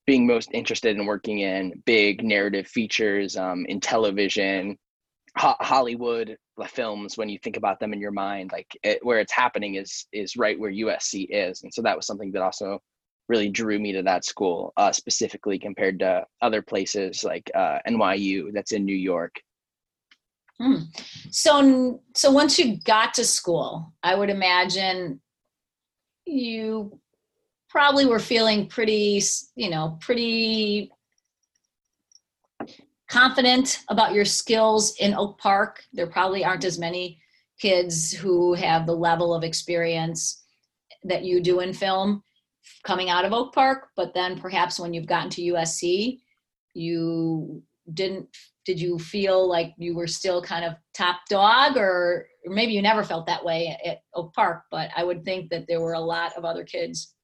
being 0.06 0.26
most 0.26 0.50
interested 0.52 0.96
in 0.96 1.06
working 1.06 1.40
in 1.40 1.82
big 1.86 2.24
narrative 2.24 2.66
features 2.66 3.36
um, 3.36 3.64
in 3.68 3.78
television, 3.78 4.76
ho- 5.36 5.56
Hollywood 5.60 6.36
films. 6.68 7.16
When 7.16 7.28
you 7.28 7.38
think 7.38 7.56
about 7.56 7.80
them 7.80 7.92
in 7.92 8.00
your 8.00 8.10
mind, 8.10 8.50
like 8.52 8.76
it, 8.82 9.04
where 9.04 9.20
it's 9.20 9.32
happening 9.32 9.76
is 9.76 10.06
is 10.12 10.36
right 10.36 10.58
where 10.58 10.70
USC 10.70 11.26
is, 11.30 11.62
and 11.62 11.72
so 11.72 11.82
that 11.82 11.96
was 11.96 12.06
something 12.06 12.32
that 12.32 12.42
also 12.42 12.80
really 13.30 13.48
drew 13.48 13.78
me 13.78 13.92
to 13.92 14.02
that 14.02 14.24
school 14.24 14.72
uh, 14.76 14.90
specifically 14.90 15.58
compared 15.58 16.00
to 16.00 16.26
other 16.42 16.60
places 16.60 17.22
like 17.22 17.48
uh, 17.54 17.78
NYU 17.88 18.52
that's 18.52 18.72
in 18.72 18.84
New 18.84 18.96
York. 18.96 19.40
Hmm. 20.58 20.82
So, 21.30 22.02
so 22.14 22.30
once 22.30 22.58
you 22.58 22.76
got 22.84 23.14
to 23.14 23.24
school, 23.24 23.94
I 24.02 24.14
would 24.14 24.28
imagine 24.28 25.20
you 26.26 27.00
probably 27.70 28.04
were 28.04 28.18
feeling 28.18 28.66
pretty, 28.66 29.22
you 29.54 29.70
know, 29.70 29.96
pretty 30.00 30.92
confident 33.10 33.80
about 33.88 34.14
your 34.14 34.24
skills 34.24 34.94
in 35.00 35.14
Oak 35.14 35.38
Park. 35.38 35.82
There 35.92 36.06
probably 36.06 36.44
aren't 36.44 36.64
as 36.64 36.78
many 36.78 37.20
kids 37.60 38.12
who 38.12 38.54
have 38.54 38.86
the 38.86 38.94
level 38.94 39.34
of 39.34 39.42
experience 39.42 40.44
that 41.04 41.24
you 41.24 41.42
do 41.42 41.60
in 41.60 41.74
film 41.74 42.22
coming 42.84 43.10
out 43.10 43.24
of 43.24 43.32
Oak 43.32 43.52
Park, 43.52 43.88
but 43.96 44.14
then 44.14 44.38
perhaps 44.38 44.78
when 44.78 44.94
you've 44.94 45.06
gotten 45.06 45.30
to 45.30 45.42
USC, 45.42 46.20
you 46.74 47.62
didn't 47.94 48.28
did 48.64 48.80
you 48.80 48.98
feel 48.98 49.48
like 49.48 49.72
you 49.78 49.96
were 49.96 50.06
still 50.06 50.40
kind 50.40 50.64
of 50.64 50.74
top 50.94 51.16
dog 51.28 51.76
or 51.76 52.26
maybe 52.44 52.72
you 52.72 52.82
never 52.82 53.02
felt 53.02 53.26
that 53.26 53.44
way 53.44 53.76
at 53.84 54.02
Oak 54.14 54.32
Park, 54.34 54.64
but 54.70 54.90
I 54.94 55.02
would 55.02 55.24
think 55.24 55.50
that 55.50 55.64
there 55.66 55.80
were 55.80 55.94
a 55.94 56.00
lot 56.00 56.36
of 56.36 56.44
other 56.44 56.62
kids 56.62 57.14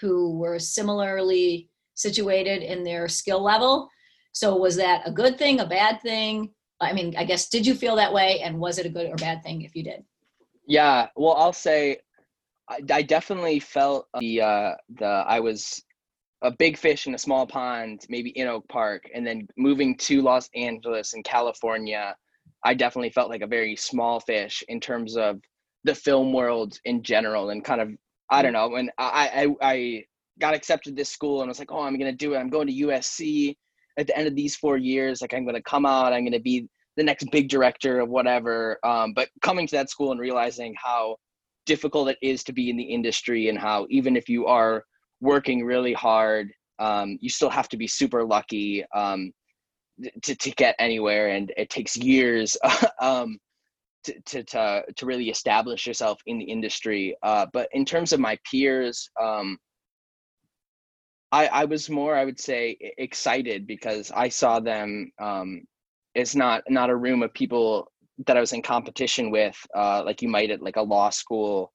who 0.00 0.38
were 0.38 0.58
similarly 0.58 1.68
situated 1.94 2.62
in 2.62 2.82
their 2.82 3.06
skill 3.06 3.42
level. 3.44 3.88
So 4.32 4.56
was 4.56 4.76
that 4.76 5.02
a 5.06 5.12
good 5.12 5.38
thing, 5.38 5.60
a 5.60 5.66
bad 5.66 6.00
thing? 6.00 6.50
I 6.80 6.92
mean, 6.92 7.14
I 7.16 7.24
guess 7.24 7.48
did 7.48 7.66
you 7.66 7.74
feel 7.74 7.96
that 7.96 8.12
way 8.12 8.40
and 8.40 8.58
was 8.58 8.78
it 8.78 8.86
a 8.86 8.90
good 8.90 9.06
or 9.06 9.16
bad 9.16 9.42
thing 9.42 9.62
if 9.62 9.76
you 9.76 9.84
did? 9.84 10.02
Yeah, 10.66 11.08
well, 11.16 11.34
I'll 11.34 11.52
say 11.52 11.98
I, 12.68 12.80
I 12.90 13.02
definitely 13.02 13.60
felt 13.60 14.06
the 14.18 14.40
uh 14.40 14.74
the 14.98 15.06
I 15.06 15.40
was 15.40 15.82
a 16.42 16.50
big 16.50 16.76
fish 16.76 17.06
in 17.06 17.14
a 17.14 17.18
small 17.18 17.46
pond, 17.46 18.04
maybe 18.08 18.30
in 18.30 18.48
Oak 18.48 18.66
Park, 18.68 19.04
and 19.14 19.24
then 19.24 19.46
moving 19.56 19.96
to 19.96 20.22
Los 20.22 20.50
Angeles 20.56 21.14
and 21.14 21.22
California, 21.24 22.16
I 22.64 22.74
definitely 22.74 23.10
felt 23.10 23.30
like 23.30 23.42
a 23.42 23.46
very 23.46 23.76
small 23.76 24.18
fish 24.18 24.64
in 24.68 24.80
terms 24.80 25.16
of 25.16 25.40
the 25.84 25.94
film 25.94 26.32
world 26.32 26.78
in 26.84 27.02
general 27.02 27.50
and 27.50 27.64
kind 27.64 27.80
of 27.80 27.90
I 28.30 28.42
don't 28.42 28.52
know 28.54 28.68
when 28.68 28.90
I 28.98 29.54
I, 29.62 29.70
I 29.72 30.04
got 30.40 30.54
accepted 30.54 30.96
this 30.96 31.10
school 31.10 31.42
and 31.42 31.48
I 31.48 31.50
was 31.50 31.58
like, 31.58 31.72
oh, 31.72 31.82
I'm 31.82 31.98
gonna 31.98 32.12
do 32.12 32.34
it. 32.34 32.38
I'm 32.38 32.50
going 32.50 32.66
to 32.66 32.86
USC 32.86 33.56
at 33.98 34.06
the 34.06 34.16
end 34.16 34.26
of 34.26 34.34
these 34.34 34.56
four 34.56 34.76
years. 34.76 35.20
Like 35.20 35.34
I'm 35.34 35.44
gonna 35.44 35.62
come 35.62 35.86
out. 35.86 36.12
I'm 36.12 36.24
gonna 36.24 36.40
be 36.40 36.68
the 36.96 37.02
next 37.02 37.30
big 37.30 37.48
director 37.48 38.00
of 38.00 38.08
whatever. 38.08 38.78
Um, 38.84 39.12
but 39.14 39.28
coming 39.40 39.66
to 39.66 39.76
that 39.76 39.90
school 39.90 40.12
and 40.12 40.20
realizing 40.20 40.74
how 40.82 41.16
difficult 41.64 42.08
it 42.08 42.18
is 42.22 42.42
to 42.44 42.52
be 42.52 42.70
in 42.70 42.76
the 42.76 42.82
industry 42.82 43.48
and 43.48 43.58
how 43.58 43.86
even 43.88 44.16
if 44.16 44.28
you 44.28 44.46
are 44.46 44.84
working 45.22 45.64
really 45.64 45.94
hard. 45.94 46.52
Um, 46.78 47.16
you 47.20 47.30
still 47.30 47.48
have 47.48 47.68
to 47.70 47.76
be 47.76 47.86
super 47.86 48.24
lucky 48.24 48.84
um, 48.94 49.32
to, 50.24 50.34
to 50.34 50.50
get 50.50 50.74
anywhere, 50.78 51.28
and 51.28 51.52
it 51.56 51.70
takes 51.70 51.96
years 51.96 52.56
um, 53.00 53.38
to, 54.04 54.20
to, 54.26 54.42
to, 54.42 54.82
to, 54.96 55.06
really 55.06 55.30
establish 55.30 55.86
yourself 55.86 56.18
in 56.26 56.38
the 56.38 56.44
industry. 56.44 57.16
Uh, 57.22 57.46
but 57.52 57.68
in 57.72 57.84
terms 57.84 58.12
of 58.12 58.18
my 58.18 58.36
peers, 58.50 59.08
um, 59.22 59.56
I, 61.32 61.46
I 61.48 61.64
was 61.64 61.90
more, 61.90 62.16
I 62.16 62.24
would 62.24 62.38
say, 62.40 62.76
excited 62.98 63.66
because 63.66 64.12
I 64.14 64.28
saw 64.28 64.60
them. 64.60 65.12
Um, 65.18 65.62
it's 66.14 66.36
not 66.36 66.62
not 66.68 66.90
a 66.90 66.96
room 66.96 67.22
of 67.22 67.34
people 67.34 67.90
that 68.26 68.36
I 68.36 68.40
was 68.40 68.52
in 68.52 68.62
competition 68.62 69.30
with, 69.30 69.56
uh, 69.74 70.04
like 70.04 70.22
you 70.22 70.28
might 70.28 70.50
at 70.50 70.62
like 70.62 70.76
a 70.76 70.82
law 70.82 71.10
school. 71.10 71.72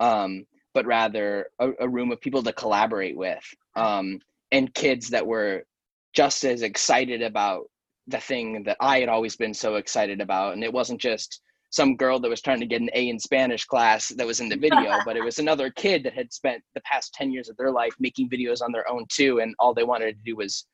Um, 0.00 0.46
but 0.74 0.86
rather 0.86 1.48
a, 1.58 1.70
a 1.80 1.88
room 1.88 2.12
of 2.12 2.20
people 2.20 2.42
to 2.44 2.52
collaborate 2.52 3.16
with 3.16 3.44
um, 3.76 4.20
and 4.52 4.72
kids 4.74 5.10
that 5.10 5.26
were 5.26 5.64
just 6.12 6.44
as 6.44 6.62
excited 6.62 7.22
about 7.22 7.64
the 8.06 8.20
thing 8.20 8.64
that 8.64 8.76
I 8.80 9.00
had 9.00 9.08
always 9.08 9.36
been 9.36 9.54
so 9.54 9.76
excited 9.76 10.20
about. 10.20 10.54
And 10.54 10.64
it 10.64 10.72
wasn't 10.72 11.00
just 11.00 11.42
some 11.70 11.96
girl 11.96 12.18
that 12.18 12.28
was 12.28 12.42
trying 12.42 12.60
to 12.60 12.66
get 12.66 12.80
an 12.80 12.90
A 12.94 13.08
in 13.08 13.18
Spanish 13.18 13.64
class 13.64 14.08
that 14.08 14.26
was 14.26 14.40
in 14.40 14.48
the 14.48 14.56
video, 14.56 14.98
but 15.04 15.16
it 15.16 15.24
was 15.24 15.38
another 15.38 15.70
kid 15.70 16.04
that 16.04 16.12
had 16.12 16.32
spent 16.32 16.62
the 16.74 16.80
past 16.82 17.14
10 17.14 17.32
years 17.32 17.48
of 17.48 17.56
their 17.56 17.70
life 17.70 17.94
making 17.98 18.28
videos 18.28 18.60
on 18.60 18.72
their 18.72 18.88
own 18.90 19.06
too. 19.08 19.40
And 19.40 19.54
all 19.58 19.72
they 19.72 19.84
wanted 19.84 20.16
to 20.16 20.24
do 20.24 20.36
was 20.36 20.66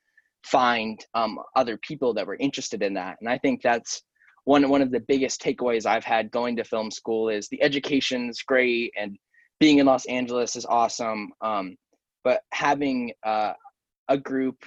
find 0.43 1.05
um, 1.15 1.39
other 1.55 1.77
people 1.77 2.15
that 2.15 2.27
were 2.27 2.37
interested 2.37 2.83
in 2.83 2.95
that. 2.95 3.19
And 3.21 3.29
I 3.29 3.39
think 3.39 3.63
that's 3.63 4.03
one, 4.45 4.69
one 4.69 4.81
of 4.81 4.91
the 4.91 5.01
biggest 5.01 5.43
takeaways 5.43 5.87
I've 5.87 6.05
had 6.05 6.31
going 6.31 6.57
to 6.57 6.65
film 6.65 6.91
school 6.91 7.29
is 7.29 7.49
the 7.49 7.63
education's 7.63 8.43
great 8.43 8.93
and 8.97 9.19
being 9.59 9.79
in 9.79 9.87
Los 9.87 10.07
Angeles 10.07 10.57
is 10.57 10.67
awesome. 10.67 11.33
Um, 11.41 11.77
but 12.25 12.43
having 12.53 13.13
uh, 13.25 13.53
a 14.09 14.17
group 14.17 14.65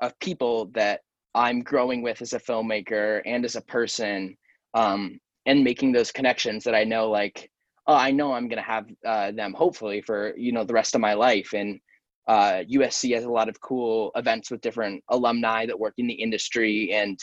of 0.00 0.18
people 0.20 0.66
that 0.74 1.00
I'm 1.34 1.62
growing 1.62 2.02
with 2.02 2.22
as 2.22 2.32
a 2.32 2.40
filmmaker 2.40 3.22
and 3.24 3.44
as 3.44 3.56
a 3.56 3.62
person, 3.62 4.36
um, 4.74 5.18
and 5.46 5.64
making 5.64 5.92
those 5.92 6.12
connections 6.12 6.64
that 6.64 6.74
I 6.74 6.84
know, 6.84 7.10
like, 7.10 7.50
oh, 7.86 7.94
I 7.94 8.10
know 8.10 8.32
I'm 8.32 8.48
gonna 8.48 8.62
have 8.62 8.86
uh, 9.04 9.30
them 9.32 9.52
hopefully 9.52 10.00
for 10.00 10.34
you 10.36 10.52
know 10.52 10.64
the 10.64 10.74
rest 10.74 10.94
of 10.94 11.00
my 11.00 11.14
life. 11.14 11.52
And 11.54 11.80
uh, 12.26 12.62
USC 12.70 13.14
has 13.14 13.24
a 13.24 13.30
lot 13.30 13.48
of 13.48 13.60
cool 13.60 14.10
events 14.16 14.50
with 14.50 14.62
different 14.62 15.04
alumni 15.08 15.66
that 15.66 15.78
work 15.78 15.94
in 15.98 16.06
the 16.06 16.14
industry, 16.14 16.92
and 16.92 17.18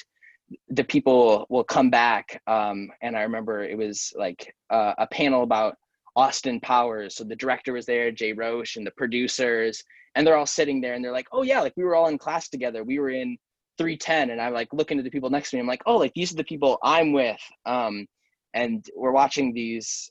the 0.69 0.83
people 0.83 1.45
will 1.49 1.63
come 1.63 1.89
back. 1.89 2.41
Um, 2.47 2.89
and 3.01 3.17
I 3.17 3.21
remember 3.21 3.63
it 3.63 3.77
was 3.77 4.13
like 4.15 4.53
uh, 4.69 4.93
a 4.97 5.07
panel 5.07 5.43
about 5.43 5.75
Austin 6.15 6.59
Powers. 6.59 7.15
So 7.15 7.23
the 7.23 7.35
director 7.35 7.73
was 7.73 7.85
there, 7.85 8.11
Jay 8.11 8.33
Roach, 8.33 8.75
and 8.75 8.85
the 8.85 8.91
producers, 8.91 9.83
and 10.15 10.27
they're 10.27 10.37
all 10.37 10.45
sitting 10.45 10.81
there 10.81 10.93
and 10.93 11.03
they're 11.03 11.11
like, 11.11 11.27
oh 11.31 11.43
yeah, 11.43 11.61
like 11.61 11.73
we 11.77 11.83
were 11.83 11.95
all 11.95 12.07
in 12.07 12.17
class 12.17 12.49
together. 12.49 12.83
We 12.83 12.99
were 12.99 13.09
in 13.09 13.37
310, 13.77 14.31
and 14.31 14.41
I'm 14.41 14.53
like 14.53 14.69
looking 14.73 14.97
at 14.97 15.03
the 15.03 15.09
people 15.09 15.29
next 15.29 15.51
to 15.51 15.55
me. 15.55 15.61
I'm 15.61 15.67
like, 15.67 15.83
oh, 15.85 15.97
like 15.97 16.13
these 16.13 16.31
are 16.31 16.37
the 16.37 16.43
people 16.43 16.77
I'm 16.83 17.13
with. 17.13 17.39
Um, 17.65 18.05
and 18.53 18.85
we're 18.95 19.11
watching 19.11 19.53
these 19.53 20.09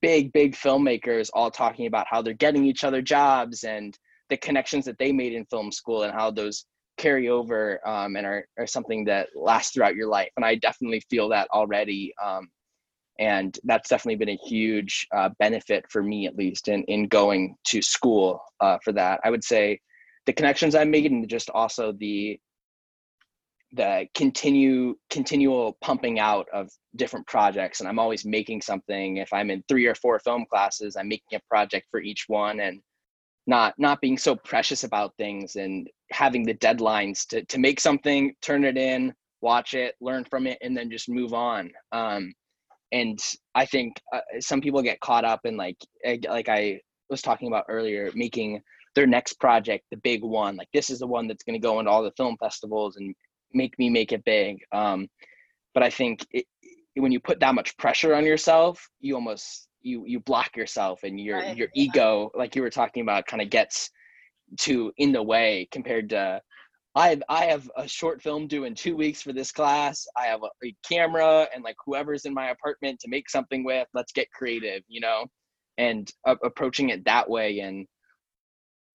big, 0.00 0.32
big 0.32 0.54
filmmakers 0.54 1.30
all 1.32 1.50
talking 1.50 1.86
about 1.86 2.06
how 2.08 2.22
they're 2.22 2.34
getting 2.34 2.64
each 2.64 2.84
other 2.84 3.02
jobs 3.02 3.64
and 3.64 3.96
the 4.30 4.36
connections 4.36 4.84
that 4.84 4.98
they 4.98 5.12
made 5.12 5.32
in 5.32 5.44
film 5.46 5.72
school 5.72 6.02
and 6.02 6.12
how 6.12 6.30
those 6.30 6.66
carry 6.98 7.28
over 7.28 7.80
um, 7.86 8.16
and 8.16 8.26
are, 8.26 8.46
are 8.58 8.66
something 8.66 9.04
that 9.04 9.28
lasts 9.34 9.72
throughout 9.72 9.94
your 9.94 10.08
life. 10.08 10.30
And 10.36 10.44
I 10.44 10.56
definitely 10.56 11.02
feel 11.08 11.28
that 11.30 11.48
already. 11.52 12.12
Um, 12.22 12.48
and 13.18 13.58
that's 13.64 13.88
definitely 13.88 14.16
been 14.16 14.28
a 14.28 14.48
huge 14.48 15.06
uh, 15.14 15.30
benefit 15.38 15.84
for 15.90 16.02
me 16.02 16.26
at 16.26 16.36
least 16.36 16.68
in, 16.68 16.82
in 16.84 17.08
going 17.08 17.56
to 17.66 17.82
school 17.82 18.40
uh, 18.60 18.78
for 18.82 18.92
that 18.92 19.20
i 19.24 19.30
would 19.30 19.44
say 19.44 19.78
the 20.26 20.32
connections 20.32 20.74
i 20.74 20.84
made 20.84 21.10
and 21.10 21.28
just 21.28 21.50
also 21.50 21.92
the 21.98 22.38
the 23.72 24.06
continue 24.14 24.94
continual 25.10 25.76
pumping 25.82 26.18
out 26.18 26.46
of 26.54 26.70
different 26.96 27.26
projects 27.26 27.80
and 27.80 27.88
i'm 27.88 27.98
always 27.98 28.24
making 28.24 28.62
something 28.62 29.18
if 29.18 29.30
i'm 29.32 29.50
in 29.50 29.62
three 29.68 29.86
or 29.86 29.94
four 29.94 30.18
film 30.20 30.46
classes 30.50 30.96
i'm 30.96 31.08
making 31.08 31.36
a 31.36 31.48
project 31.48 31.86
for 31.90 32.00
each 32.00 32.24
one 32.28 32.60
and 32.60 32.80
not 33.46 33.74
not 33.78 34.00
being 34.00 34.16
so 34.16 34.34
precious 34.34 34.84
about 34.84 35.14
things 35.18 35.56
and 35.56 35.88
having 36.10 36.44
the 36.44 36.54
deadlines 36.54 37.26
to, 37.26 37.44
to 37.44 37.58
make 37.58 37.78
something 37.78 38.34
turn 38.40 38.64
it 38.64 38.78
in 38.78 39.12
watch 39.40 39.74
it, 39.74 39.94
learn 40.00 40.24
from 40.24 40.46
it, 40.46 40.58
and 40.62 40.76
then 40.76 40.90
just 40.90 41.08
move 41.08 41.32
on. 41.32 41.70
Um, 41.92 42.32
and 42.92 43.18
I 43.54 43.66
think 43.66 44.00
uh, 44.12 44.20
some 44.40 44.60
people 44.60 44.82
get 44.82 45.00
caught 45.00 45.24
up 45.24 45.40
in 45.44 45.56
like 45.56 45.76
like 46.04 46.48
I 46.48 46.80
was 47.10 47.22
talking 47.22 47.48
about 47.48 47.66
earlier, 47.68 48.10
making 48.14 48.62
their 48.94 49.06
next 49.06 49.34
project 49.34 49.84
the 49.90 49.98
big 49.98 50.22
one. 50.22 50.56
Like 50.56 50.68
this 50.72 50.90
is 50.90 51.00
the 51.00 51.06
one 51.06 51.28
that's 51.28 51.44
going 51.44 51.60
to 51.60 51.64
go 51.64 51.78
into 51.78 51.90
all 51.90 52.02
the 52.02 52.12
film 52.16 52.36
festivals 52.38 52.96
and 52.96 53.14
make 53.52 53.78
me 53.78 53.90
make 53.90 54.12
it 54.12 54.24
big. 54.24 54.58
Um, 54.72 55.08
but 55.74 55.82
I 55.82 55.90
think 55.90 56.26
it, 56.30 56.46
when 56.94 57.12
you 57.12 57.20
put 57.20 57.40
that 57.40 57.54
much 57.54 57.76
pressure 57.76 58.14
on 58.14 58.24
yourself, 58.24 58.88
you 59.00 59.14
almost 59.14 59.68
you 59.80 60.04
you 60.06 60.20
block 60.20 60.56
yourself 60.56 61.02
and 61.04 61.20
your 61.20 61.38
right. 61.38 61.56
your 61.56 61.68
ego, 61.74 62.30
like 62.34 62.56
you 62.56 62.62
were 62.62 62.70
talking 62.70 63.02
about, 63.02 63.26
kind 63.26 63.42
of 63.42 63.50
gets 63.50 63.90
to 64.60 64.92
in 64.96 65.12
the 65.12 65.22
way 65.22 65.68
compared 65.70 66.10
to 66.10 66.40
I 66.94 67.10
have 67.10 67.22
I 67.28 67.44
have 67.46 67.70
a 67.76 67.86
short 67.86 68.22
film 68.22 68.48
due 68.48 68.64
in 68.64 68.74
two 68.74 68.96
weeks 68.96 69.22
for 69.22 69.32
this 69.32 69.52
class. 69.52 70.06
I 70.16 70.26
have 70.26 70.42
a, 70.42 70.66
a, 70.66 70.74
camera 70.88 71.46
and 71.54 71.62
like 71.62 71.76
whoever's 71.84 72.24
in 72.24 72.34
my 72.34 72.50
apartment 72.50 72.98
to 73.00 73.08
make 73.08 73.30
something 73.30 73.62
with. 73.62 73.86
Let's 73.94 74.12
get 74.12 74.30
creative, 74.32 74.82
you 74.88 75.00
know, 75.00 75.26
and 75.76 76.10
uh, 76.26 76.36
approaching 76.42 76.88
it 76.88 77.04
that 77.04 77.28
way 77.28 77.60
and 77.60 77.86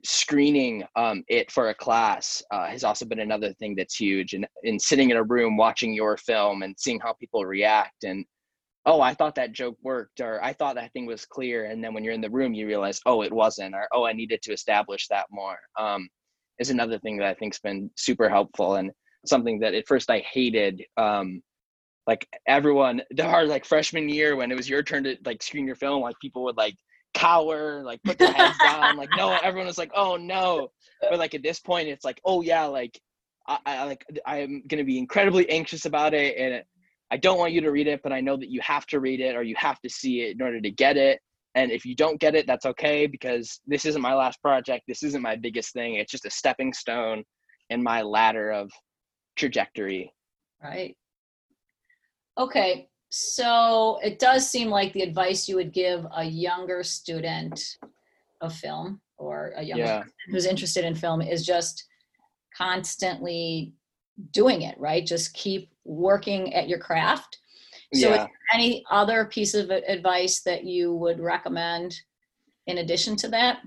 screening 0.04 0.84
um, 0.96 1.24
it 1.28 1.52
for 1.52 1.70
a 1.70 1.76
class 1.76 2.42
uh, 2.52 2.68
has 2.68 2.84
also 2.84 3.06
been 3.06 3.20
another 3.20 3.54
thing 3.54 3.76
that's 3.76 3.96
huge. 3.96 4.34
And 4.34 4.46
in 4.64 4.80
sitting 4.80 5.10
in 5.10 5.18
a 5.18 5.24
room 5.24 5.58
watching 5.58 5.94
your 5.94 6.18
film 6.18 6.64
and 6.64 6.76
seeing 6.78 7.00
how 7.00 7.14
people 7.14 7.46
react 7.46 8.04
and 8.04 8.26
oh, 8.86 9.02
I 9.02 9.14
thought 9.14 9.36
that 9.36 9.54
joke 9.54 9.78
worked 9.82 10.20
or 10.20 10.44
I 10.44 10.54
thought 10.54 10.76
that 10.76 10.92
thing 10.92 11.06
was 11.06 11.26
clear, 11.26 11.66
and 11.66 11.84
then 11.84 11.94
when 11.94 12.04
you're 12.04 12.14
in 12.14 12.22
the 12.22 12.30
room, 12.30 12.54
you 12.54 12.68
realize 12.68 13.00
oh, 13.06 13.22
it 13.22 13.32
wasn't 13.32 13.76
or 13.76 13.88
oh, 13.94 14.06
I 14.06 14.14
needed 14.14 14.42
to 14.44 14.54
establish 14.54 15.08
that 15.08 15.28
more. 15.32 15.58
Um, 15.80 16.10
is 16.60 16.70
another 16.70 17.00
thing 17.00 17.18
that 17.18 17.28
I 17.28 17.34
think's 17.34 17.60
been 17.60 17.90
super 17.96 18.30
helpful 18.30 18.76
and 18.76 18.92
something 19.26 19.60
that 19.60 19.74
at 19.74 19.88
first 19.88 20.10
I 20.10 20.20
hated. 20.32 20.84
Um, 20.98 21.42
like 22.06 22.28
everyone, 22.48 23.02
the 23.12 23.24
hard 23.24 23.48
like 23.48 23.66
freshman 23.66 24.10
year 24.10 24.36
when 24.36 24.52
it 24.52 24.58
was 24.58 24.70
your 24.70 24.84
turn 24.84 25.06
to 25.06 25.18
like 25.26 25.42
screen 25.42 25.66
your 25.66 25.78
film, 25.78 26.02
like 26.02 26.20
people 26.22 26.44
would 26.44 26.58
like 26.58 26.76
cower, 27.14 27.84
like 27.84 28.02
put 28.04 28.18
their 28.18 28.32
heads 28.32 28.60
down, 28.60 28.96
like 28.98 29.10
no, 29.12 29.38
everyone 29.44 29.68
was 29.68 29.78
like, 29.78 29.92
oh 29.96 30.18
no. 30.18 30.72
But 31.02 31.20
like 31.20 31.34
at 31.34 31.44
this 31.44 31.60
point, 31.60 31.88
it's 31.88 32.06
like, 32.06 32.22
oh 32.26 32.42
yeah, 32.42 32.66
like 32.66 33.00
I, 33.48 33.60
I 33.66 33.84
like 33.86 34.06
I'm 34.26 34.64
gonna 34.68 34.84
be 34.84 34.98
incredibly 34.98 35.50
anxious 35.50 35.86
about 35.86 36.14
it, 36.14 36.38
and 36.38 36.64
I 37.12 37.18
don't 37.18 37.38
want 37.38 37.54
you 37.54 37.62
to 37.62 37.72
read 37.72 37.88
it, 37.88 38.02
but 38.04 38.12
I 38.12 38.22
know 38.22 38.38
that 38.38 38.50
you 38.50 38.60
have 38.62 38.88
to 38.88 39.00
read 39.00 39.20
it 39.20 39.36
or 39.36 39.44
you 39.44 39.56
have 39.58 39.80
to 39.82 39.90
see 39.90 40.22
it 40.22 40.36
in 40.36 40.42
order 40.42 40.60
to 40.60 40.72
get 40.72 40.98
it. 40.98 41.20
And 41.56 41.72
if 41.72 41.86
you 41.86 41.96
don't 41.96 42.20
get 42.20 42.34
it, 42.34 42.48
that's 42.48 42.66
okay 42.66 43.06
because 43.06 43.60
this 43.68 43.86
isn't 43.86 44.02
my 44.02 44.16
last 44.16 44.42
project. 44.42 44.86
This 44.88 45.04
isn't 45.04 45.22
my 45.22 45.36
biggest 45.36 45.74
thing. 45.74 45.96
It's 45.96 46.12
just 46.12 46.26
a 46.26 46.32
stepping 46.32 46.74
stone 46.74 47.24
in 47.70 47.84
my 47.84 48.02
ladder 48.02 48.50
of 48.52 48.72
trajectory. 49.36 50.12
Right. 50.64 50.98
Okay. 52.38 52.88
So 53.16 54.00
it 54.04 54.18
does 54.18 54.50
seem 54.50 54.70
like 54.70 54.92
the 54.94 55.04
advice 55.04 55.48
you 55.48 55.56
would 55.56 55.72
give 55.72 56.06
a 56.16 56.24
younger 56.24 56.84
student 56.84 57.78
of 58.42 58.56
film 58.56 59.02
or 59.18 59.54
a 59.56 59.64
young 59.64 59.80
yeah. 59.80 60.04
who's 60.30 60.48
interested 60.48 60.84
in 60.84 60.96
film 60.96 61.22
is 61.22 61.46
just 61.46 61.86
constantly 62.58 63.74
doing 64.32 64.64
it, 64.64 64.76
right? 64.80 65.06
Just 65.06 65.34
keep 65.34 65.70
working 65.86 66.54
at 66.56 66.68
your 66.68 66.80
craft 66.80 67.38
so, 67.94 68.10
yeah. 68.10 68.28
any 68.54 68.84
other 68.90 69.26
piece 69.26 69.54
of 69.54 69.70
advice 69.70 70.42
that 70.42 70.64
you 70.64 70.96
would 70.96 71.20
recommend 71.20 71.96
in 72.66 72.80
addition 72.80 73.16
to 73.18 73.28
that? 73.30 73.60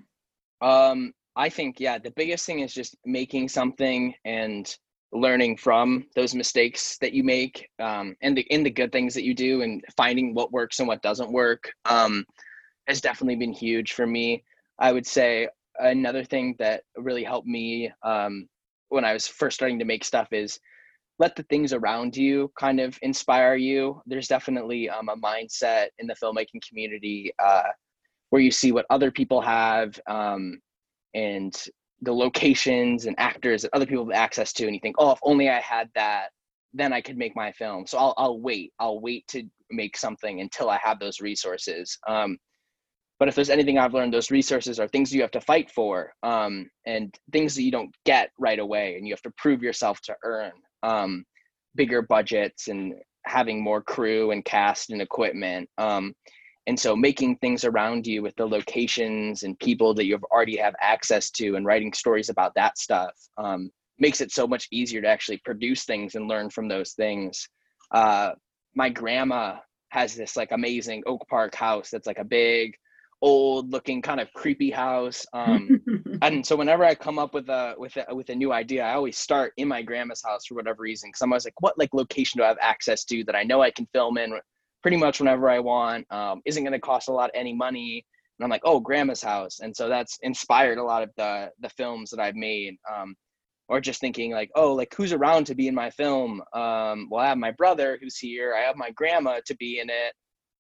Um, 0.61 1.13
I 1.37 1.49
think 1.49 1.79
yeah, 1.79 1.99
the 1.99 2.13
biggest 2.17 2.45
thing 2.45 2.61
is 2.61 2.75
just 2.75 2.97
making 3.05 3.49
something 3.49 4.15
and 4.25 4.75
learning 5.13 5.57
from 5.57 6.07
those 6.15 6.35
mistakes 6.35 6.99
that 6.99 7.13
you 7.13 7.23
make, 7.25 7.69
um, 7.79 8.17
and 8.23 8.37
the 8.37 8.43
in 8.43 8.63
the 8.63 8.71
good 8.71 8.93
things 8.93 9.15
that 9.15 9.25
you 9.25 9.35
do, 9.35 9.63
and 9.63 9.85
finding 9.97 10.35
what 10.35 10.53
works 10.53 10.79
and 10.79 10.89
what 10.89 11.03
doesn't 11.03 11.33
work. 11.33 11.71
Um, 11.85 12.25
has 12.89 13.01
definitely 13.01 13.37
been 13.37 13.53
huge 13.53 13.93
for 13.93 14.07
me. 14.07 14.45
I 14.79 14.93
would 14.93 15.07
say 15.07 15.49
another 15.79 16.25
thing 16.25 16.55
that 16.59 16.83
really 16.97 17.25
helped 17.25 17.47
me 17.47 17.91
um, 18.03 18.49
when 18.89 19.05
I 19.05 19.13
was 19.13 19.27
first 19.27 19.57
starting 19.57 19.79
to 19.79 19.85
make 19.85 20.05
stuff 20.05 20.33
is 20.33 20.61
let 21.19 21.35
the 21.35 21.43
things 21.45 21.73
around 21.73 22.17
you 22.17 22.53
kind 22.59 22.79
of 22.79 22.99
inspire 23.03 23.57
you. 23.57 24.01
There's 24.07 24.29
definitely 24.29 24.89
um, 24.91 25.09
a 25.09 25.17
mindset 25.17 25.89
in 25.99 26.07
the 26.07 26.15
filmmaking 26.15 26.67
community 26.69 27.33
uh, 27.43 27.71
where 28.31 28.43
you 28.43 28.51
see 28.51 28.73
what 28.73 28.87
other 28.91 29.11
people 29.11 29.41
have 29.41 29.99
um, 30.07 30.61
and 31.15 31.57
the 32.03 32.13
locations 32.13 33.07
and 33.07 33.15
actors 33.19 33.63
that 33.63 33.71
other 33.73 33.87
people 33.87 34.05
have 34.05 34.15
access 34.15 34.53
to, 34.55 34.67
and 34.67 34.75
you 34.75 34.81
think, 34.81 34.97
oh, 34.99 35.13
if 35.13 35.19
only 35.23 35.49
I 35.49 35.61
had 35.61 35.89
that, 35.95 36.29
then 36.75 36.93
I 36.93 37.01
could 37.01 37.17
make 37.17 37.35
my 37.35 37.53
film. 37.53 37.87
So 37.87 37.99
I'll 37.99 38.15
I'll 38.17 38.41
wait. 38.41 38.73
I'll 38.79 39.01
wait 39.01 39.27
to 39.29 39.45
make 39.71 39.97
something 39.97 40.41
until 40.41 40.71
I 40.71 40.79
have 40.83 40.99
those 41.01 41.21
resources. 41.21 41.99
Um, 42.07 42.39
but 43.19 43.29
if 43.29 43.35
there's 43.35 43.51
anything 43.51 43.79
I've 43.79 43.95
learned, 43.95 44.13
those 44.13 44.31
resources 44.31 44.79
are 44.79 44.89
things 44.89 45.15
you 45.15 45.23
have 45.23 45.31
to 45.31 45.41
fight 45.41 45.71
for, 45.71 46.13
um, 46.23 46.69
and 46.87 47.15
things 47.33 47.55
that 47.55 47.63
you 47.63 47.71
don't 47.71 47.95
get 48.05 48.31
right 48.39 48.59
away, 48.59 48.97
and 48.97 49.07
you 49.07 49.15
have 49.15 49.23
to 49.23 49.33
prove 49.39 49.63
yourself 49.63 50.01
to 50.03 50.15
earn 50.23 50.53
um, 50.83 51.25
bigger 51.75 52.03
budgets 52.03 52.69
and 52.69 52.95
having 53.25 53.63
more 53.63 53.83
crew 53.83 54.33
and 54.33 54.45
cast 54.45 54.91
and 54.91 55.01
equipment. 55.01 55.69
And 56.67 56.79
so 56.79 56.97
making 56.97 57.37
things 57.37 57.65
around 57.65 58.07
you 58.07 58.23
with 58.23 58.35
the 58.37 58.47
locations 58.47 59.45
and 59.45 59.59
people 59.59 59.95
that 59.95 60.07
you 60.07 60.19
already 60.33 60.57
have 60.57 60.75
access 60.81 61.31
to 61.33 61.55
and 61.55 61.65
writing 61.65 61.93
stories 61.93 62.29
about 62.29 62.55
that 62.57 62.77
stuff 62.79 63.13
um, 63.39 63.71
makes 63.99 64.21
it 64.21 64.33
so 64.33 64.47
much 64.47 64.67
easier 64.73 65.01
to 65.01 65.09
actually 65.09 65.41
produce 65.45 65.85
things 65.85 66.17
and 66.17 66.29
learn 66.29 66.51
from 66.51 66.69
those 66.69 66.93
things. 66.93 67.49
Uh, 67.93 68.33
my 68.75 68.89
grandma 68.89 69.57
has 69.91 70.15
this 70.15 70.37
like 70.37 70.51
amazing 70.51 71.03
Oak 71.07 71.27
Park 71.29 71.55
house 71.55 71.91
that's 71.91 72.07
like 72.07 72.19
a 72.19 72.25
big 72.25 72.75
old 73.23 73.73
looking 73.73 74.03
kind 74.03 74.21
of 74.21 74.31
creepy 74.35 74.71
house 74.71 75.25
um 75.33 75.81
and 76.23 76.45
so 76.45 76.55
whenever 76.55 76.85
i 76.85 76.95
come 76.95 77.19
up 77.19 77.33
with 77.33 77.49
a 77.49 77.75
with 77.79 77.97
a 77.97 78.15
with 78.15 78.29
a 78.29 78.35
new 78.35 78.53
idea 78.53 78.85
i 78.85 78.93
always 78.93 79.17
start 79.17 79.55
in 79.57 79.67
my 79.67 79.81
grandma's 79.81 80.23
house 80.23 80.45
for 80.47 80.55
whatever 80.55 80.83
reason 80.83 81.09
because 81.09 81.23
i'm 81.23 81.33
always 81.33 81.47
like 81.47 81.59
what 81.61 81.79
like 81.79 81.89
location 81.95 82.39
do 82.39 82.45
i 82.45 82.49
have 82.49 82.59
access 82.61 83.05
to 83.05 83.25
that 83.25 83.35
i 83.35 83.43
know 83.43 83.63
i 83.63 83.71
can 83.71 83.87
film 83.95 84.19
in 84.19 84.39
pretty 84.87 84.97
much 84.97 85.19
whenever 85.19 85.51
i 85.51 85.59
want 85.59 86.07
um 86.13 86.41
isn't 86.45 86.63
going 86.63 86.73
to 86.73 86.79
cost 86.79 87.09
a 87.09 87.13
lot 87.13 87.29
any 87.35 87.53
money. 87.53 88.07
And 88.39 88.45
i'm 88.45 88.51
like 88.51 88.63
oh 88.65 88.79
grandma's 88.79 89.21
house. 89.21 89.59
And 89.59 89.77
so 89.77 89.89
that's 89.89 90.17
inspired 90.23 90.79
a 90.79 90.85
lot 90.85 91.03
of 91.03 91.11
the 91.17 91.51
the 91.59 91.69
films 91.71 92.09
that 92.11 92.21
i've 92.21 92.37
made 92.37 92.77
um 92.95 93.17
or 93.67 93.81
just 93.81 94.01
thinking 94.01 94.31
like 94.31 94.49
oh 94.55 94.73
like 94.75 94.95
who's 94.97 95.13
around 95.13 95.45
to 95.47 95.57
be 95.57 95.67
in 95.67 95.75
my 95.75 95.91
film? 95.91 96.41
Um 96.53 97.09
well 97.11 97.21
i 97.21 97.27
have 97.27 97.37
my 97.37 97.51
brother 97.51 97.99
who's 98.01 98.17
here. 98.17 98.55
I 98.57 98.61
have 98.61 98.77
my 98.77 98.93
grandma 98.93 99.41
to 99.47 99.57
be 99.57 99.81
in 99.81 99.91
it 99.91 100.13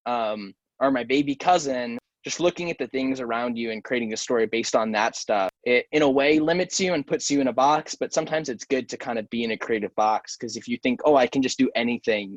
um 0.07 0.53
or 0.81 0.91
my 0.91 1.05
baby 1.05 1.37
cousin. 1.37 1.97
Just 2.24 2.41
looking 2.41 2.68
at 2.72 2.79
the 2.79 2.89
things 2.89 3.20
around 3.20 3.57
you 3.57 3.70
and 3.70 3.85
creating 3.85 4.12
a 4.12 4.16
story 4.16 4.47
based 4.47 4.74
on 4.74 4.91
that 4.91 5.14
stuff 5.14 5.51
it 5.62 5.87
in 5.93 6.03
a 6.03 6.11
way 6.11 6.41
limits 6.41 6.81
you 6.81 6.95
and 6.95 7.07
puts 7.07 7.31
you 7.31 7.41
in 7.41 7.47
a 7.47 7.53
box 7.53 7.95
but 7.95 8.12
sometimes 8.12 8.49
it's 8.49 8.64
good 8.64 8.89
to 8.89 8.97
kind 8.97 9.20
of 9.20 9.31
be 9.31 9.45
in 9.45 9.53
a 9.53 9.57
creative 9.57 9.95
box 9.95 10.37
because 10.37 10.57
if 10.57 10.66
you 10.66 10.77
think 10.83 11.01
oh 11.05 11.14
i 11.14 11.29
can 11.29 11.41
just 11.41 11.59
do 11.59 11.70
anything 11.77 12.37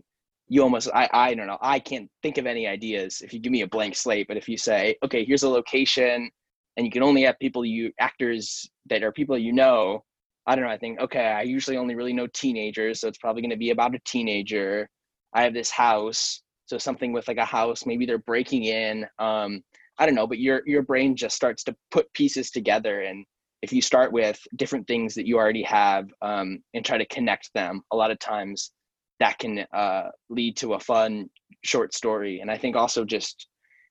you 0.49 0.63
almost 0.63 0.89
I, 0.93 1.09
I 1.13 1.33
don't 1.33 1.47
know 1.47 1.57
i 1.61 1.79
can't 1.79 2.09
think 2.21 2.37
of 2.37 2.45
any 2.45 2.67
ideas 2.67 3.21
if 3.21 3.33
you 3.33 3.39
give 3.39 3.51
me 3.51 3.61
a 3.61 3.67
blank 3.67 3.95
slate 3.95 4.27
but 4.27 4.37
if 4.37 4.49
you 4.49 4.57
say 4.57 4.95
okay 5.03 5.23
here's 5.23 5.43
a 5.43 5.49
location 5.49 6.29
and 6.77 6.85
you 6.85 6.91
can 6.91 7.03
only 7.03 7.23
have 7.23 7.39
people 7.39 7.65
you 7.65 7.91
actors 7.99 8.69
that 8.89 9.03
are 9.03 9.11
people 9.11 9.37
you 9.37 9.53
know 9.53 10.03
i 10.47 10.55
don't 10.55 10.65
know 10.65 10.71
i 10.71 10.77
think 10.77 10.99
okay 10.99 11.27
i 11.27 11.41
usually 11.41 11.77
only 11.77 11.95
really 11.95 12.13
know 12.13 12.27
teenagers 12.27 12.99
so 12.99 13.07
it's 13.07 13.17
probably 13.17 13.41
going 13.41 13.49
to 13.51 13.57
be 13.57 13.71
about 13.71 13.95
a 13.95 13.99
teenager. 14.05 14.89
I 15.33 15.43
have 15.43 15.53
this 15.53 15.69
house 15.69 16.41
so 16.65 16.77
something 16.77 17.13
with 17.13 17.27
like 17.27 17.37
a 17.37 17.45
house 17.45 17.85
maybe 17.85 18.05
they're 18.05 18.17
breaking 18.17 18.65
in 18.65 19.05
um 19.19 19.63
I 19.99 20.05
don't 20.05 20.15
know, 20.15 20.27
but 20.27 20.39
your 20.39 20.61
your 20.65 20.81
brain 20.81 21.15
just 21.15 21.35
starts 21.35 21.63
to 21.65 21.75
put 21.91 22.11
pieces 22.13 22.51
together, 22.51 23.01
and 23.01 23.25
if 23.61 23.73
you 23.73 23.81
start 23.81 24.13
with 24.13 24.39
different 24.55 24.87
things 24.87 25.13
that 25.15 25.27
you 25.27 25.37
already 25.37 25.63
have 25.63 26.09
um, 26.21 26.63
and 26.73 26.85
try 26.85 26.97
to 26.97 27.05
connect 27.07 27.53
them, 27.53 27.81
a 27.91 27.95
lot 27.97 28.09
of 28.09 28.17
times 28.17 28.71
that 29.19 29.37
can 29.39 29.65
uh, 29.73 30.09
lead 30.29 30.57
to 30.57 30.73
a 30.73 30.79
fun 30.79 31.29
short 31.63 31.93
story. 31.93 32.39
And 32.39 32.49
I 32.49 32.57
think 32.57 32.75
also 32.75 33.03
just 33.03 33.47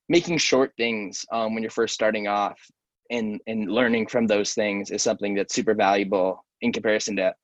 making 0.09 0.39
short 0.39 0.73
things 0.77 1.25
um, 1.33 1.55
when 1.55 1.63
you're 1.63 1.71
first 1.71 1.95
starting 1.95 2.29
off 2.29 2.59
and 3.11 3.41
and 3.47 3.71
learning 3.71 4.07
from 4.07 4.27
those 4.27 4.55
things 4.55 4.91
is 4.91 5.03
something 5.03 5.35
that's 5.35 5.55
super 5.55 5.75
valuable 5.75 6.45
in 6.61 6.73
comparison 6.73 7.17
to 7.17 7.35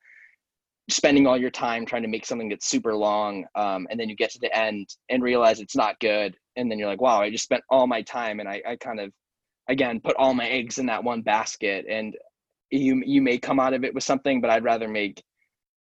spending 0.91 1.27
all 1.27 1.39
your 1.39 1.51
time 1.51 1.87
trying 1.87 2.03
to 2.03 2.09
make 2.09 2.27
something 2.27 2.49
that's 2.49 2.67
super 2.67 2.95
long 2.95 3.45
um, 3.55 3.87
and 3.91 3.99
then 3.99 4.09
you 4.09 4.17
get 4.17 4.31
to 4.31 4.39
the 4.41 4.55
end 4.55 4.87
and 5.09 5.23
realize 5.23 5.61
it's 5.61 5.77
not 5.77 5.99
good 6.01 6.37
and 6.57 6.71
then 6.71 6.79
you're 6.79 6.89
like 6.89 7.01
wow 7.01 7.21
i 7.21 7.31
just 7.31 7.45
spent 7.45 7.63
all 7.71 7.87
my 7.87 8.03
time 8.03 8.41
and 8.41 8.49
I, 8.49 8.61
I 8.69 8.77
kind 8.77 9.01
of 9.01 9.11
again 9.69 10.01
put 10.01 10.17
all 10.17 10.35
my 10.35 10.49
eggs 10.49 10.79
in 10.79 10.87
that 10.87 11.03
one 11.03 11.23
basket 11.23 11.87
and 11.89 12.15
you 12.71 13.03
you 13.07 13.23
may 13.23 13.39
come 13.39 13.59
out 13.59 13.73
of 13.73 13.85
it 13.85 13.95
with 13.95 14.05
something 14.05 14.41
but 14.41 14.51
i'd 14.51 14.65
rather 14.65 14.89
make 14.89 15.23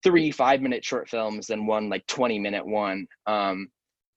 three 0.02 0.30
five 0.30 0.60
minute 0.60 0.84
short 0.84 1.08
films 1.08 1.46
than 1.46 1.66
one 1.66 1.88
like 1.88 2.06
20 2.06 2.38
minute 2.38 2.66
one 2.66 3.06
um, 3.26 3.68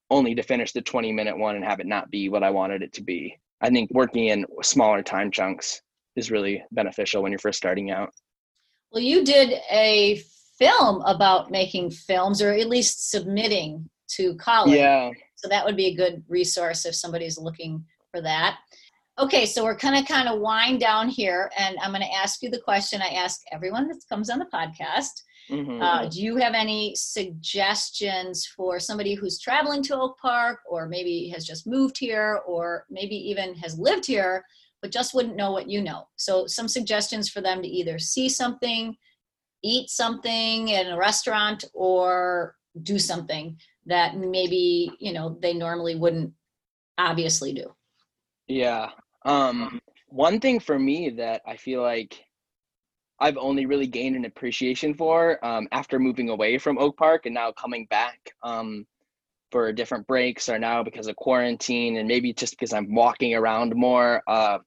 only 0.09 0.35
to 0.35 0.43
finish 0.43 0.71
the 0.71 0.81
20 0.81 1.11
minute 1.11 1.37
one 1.37 1.55
and 1.55 1.65
have 1.65 1.79
it 1.79 1.87
not 1.87 2.09
be 2.09 2.29
what 2.29 2.43
i 2.43 2.49
wanted 2.49 2.81
it 2.81 2.93
to 2.93 3.03
be 3.03 3.35
i 3.61 3.69
think 3.69 3.89
working 3.91 4.27
in 4.27 4.45
smaller 4.61 5.01
time 5.01 5.31
chunks 5.31 5.81
is 6.15 6.31
really 6.31 6.63
beneficial 6.71 7.23
when 7.23 7.31
you're 7.31 7.39
first 7.39 7.57
starting 7.57 7.91
out 7.91 8.09
well 8.91 9.01
you 9.01 9.23
did 9.23 9.59
a 9.71 10.21
film 10.57 11.01
about 11.05 11.51
making 11.51 11.91
films 11.91 12.41
or 12.41 12.51
at 12.51 12.69
least 12.69 13.09
submitting 13.09 13.89
to 14.07 14.35
college. 14.35 14.77
Yeah. 14.77 15.11
So 15.35 15.47
that 15.49 15.65
would 15.65 15.75
be 15.75 15.87
a 15.87 15.95
good 15.95 16.23
resource 16.27 16.85
if 16.85 16.95
somebody's 16.95 17.37
looking 17.37 17.83
for 18.11 18.21
that. 18.21 18.57
Okay, 19.19 19.45
so 19.45 19.63
we're 19.63 19.77
kind 19.77 19.95
of 19.95 20.07
kind 20.07 20.27
of 20.27 20.39
wind 20.39 20.79
down 20.79 21.07
here, 21.07 21.51
and 21.57 21.77
I'm 21.81 21.91
going 21.91 22.01
to 22.01 22.13
ask 22.13 22.41
you 22.41 22.49
the 22.49 22.61
question 22.61 22.99
I 23.01 23.09
ask 23.09 23.41
everyone 23.51 23.87
that 23.87 24.01
comes 24.09 24.29
on 24.29 24.39
the 24.39 24.47
podcast. 24.51 25.21
Mm-hmm. 25.49 25.81
Uh, 25.81 26.05
do 26.07 26.21
you 26.21 26.37
have 26.37 26.53
any 26.53 26.95
suggestions 26.95 28.45
for 28.45 28.79
somebody 28.79 29.13
who's 29.13 29.39
traveling 29.39 29.83
to 29.83 29.95
Oak 29.95 30.17
Park, 30.19 30.59
or 30.69 30.87
maybe 30.87 31.29
has 31.29 31.45
just 31.45 31.67
moved 31.67 31.97
here, 31.97 32.41
or 32.47 32.85
maybe 32.89 33.15
even 33.15 33.53
has 33.55 33.77
lived 33.77 34.05
here, 34.05 34.45
but 34.81 34.91
just 34.91 35.13
wouldn't 35.13 35.35
know 35.35 35.51
what 35.51 35.69
you 35.69 35.81
know? 35.81 36.07
So, 36.15 36.47
some 36.47 36.67
suggestions 36.67 37.29
for 37.29 37.41
them 37.41 37.61
to 37.61 37.67
either 37.67 37.99
see 37.99 38.29
something, 38.29 38.95
eat 39.63 39.89
something 39.89 40.69
in 40.69 40.87
a 40.87 40.97
restaurant, 40.97 41.65
or 41.73 42.55
do 42.81 42.97
something 42.97 43.57
that 43.85 44.15
maybe 44.17 44.91
you 44.99 45.13
know 45.13 45.37
they 45.41 45.53
normally 45.53 45.95
wouldn't 45.95 46.33
obviously 46.97 47.53
do. 47.53 47.73
Yeah. 48.47 48.89
Um, 49.25 49.81
one 50.07 50.39
thing 50.39 50.59
for 50.59 50.77
me 50.77 51.09
that 51.11 51.41
I 51.47 51.57
feel 51.57 51.81
like 51.81 52.23
I've 53.23 53.37
only 53.37 53.65
really 53.65 53.87
gained 53.87 54.17
an 54.17 54.25
appreciation 54.25 54.93
for 54.93 55.43
um, 55.45 55.69
after 55.71 55.97
moving 55.97 56.29
away 56.29 56.57
from 56.57 56.77
Oak 56.77 56.97
Park 56.97 57.25
and 57.25 57.33
now 57.33 57.53
coming 57.53 57.85
back 57.85 58.19
um, 58.43 58.85
for 59.49 59.71
different 59.71 60.05
breaks 60.07 60.49
or 60.49 60.59
now 60.59 60.83
because 60.83 61.07
of 61.07 61.15
quarantine 61.15 61.95
and 61.95 62.05
maybe 62.05 62.33
just 62.33 62.51
because 62.51 62.73
I'm 62.73 62.93
walking 62.93 63.33
around 63.33 63.73
more. 63.77 64.21
Uh, 64.27 64.57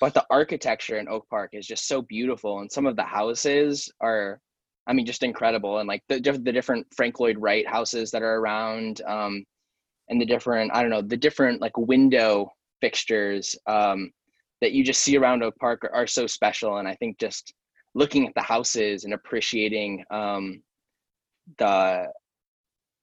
but 0.00 0.14
the 0.14 0.24
architecture 0.30 0.96
in 0.96 1.08
Oak 1.08 1.28
Park 1.28 1.50
is 1.52 1.66
just 1.66 1.86
so 1.86 2.00
beautiful, 2.00 2.60
and 2.60 2.72
some 2.72 2.86
of 2.86 2.96
the 2.96 3.02
houses 3.02 3.92
are, 4.00 4.40
I 4.86 4.94
mean, 4.94 5.04
just 5.04 5.22
incredible. 5.22 5.78
And 5.78 5.86
like 5.86 6.02
the 6.08 6.18
the 6.18 6.52
different 6.52 6.86
Frank 6.96 7.20
Lloyd 7.20 7.36
Wright 7.38 7.68
houses 7.68 8.10
that 8.12 8.22
are 8.22 8.36
around, 8.36 9.02
um, 9.06 9.44
and 10.08 10.18
the 10.18 10.26
different 10.26 10.70
I 10.74 10.80
don't 10.80 10.90
know 10.90 11.02
the 11.02 11.18
different 11.18 11.60
like 11.60 11.76
window 11.76 12.50
fixtures 12.80 13.56
um, 13.66 14.10
that 14.62 14.72
you 14.72 14.84
just 14.84 15.02
see 15.02 15.18
around 15.18 15.42
Oak 15.42 15.56
Park 15.56 15.84
are, 15.84 15.94
are, 15.94 16.06
so 16.06 16.26
special. 16.26 16.78
And 16.78 16.88
I 16.88 16.94
think 16.94 17.18
just 17.18 17.52
looking 17.96 18.26
at 18.26 18.34
the 18.34 18.42
houses 18.42 19.04
and 19.04 19.14
appreciating 19.14 20.04
um, 20.10 20.62
the 21.58 22.08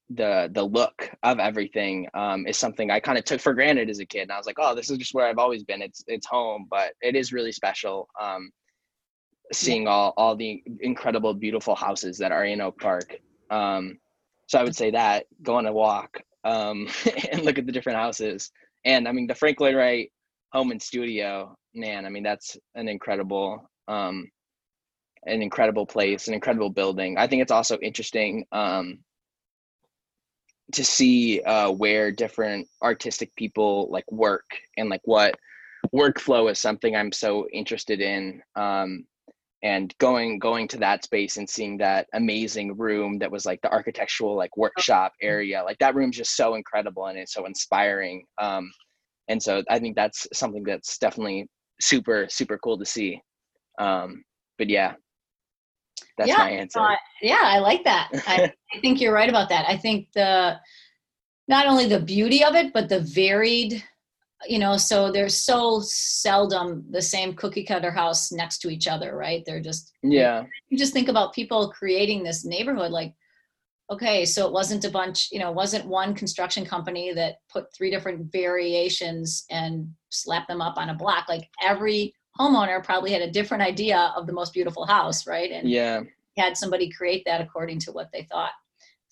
the 0.10 0.50
the 0.54 0.64
look 0.64 1.10
of 1.24 1.40
everything 1.40 2.08
um, 2.14 2.46
is 2.46 2.58
something 2.58 2.92
I 2.92 3.00
kind 3.00 3.18
of 3.18 3.26
took 3.26 3.42
for 3.42 3.54
granted 3.54 3.90
as 3.90 4.00
a 4.00 4.06
kid. 4.06 4.24
And 4.24 4.32
I 4.32 4.38
was 4.38 4.46
like, 4.46 4.58
oh, 4.60 4.76
this 4.76 4.92
is 4.92 4.98
just 5.00 5.16
where 5.16 5.26
I've 5.26 5.40
always 5.40 5.64
been. 5.64 5.82
It's 5.82 6.04
it's 6.08 6.28
home, 6.28 6.68
but 6.70 6.94
it 7.02 7.16
is 7.16 7.34
really 7.34 7.52
special 7.52 8.08
um, 8.22 8.52
seeing 9.52 9.88
all 9.88 10.14
all 10.16 10.36
the 10.36 10.64
incredible, 10.82 11.34
beautiful 11.34 11.76
houses 11.76 12.18
that 12.20 12.32
are 12.32 12.46
in 12.46 12.62
Oak 12.62 12.80
Park. 12.80 13.18
Um, 13.50 13.98
so 14.48 14.60
I 14.60 14.64
would 14.64 14.76
say 14.76 14.92
that 14.92 15.26
go 15.42 15.56
on 15.56 15.66
a 15.66 15.74
walk 15.74 16.22
um, 16.44 16.88
and 17.32 17.44
look 17.44 17.58
at 17.58 17.66
the 17.66 17.72
different 17.72 17.98
houses 17.98 18.52
and 18.86 19.08
I 19.08 19.12
mean 19.12 19.28
the 19.28 19.36
Frank 19.36 19.60
Lloyd 19.60 19.76
Wright 19.76 20.12
home 20.52 20.72
and 20.72 20.82
studio, 20.82 21.56
man, 21.74 22.06
I 22.06 22.10
mean 22.10 22.24
that's 22.24 22.58
an 22.76 22.88
incredible 22.88 23.70
um 23.88 24.30
an 25.26 25.42
incredible 25.42 25.86
place, 25.86 26.28
an 26.28 26.34
incredible 26.34 26.70
building. 26.70 27.18
I 27.18 27.28
think 27.28 27.42
it's 27.42 27.52
also 27.52 27.78
interesting 27.80 28.46
um 28.52 29.00
to 30.74 30.84
see 30.84 31.42
uh 31.42 31.72
where 31.72 32.12
different 32.12 32.68
artistic 32.82 33.36
people 33.36 33.88
like 33.92 34.10
work 34.12 34.46
and 34.78 34.90
like 34.90 35.02
what 35.06 35.36
workflow 35.94 36.50
is 36.50 36.60
something 36.60 36.96
I'm 36.96 37.12
so 37.12 37.48
interested 37.52 38.00
in. 38.02 38.42
Um 38.56 39.06
and 39.64 39.98
going 39.98 40.38
going 40.40 40.68
to 40.68 40.78
that 40.78 41.04
space 41.04 41.38
and 41.38 41.50
seeing 41.50 41.78
that 41.78 42.08
amazing 42.14 42.78
room 42.78 43.18
that 43.18 43.32
was 43.32 43.46
like 43.46 43.62
the 43.62 43.72
architectural 43.72 44.36
like 44.36 44.56
workshop 44.58 45.14
area 45.22 45.64
like 45.64 45.80
that 45.80 45.96
room's 45.96 46.18
just 46.18 46.36
so 46.36 46.56
incredible 46.56 47.08
and 47.08 47.18
it's 47.18 47.34
so 47.34 47.46
inspiring 47.46 48.26
um 48.40 48.70
and 49.30 49.42
so 49.42 49.64
i 49.70 49.80
think 49.80 49.96
that's 49.96 50.28
something 50.34 50.64
that's 50.64 50.98
definitely 50.98 51.48
super 51.80 52.28
super 52.30 52.58
cool 52.58 52.78
to 52.78 52.86
see 52.86 53.20
um 53.80 54.24
but 54.58 54.70
yeah 54.70 54.94
that's 56.18 56.28
yeah, 56.28 56.38
my 56.38 56.50
answer. 56.50 56.80
uh, 56.80 56.96
yeah 57.22 57.42
i 57.44 57.60
like 57.60 57.84
that. 57.84 58.10
I, 58.28 58.54
I 58.74 58.80
think 58.80 59.02
you're 59.02 59.14
right 59.14 59.30
about 59.30 59.50
that. 59.50 59.66
I 59.68 59.78
think 59.78 60.08
the 60.14 60.60
not 61.48 61.68
only 61.68 61.88
the 61.88 62.00
beauty 62.00 62.44
of 62.44 62.56
it 62.56 62.74
but 62.74 62.90
the 62.90 63.00
varied 63.00 63.84
you 64.48 64.60
know 64.60 64.78
so 64.78 65.12
there's 65.12 65.40
so 65.40 65.80
seldom 65.84 66.86
the 66.90 67.02
same 67.02 67.34
cookie 67.34 67.64
cutter 67.64 67.92
house 67.92 68.32
next 68.32 68.60
to 68.60 68.70
each 68.70 68.88
other 68.88 69.16
right? 69.16 69.44
They're 69.46 69.62
just 69.62 69.92
yeah. 70.02 70.44
you 70.70 70.78
just 70.78 70.94
think 70.94 71.10
about 71.10 71.34
people 71.34 71.72
creating 71.72 72.24
this 72.24 72.46
neighborhood 72.46 72.92
like 72.92 73.14
okay 73.92 74.24
so 74.24 74.48
it 74.48 74.54
wasn't 74.54 74.86
a 74.86 74.90
bunch 74.90 75.28
you 75.32 75.40
know 75.40 75.50
it 75.50 75.56
wasn't 75.56 75.86
one 75.86 76.14
construction 76.14 76.66
company 76.66 77.12
that 77.14 77.36
put 77.52 77.66
three 77.76 77.92
different 77.92 78.32
variations 78.32 79.46
and 79.50 79.90
slapped 80.14 80.48
them 80.48 80.62
up 80.62 80.78
on 80.78 80.90
a 80.90 80.94
block. 80.94 81.28
Like 81.28 81.50
every 81.62 82.14
homeowner 82.40 82.84
probably 82.84 83.12
had 83.12 83.22
a 83.22 83.32
different 83.32 83.64
idea 83.64 84.14
of 84.16 84.28
the 84.28 84.34
most 84.34 84.54
beautiful 84.54 84.86
house 84.86 85.28
right 85.28 85.52
and 85.52 85.70
yeah 85.70 86.02
had 86.38 86.58
somebody 86.58 86.90
create 86.90 87.24
that 87.26 87.42
according 87.42 87.78
to 87.78 87.92
what 87.92 88.10
they 88.12 88.24
thought 88.32 88.54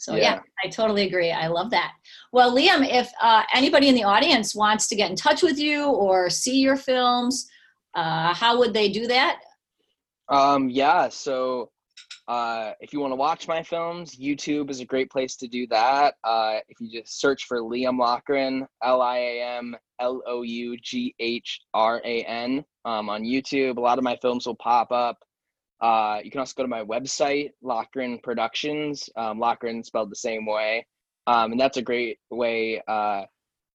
so 0.02 0.16
yeah. 0.16 0.22
yeah. 0.22 0.40
I 0.64 0.68
totally 0.68 1.06
agree. 1.06 1.32
I 1.32 1.46
love 1.46 1.70
that. 1.70 1.94
Well, 2.32 2.56
Liam, 2.56 2.84
if 2.92 3.12
uh, 3.22 3.44
anybody 3.54 3.88
in 3.88 3.94
the 3.94 4.04
audience 4.04 4.56
wants 4.56 4.88
to 4.88 4.96
get 4.96 5.12
in 5.12 5.16
touch 5.16 5.44
with 5.44 5.60
you 5.60 5.86
or 5.86 6.28
see 6.28 6.58
your 6.58 6.76
films, 6.76 7.48
uh, 7.94 8.34
how 8.34 8.58
would 8.58 8.74
they 8.74 8.90
do 8.90 9.06
that? 9.06 9.42
Um, 10.28 10.72
yeah. 10.72 11.08
So 11.10 11.70
uh, 12.32 12.72
if 12.80 12.94
you 12.94 13.02
want 13.02 13.12
to 13.12 13.18
watch 13.18 13.46
my 13.50 13.62
films, 13.62 14.16
YouTube 14.16 14.70
is 14.70 14.80
a 14.80 14.86
great 14.86 15.12
place 15.12 15.36
to 15.36 15.50
do 15.50 15.68
that. 15.68 16.14
Uh, 16.24 16.60
if 16.70 16.80
you 16.80 16.90
just 16.90 17.20
search 17.20 17.44
for 17.44 17.60
Liam 17.60 18.00
Loughran, 18.00 18.66
L 18.82 19.02
I 19.02 19.18
A 19.18 19.58
M 19.58 19.76
L 20.00 20.22
O 20.26 20.42
U 20.42 20.78
G 20.82 21.14
H 21.20 21.60
R 21.74 22.02
A 22.06 22.24
N 22.24 22.64
um, 22.86 23.10
on 23.10 23.24
YouTube, 23.24 23.76
a 23.76 23.82
lot 23.82 23.98
of 23.98 24.06
my 24.06 24.16
films 24.22 24.48
will 24.48 24.56
pop 24.56 24.94
up. 24.94 25.18
Uh, 25.82 26.20
you 26.24 26.32
can 26.32 26.40
also 26.40 26.54
go 26.56 26.64
to 26.64 26.70
my 26.70 26.86
website, 26.86 27.50
Loughran 27.62 28.18
Productions, 28.24 29.10
um, 29.18 29.38
Loughran 29.38 29.84
spelled 29.84 30.10
the 30.10 30.16
same 30.16 30.46
way. 30.46 30.86
Um, 31.28 31.52
and 31.52 31.60
that's 31.60 31.76
a 31.76 31.82
great 31.82 32.18
way 32.30 32.82
uh, 32.88 33.24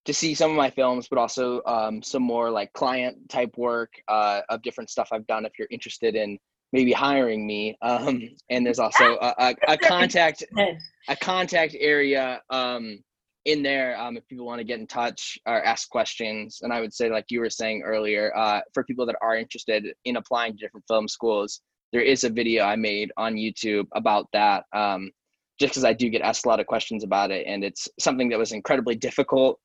to 0.07 0.15
see 0.15 0.35
some 0.35 0.51
of 0.51 0.57
my 0.57 0.71
films, 0.71 1.09
but 1.11 1.19
also 1.19 1.61
um, 1.67 2.03
some 2.03 2.23
more 2.23 2.51
like 2.51 2.73
client 2.73 3.29
type 3.29 3.59
work 3.59 3.93
uh, 4.09 4.41
of 4.49 4.63
different 4.63 4.89
stuff 4.89 5.11
I've 5.13 5.27
done 5.27 5.45
if 5.45 5.59
you're 5.59 5.69
interested 5.71 6.15
in 6.15 6.39
maybe 6.73 6.93
hiring 6.93 7.47
me. 7.47 7.77
Um, 7.83 8.29
and 8.51 8.67
there's 8.67 8.79
also 8.79 9.17
a, 9.21 9.35
a, 9.39 9.55
a, 9.69 9.79
contact 9.79 10.45
a 11.09 11.17
contact 11.17 11.77
area 11.79 12.41
um, 12.51 12.99
in 13.45 13.63
there 13.63 13.99
um, 14.01 14.17
if 14.17 14.27
people 14.27 14.45
want 14.45 14.59
to 14.59 14.65
get 14.65 14.81
in 14.81 14.87
touch 14.87 15.39
or 15.47 15.63
ask 15.63 15.89
questions. 15.89 16.61
And 16.63 16.73
I 16.73 16.81
would 16.81 16.93
say, 16.93 17.11
like 17.11 17.27
you 17.31 17.41
were 17.41 17.51
saying 17.51 17.83
earlier, 17.83 18.37
uh, 18.37 18.61
for 18.75 18.85
people 18.85 19.07
that 19.07 19.17
are 19.23 19.37
interested 19.37 19.87
in 20.05 20.17
applying 20.17 20.53
to 20.53 20.59
different 20.59 20.87
film 20.89 21.09
schools, 21.09 21.61
there 21.93 22.03
is 22.03 22.25
a 22.25 22.31
video 22.31 22.65
I 22.65 22.77
made 22.77 23.13
on 23.17 23.35
YouTube 23.35 23.87
about 23.95 24.27
that. 24.33 24.65
Um, 24.73 25.11
just 25.59 25.73
because 25.73 25.85
I 25.85 25.95
do 25.95 26.11
get 26.11 26.21
asked 26.21 26.45
a 26.45 26.49
lot 26.49 26.61
of 26.61 26.67
questions 26.67 27.03
about 27.03 27.31
it, 27.31 27.47
and 27.47 27.65
it's 27.65 27.89
something 27.99 28.29
that 28.29 28.39
was 28.39 28.53
incredibly 28.53 28.95
difficult 28.95 29.59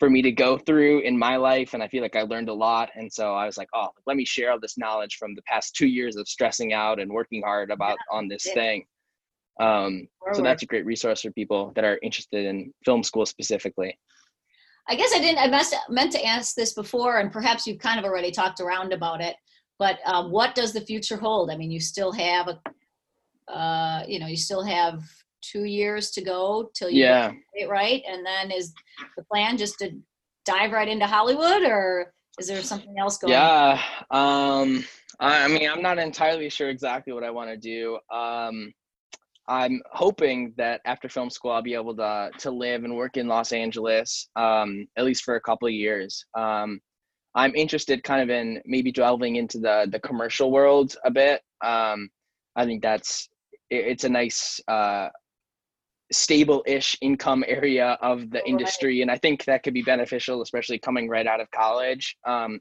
for 0.00 0.08
me 0.08 0.22
to 0.22 0.32
go 0.32 0.56
through 0.56 1.00
in 1.00 1.16
my 1.16 1.36
life, 1.36 1.74
and 1.74 1.82
I 1.82 1.88
feel 1.88 2.02
like 2.02 2.16
I 2.16 2.22
learned 2.22 2.48
a 2.48 2.54
lot. 2.54 2.88
And 2.96 3.12
so 3.12 3.34
I 3.34 3.44
was 3.44 3.58
like, 3.58 3.68
oh, 3.74 3.88
let 4.06 4.16
me 4.16 4.24
share 4.24 4.50
all 4.50 4.58
this 4.58 4.78
knowledge 4.78 5.16
from 5.16 5.34
the 5.34 5.42
past 5.42 5.76
two 5.76 5.86
years 5.86 6.16
of 6.16 6.26
stressing 6.26 6.72
out 6.72 6.98
and 6.98 7.12
working 7.12 7.42
hard 7.42 7.70
about 7.70 7.98
yeah, 8.10 8.16
on 8.18 8.26
this 8.26 8.44
thing. 8.54 8.86
Um, 9.60 10.08
so 10.32 10.40
that's 10.40 10.62
a 10.62 10.66
great 10.66 10.86
resource 10.86 11.20
for 11.20 11.30
people 11.32 11.70
that 11.74 11.84
are 11.84 11.98
interested 12.02 12.46
in 12.46 12.72
film 12.82 13.02
school 13.02 13.26
specifically. 13.26 13.96
I 14.88 14.94
guess 14.94 15.12
I 15.14 15.18
didn't. 15.18 15.38
I 15.38 15.48
must 15.48 15.76
meant 15.90 16.12
to 16.12 16.24
ask 16.24 16.54
this 16.56 16.72
before, 16.72 17.18
and 17.18 17.30
perhaps 17.30 17.66
you've 17.66 17.78
kind 17.78 17.98
of 17.98 18.06
already 18.06 18.30
talked 18.30 18.60
around 18.60 18.94
about 18.94 19.20
it. 19.20 19.36
But 19.78 19.98
um, 20.06 20.30
what 20.30 20.54
does 20.54 20.72
the 20.72 20.80
future 20.80 21.18
hold? 21.18 21.50
I 21.50 21.58
mean, 21.58 21.70
you 21.70 21.78
still 21.78 22.12
have 22.12 22.48
a, 22.48 23.52
uh, 23.52 24.04
you 24.08 24.18
know, 24.18 24.26
you 24.26 24.36
still 24.36 24.62
have 24.62 25.02
two 25.42 25.64
years 25.64 26.10
to 26.12 26.22
go 26.22 26.70
till 26.74 26.90
you 26.90 27.04
yeah. 27.04 27.32
right, 27.68 28.02
and 28.08 28.24
then 28.24 28.50
is 28.50 28.72
the 29.16 29.24
plan 29.24 29.56
just 29.56 29.78
to 29.78 29.90
dive 30.44 30.72
right 30.72 30.88
into 30.88 31.06
Hollywood, 31.06 31.62
or 31.62 32.12
is 32.38 32.48
there 32.48 32.62
something 32.62 32.98
else 32.98 33.18
going? 33.18 33.32
Yeah, 33.32 33.80
um, 34.10 34.84
I, 35.18 35.44
I 35.44 35.48
mean, 35.48 35.68
I'm 35.68 35.82
not 35.82 35.98
entirely 35.98 36.48
sure 36.48 36.70
exactly 36.70 37.12
what 37.12 37.24
I 37.24 37.30
want 37.30 37.50
to 37.50 37.56
do. 37.56 37.98
Um, 38.14 38.72
I'm 39.48 39.82
hoping 39.90 40.54
that 40.56 40.80
after 40.84 41.08
film 41.08 41.28
school, 41.28 41.50
I'll 41.50 41.62
be 41.62 41.74
able 41.74 41.96
to 41.96 42.30
to 42.38 42.50
live 42.50 42.84
and 42.84 42.96
work 42.96 43.16
in 43.16 43.26
Los 43.28 43.52
Angeles, 43.52 44.28
um, 44.36 44.86
at 44.96 45.04
least 45.04 45.24
for 45.24 45.36
a 45.36 45.40
couple 45.40 45.66
of 45.66 45.74
years. 45.74 46.24
Um, 46.36 46.80
I'm 47.34 47.54
interested 47.54 48.02
kind 48.02 48.22
of 48.22 48.30
in 48.30 48.60
maybe 48.64 48.92
delving 48.92 49.36
into 49.36 49.58
the 49.58 49.88
the 49.90 50.00
commercial 50.00 50.50
world 50.50 50.96
a 51.04 51.10
bit. 51.10 51.42
Um, 51.64 52.08
I 52.56 52.64
think 52.64 52.82
that's 52.82 53.28
it, 53.70 53.86
it's 53.86 54.04
a 54.04 54.08
nice 54.08 54.60
uh, 54.68 55.08
stable-ish 56.12 56.96
income 57.00 57.44
area 57.46 57.98
of 58.00 58.30
the 58.30 58.46
industry, 58.48 59.02
and 59.02 59.10
I 59.10 59.16
think 59.18 59.44
that 59.44 59.62
could 59.62 59.74
be 59.74 59.82
beneficial, 59.82 60.42
especially 60.42 60.78
coming 60.78 61.08
right 61.08 61.26
out 61.26 61.40
of 61.40 61.50
college. 61.50 62.16
Um, 62.26 62.60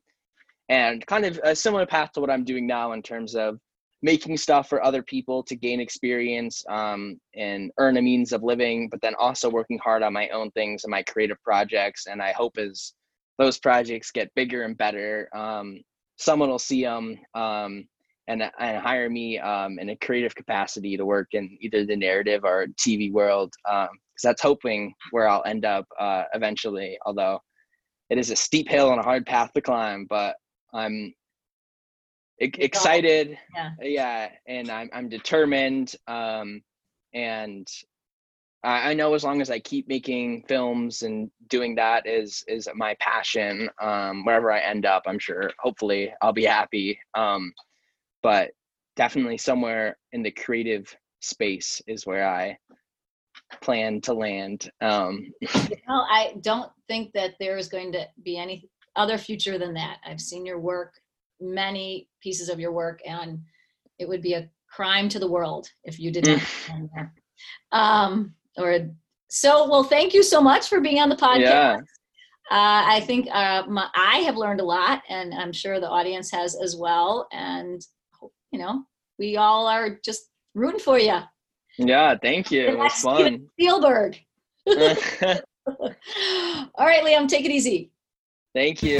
and 0.70 1.06
kind 1.08 1.26
of 1.26 1.39
a 1.43 1.56
similar 1.56 1.86
path 1.86 2.12
to 2.14 2.22
what 2.22 2.30
I'm 2.30 2.43
doing 2.43 2.68
now 2.68 2.91
in 2.91 3.02
terms 3.02 3.36
of 3.36 3.60
making 4.02 4.38
stuff 4.38 4.70
for 4.70 4.84
other 4.84 5.04
people 5.04 5.43
to 5.43 5.56
gain 5.56 5.80
experience 5.80 6.64
um, 6.70 7.20
and 7.36 7.72
earn 7.80 7.97
a 7.97 8.02
means 8.02 8.32
of 8.32 8.43
living, 8.43 8.88
but 8.89 9.02
then 9.02 9.16
also 9.20 9.50
working 9.50 9.80
hard 9.80 10.04
on 10.04 10.14
my 10.14 10.30
own 10.30 10.52
things 10.52 10.84
and 10.84 10.91
my 10.91 11.04
creative 11.04 11.41
projects. 11.43 12.06
And 12.08 12.22
I 12.22 12.32
hope 12.32 12.58
as 12.58 12.93
those 13.38 13.60
projects 13.60 14.12
get 14.12 14.34
bigger 14.36 14.64
and 14.64 14.78
better, 14.78 15.30
um, 15.36 15.82
someone 16.18 16.50
will 16.50 16.60
see 16.60 16.84
them 16.84 17.18
um, 17.34 17.88
and, 18.30 18.43
and 18.59 18.77
hire 18.77 19.09
me 19.09 19.39
um, 19.39 19.80
in 19.80 19.89
a 19.89 19.97
creative 19.97 20.36
capacity 20.36 20.95
to 20.95 21.05
work 21.05 21.30
in 21.34 21.57
either 21.59 21.86
the 21.86 21.95
narrative 21.95 22.45
or 22.45 22.67
TV 22.80 23.11
world. 23.11 23.53
Because 23.65 23.89
um, 23.89 23.97
that's 24.23 24.41
hoping 24.41 24.93
where 25.11 25.27
I'll 25.27 25.43
end 25.45 25.65
up 25.65 25.86
uh, 25.99 26.23
eventually, 26.34 26.97
although 27.05 27.41
it 28.09 28.17
is 28.17 28.30
a 28.30 28.36
steep 28.36 28.69
hill 28.69 28.91
and 28.91 28.99
a 28.99 29.03
hard 29.03 29.25
path 29.25 29.51
to 29.53 29.61
climb, 29.61 30.05
but 30.09 30.36
I'm 30.73 31.13
excited 32.39 33.38
yeah. 33.55 33.71
yeah 33.82 34.30
and 34.47 34.69
i'm, 34.69 34.89
I'm 34.93 35.09
determined 35.09 35.95
um, 36.07 36.61
and 37.13 37.67
I, 38.63 38.91
I, 38.91 38.93
know 38.93 39.13
as 39.13 39.23
long 39.23 39.41
as 39.41 39.49
i 39.49 39.59
keep 39.59 39.88
making 39.88 40.43
films 40.47 41.01
and 41.01 41.30
doing 41.49 41.75
that 41.75 42.07
is 42.07 42.43
is 42.47 42.67
my 42.75 42.95
passion 42.99 43.69
um, 43.82 44.23
wherever 44.25 44.51
i 44.51 44.59
end 44.59 44.86
up 44.86 45.03
i'm 45.05 45.19
sure 45.19 45.51
hopefully 45.59 46.13
i'll 46.21 46.34
be 46.34 46.45
happy 46.45 46.99
um, 47.15 47.51
but 48.24 48.51
definitely 48.95 49.38
somewhere 49.38 49.97
in 50.11 50.24
the 50.24 50.32
creative 50.32 50.95
space 51.22 51.82
is 51.88 52.05
where 52.05 52.28
i 52.28 52.57
plan 53.61 53.99
to 54.01 54.13
land 54.13 54.70
um, 54.82 55.32
well 55.88 56.07
i 56.09 56.36
don't 56.41 56.72
think 56.88 57.11
that 57.13 57.32
there 57.39 57.57
is 57.57 57.67
going 57.67 57.91
to 57.91 58.05
be 58.24 58.38
any 58.38 58.67
other 58.95 59.17
future 59.17 59.57
than 59.57 59.74
that 59.74 59.97
i've 60.05 60.22
seen 60.22 60.45
your 60.45 60.59
work 60.59 60.93
many 61.41 62.07
pieces 62.22 62.49
of 62.49 62.59
your 62.59 62.72
work, 62.72 63.01
and 63.05 63.39
it 63.97 64.07
would 64.07 64.22
be 64.22 64.34
a 64.34 64.49
crime 64.70 65.09
to 65.09 65.20
the 65.20 65.30
world 65.30 65.70
if 65.84 65.99
you 65.99 66.11
didn't. 66.11 66.43
um, 67.72 68.34
or 68.57 68.89
so. 69.30 69.70
Well, 69.70 69.84
thank 69.84 70.13
you 70.13 70.24
so 70.24 70.41
much 70.41 70.67
for 70.67 70.82
being 70.82 70.99
on 70.99 71.09
the 71.09 71.15
podcast. 71.15 71.39
Yeah. 71.39 71.78
Uh, 72.51 72.84
I 72.88 73.01
think 73.01 73.28
uh, 73.32 73.63
my, 73.67 73.88
I 73.95 74.17
have 74.20 74.36
learned 74.36 74.59
a 74.59 74.65
lot, 74.65 75.03
and 75.07 75.34
I'm 75.34 75.53
sure 75.53 75.80
the 75.80 75.89
audience 75.89 76.32
has 76.32 76.55
as 76.55 76.76
well. 76.76 77.28
And 77.32 77.82
you 78.52 78.60
know, 78.60 78.84
we 79.18 79.38
all 79.38 79.68
are 79.68 80.00
just 80.04 80.30
rooting 80.56 80.80
for 80.80 81.00
you. 81.00 81.20
Yeah, 81.78 82.16
thank 82.22 82.52
you. 82.52 82.68
It 82.68 82.78
was 82.78 82.93
fun. 82.93 83.47
Spielberg. 83.54 84.18
all 84.68 84.76
right, 84.76 85.43
Liam, 87.04 87.28
take 87.28 87.45
it 87.45 87.52
easy. 87.52 87.91
Thank 88.54 88.84
you. 88.84 89.00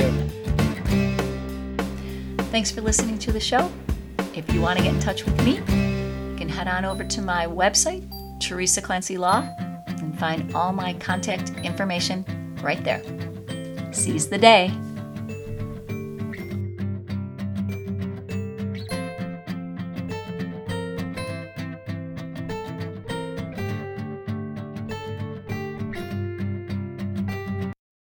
Thanks 2.52 2.72
for 2.72 2.82
listening 2.82 3.20
to 3.20 3.32
the 3.32 3.40
show. 3.40 3.72
If 4.36 4.52
you 4.54 4.62
want 4.62 4.78
to 4.78 4.84
get 4.84 4.94
in 4.94 5.00
touch 5.00 5.26
with 5.26 5.44
me, 5.44 5.56
you 5.56 6.36
can 6.38 6.50
head 6.50 6.68
on 6.68 6.86
over 6.86 7.04
to 7.04 7.22
my 7.22 7.46
website, 7.46 8.10
Teresa 8.40 8.82
Clancy 8.82 9.18
Law, 9.18 9.48
and 9.88 10.18
find 10.18 10.54
all 10.56 10.72
my 10.72 10.94
contact 10.94 11.52
information 11.64 12.24
right 12.62 12.84
there. 12.84 13.02
Seize 13.92 14.30
the 14.30 14.38
day. 14.38 14.72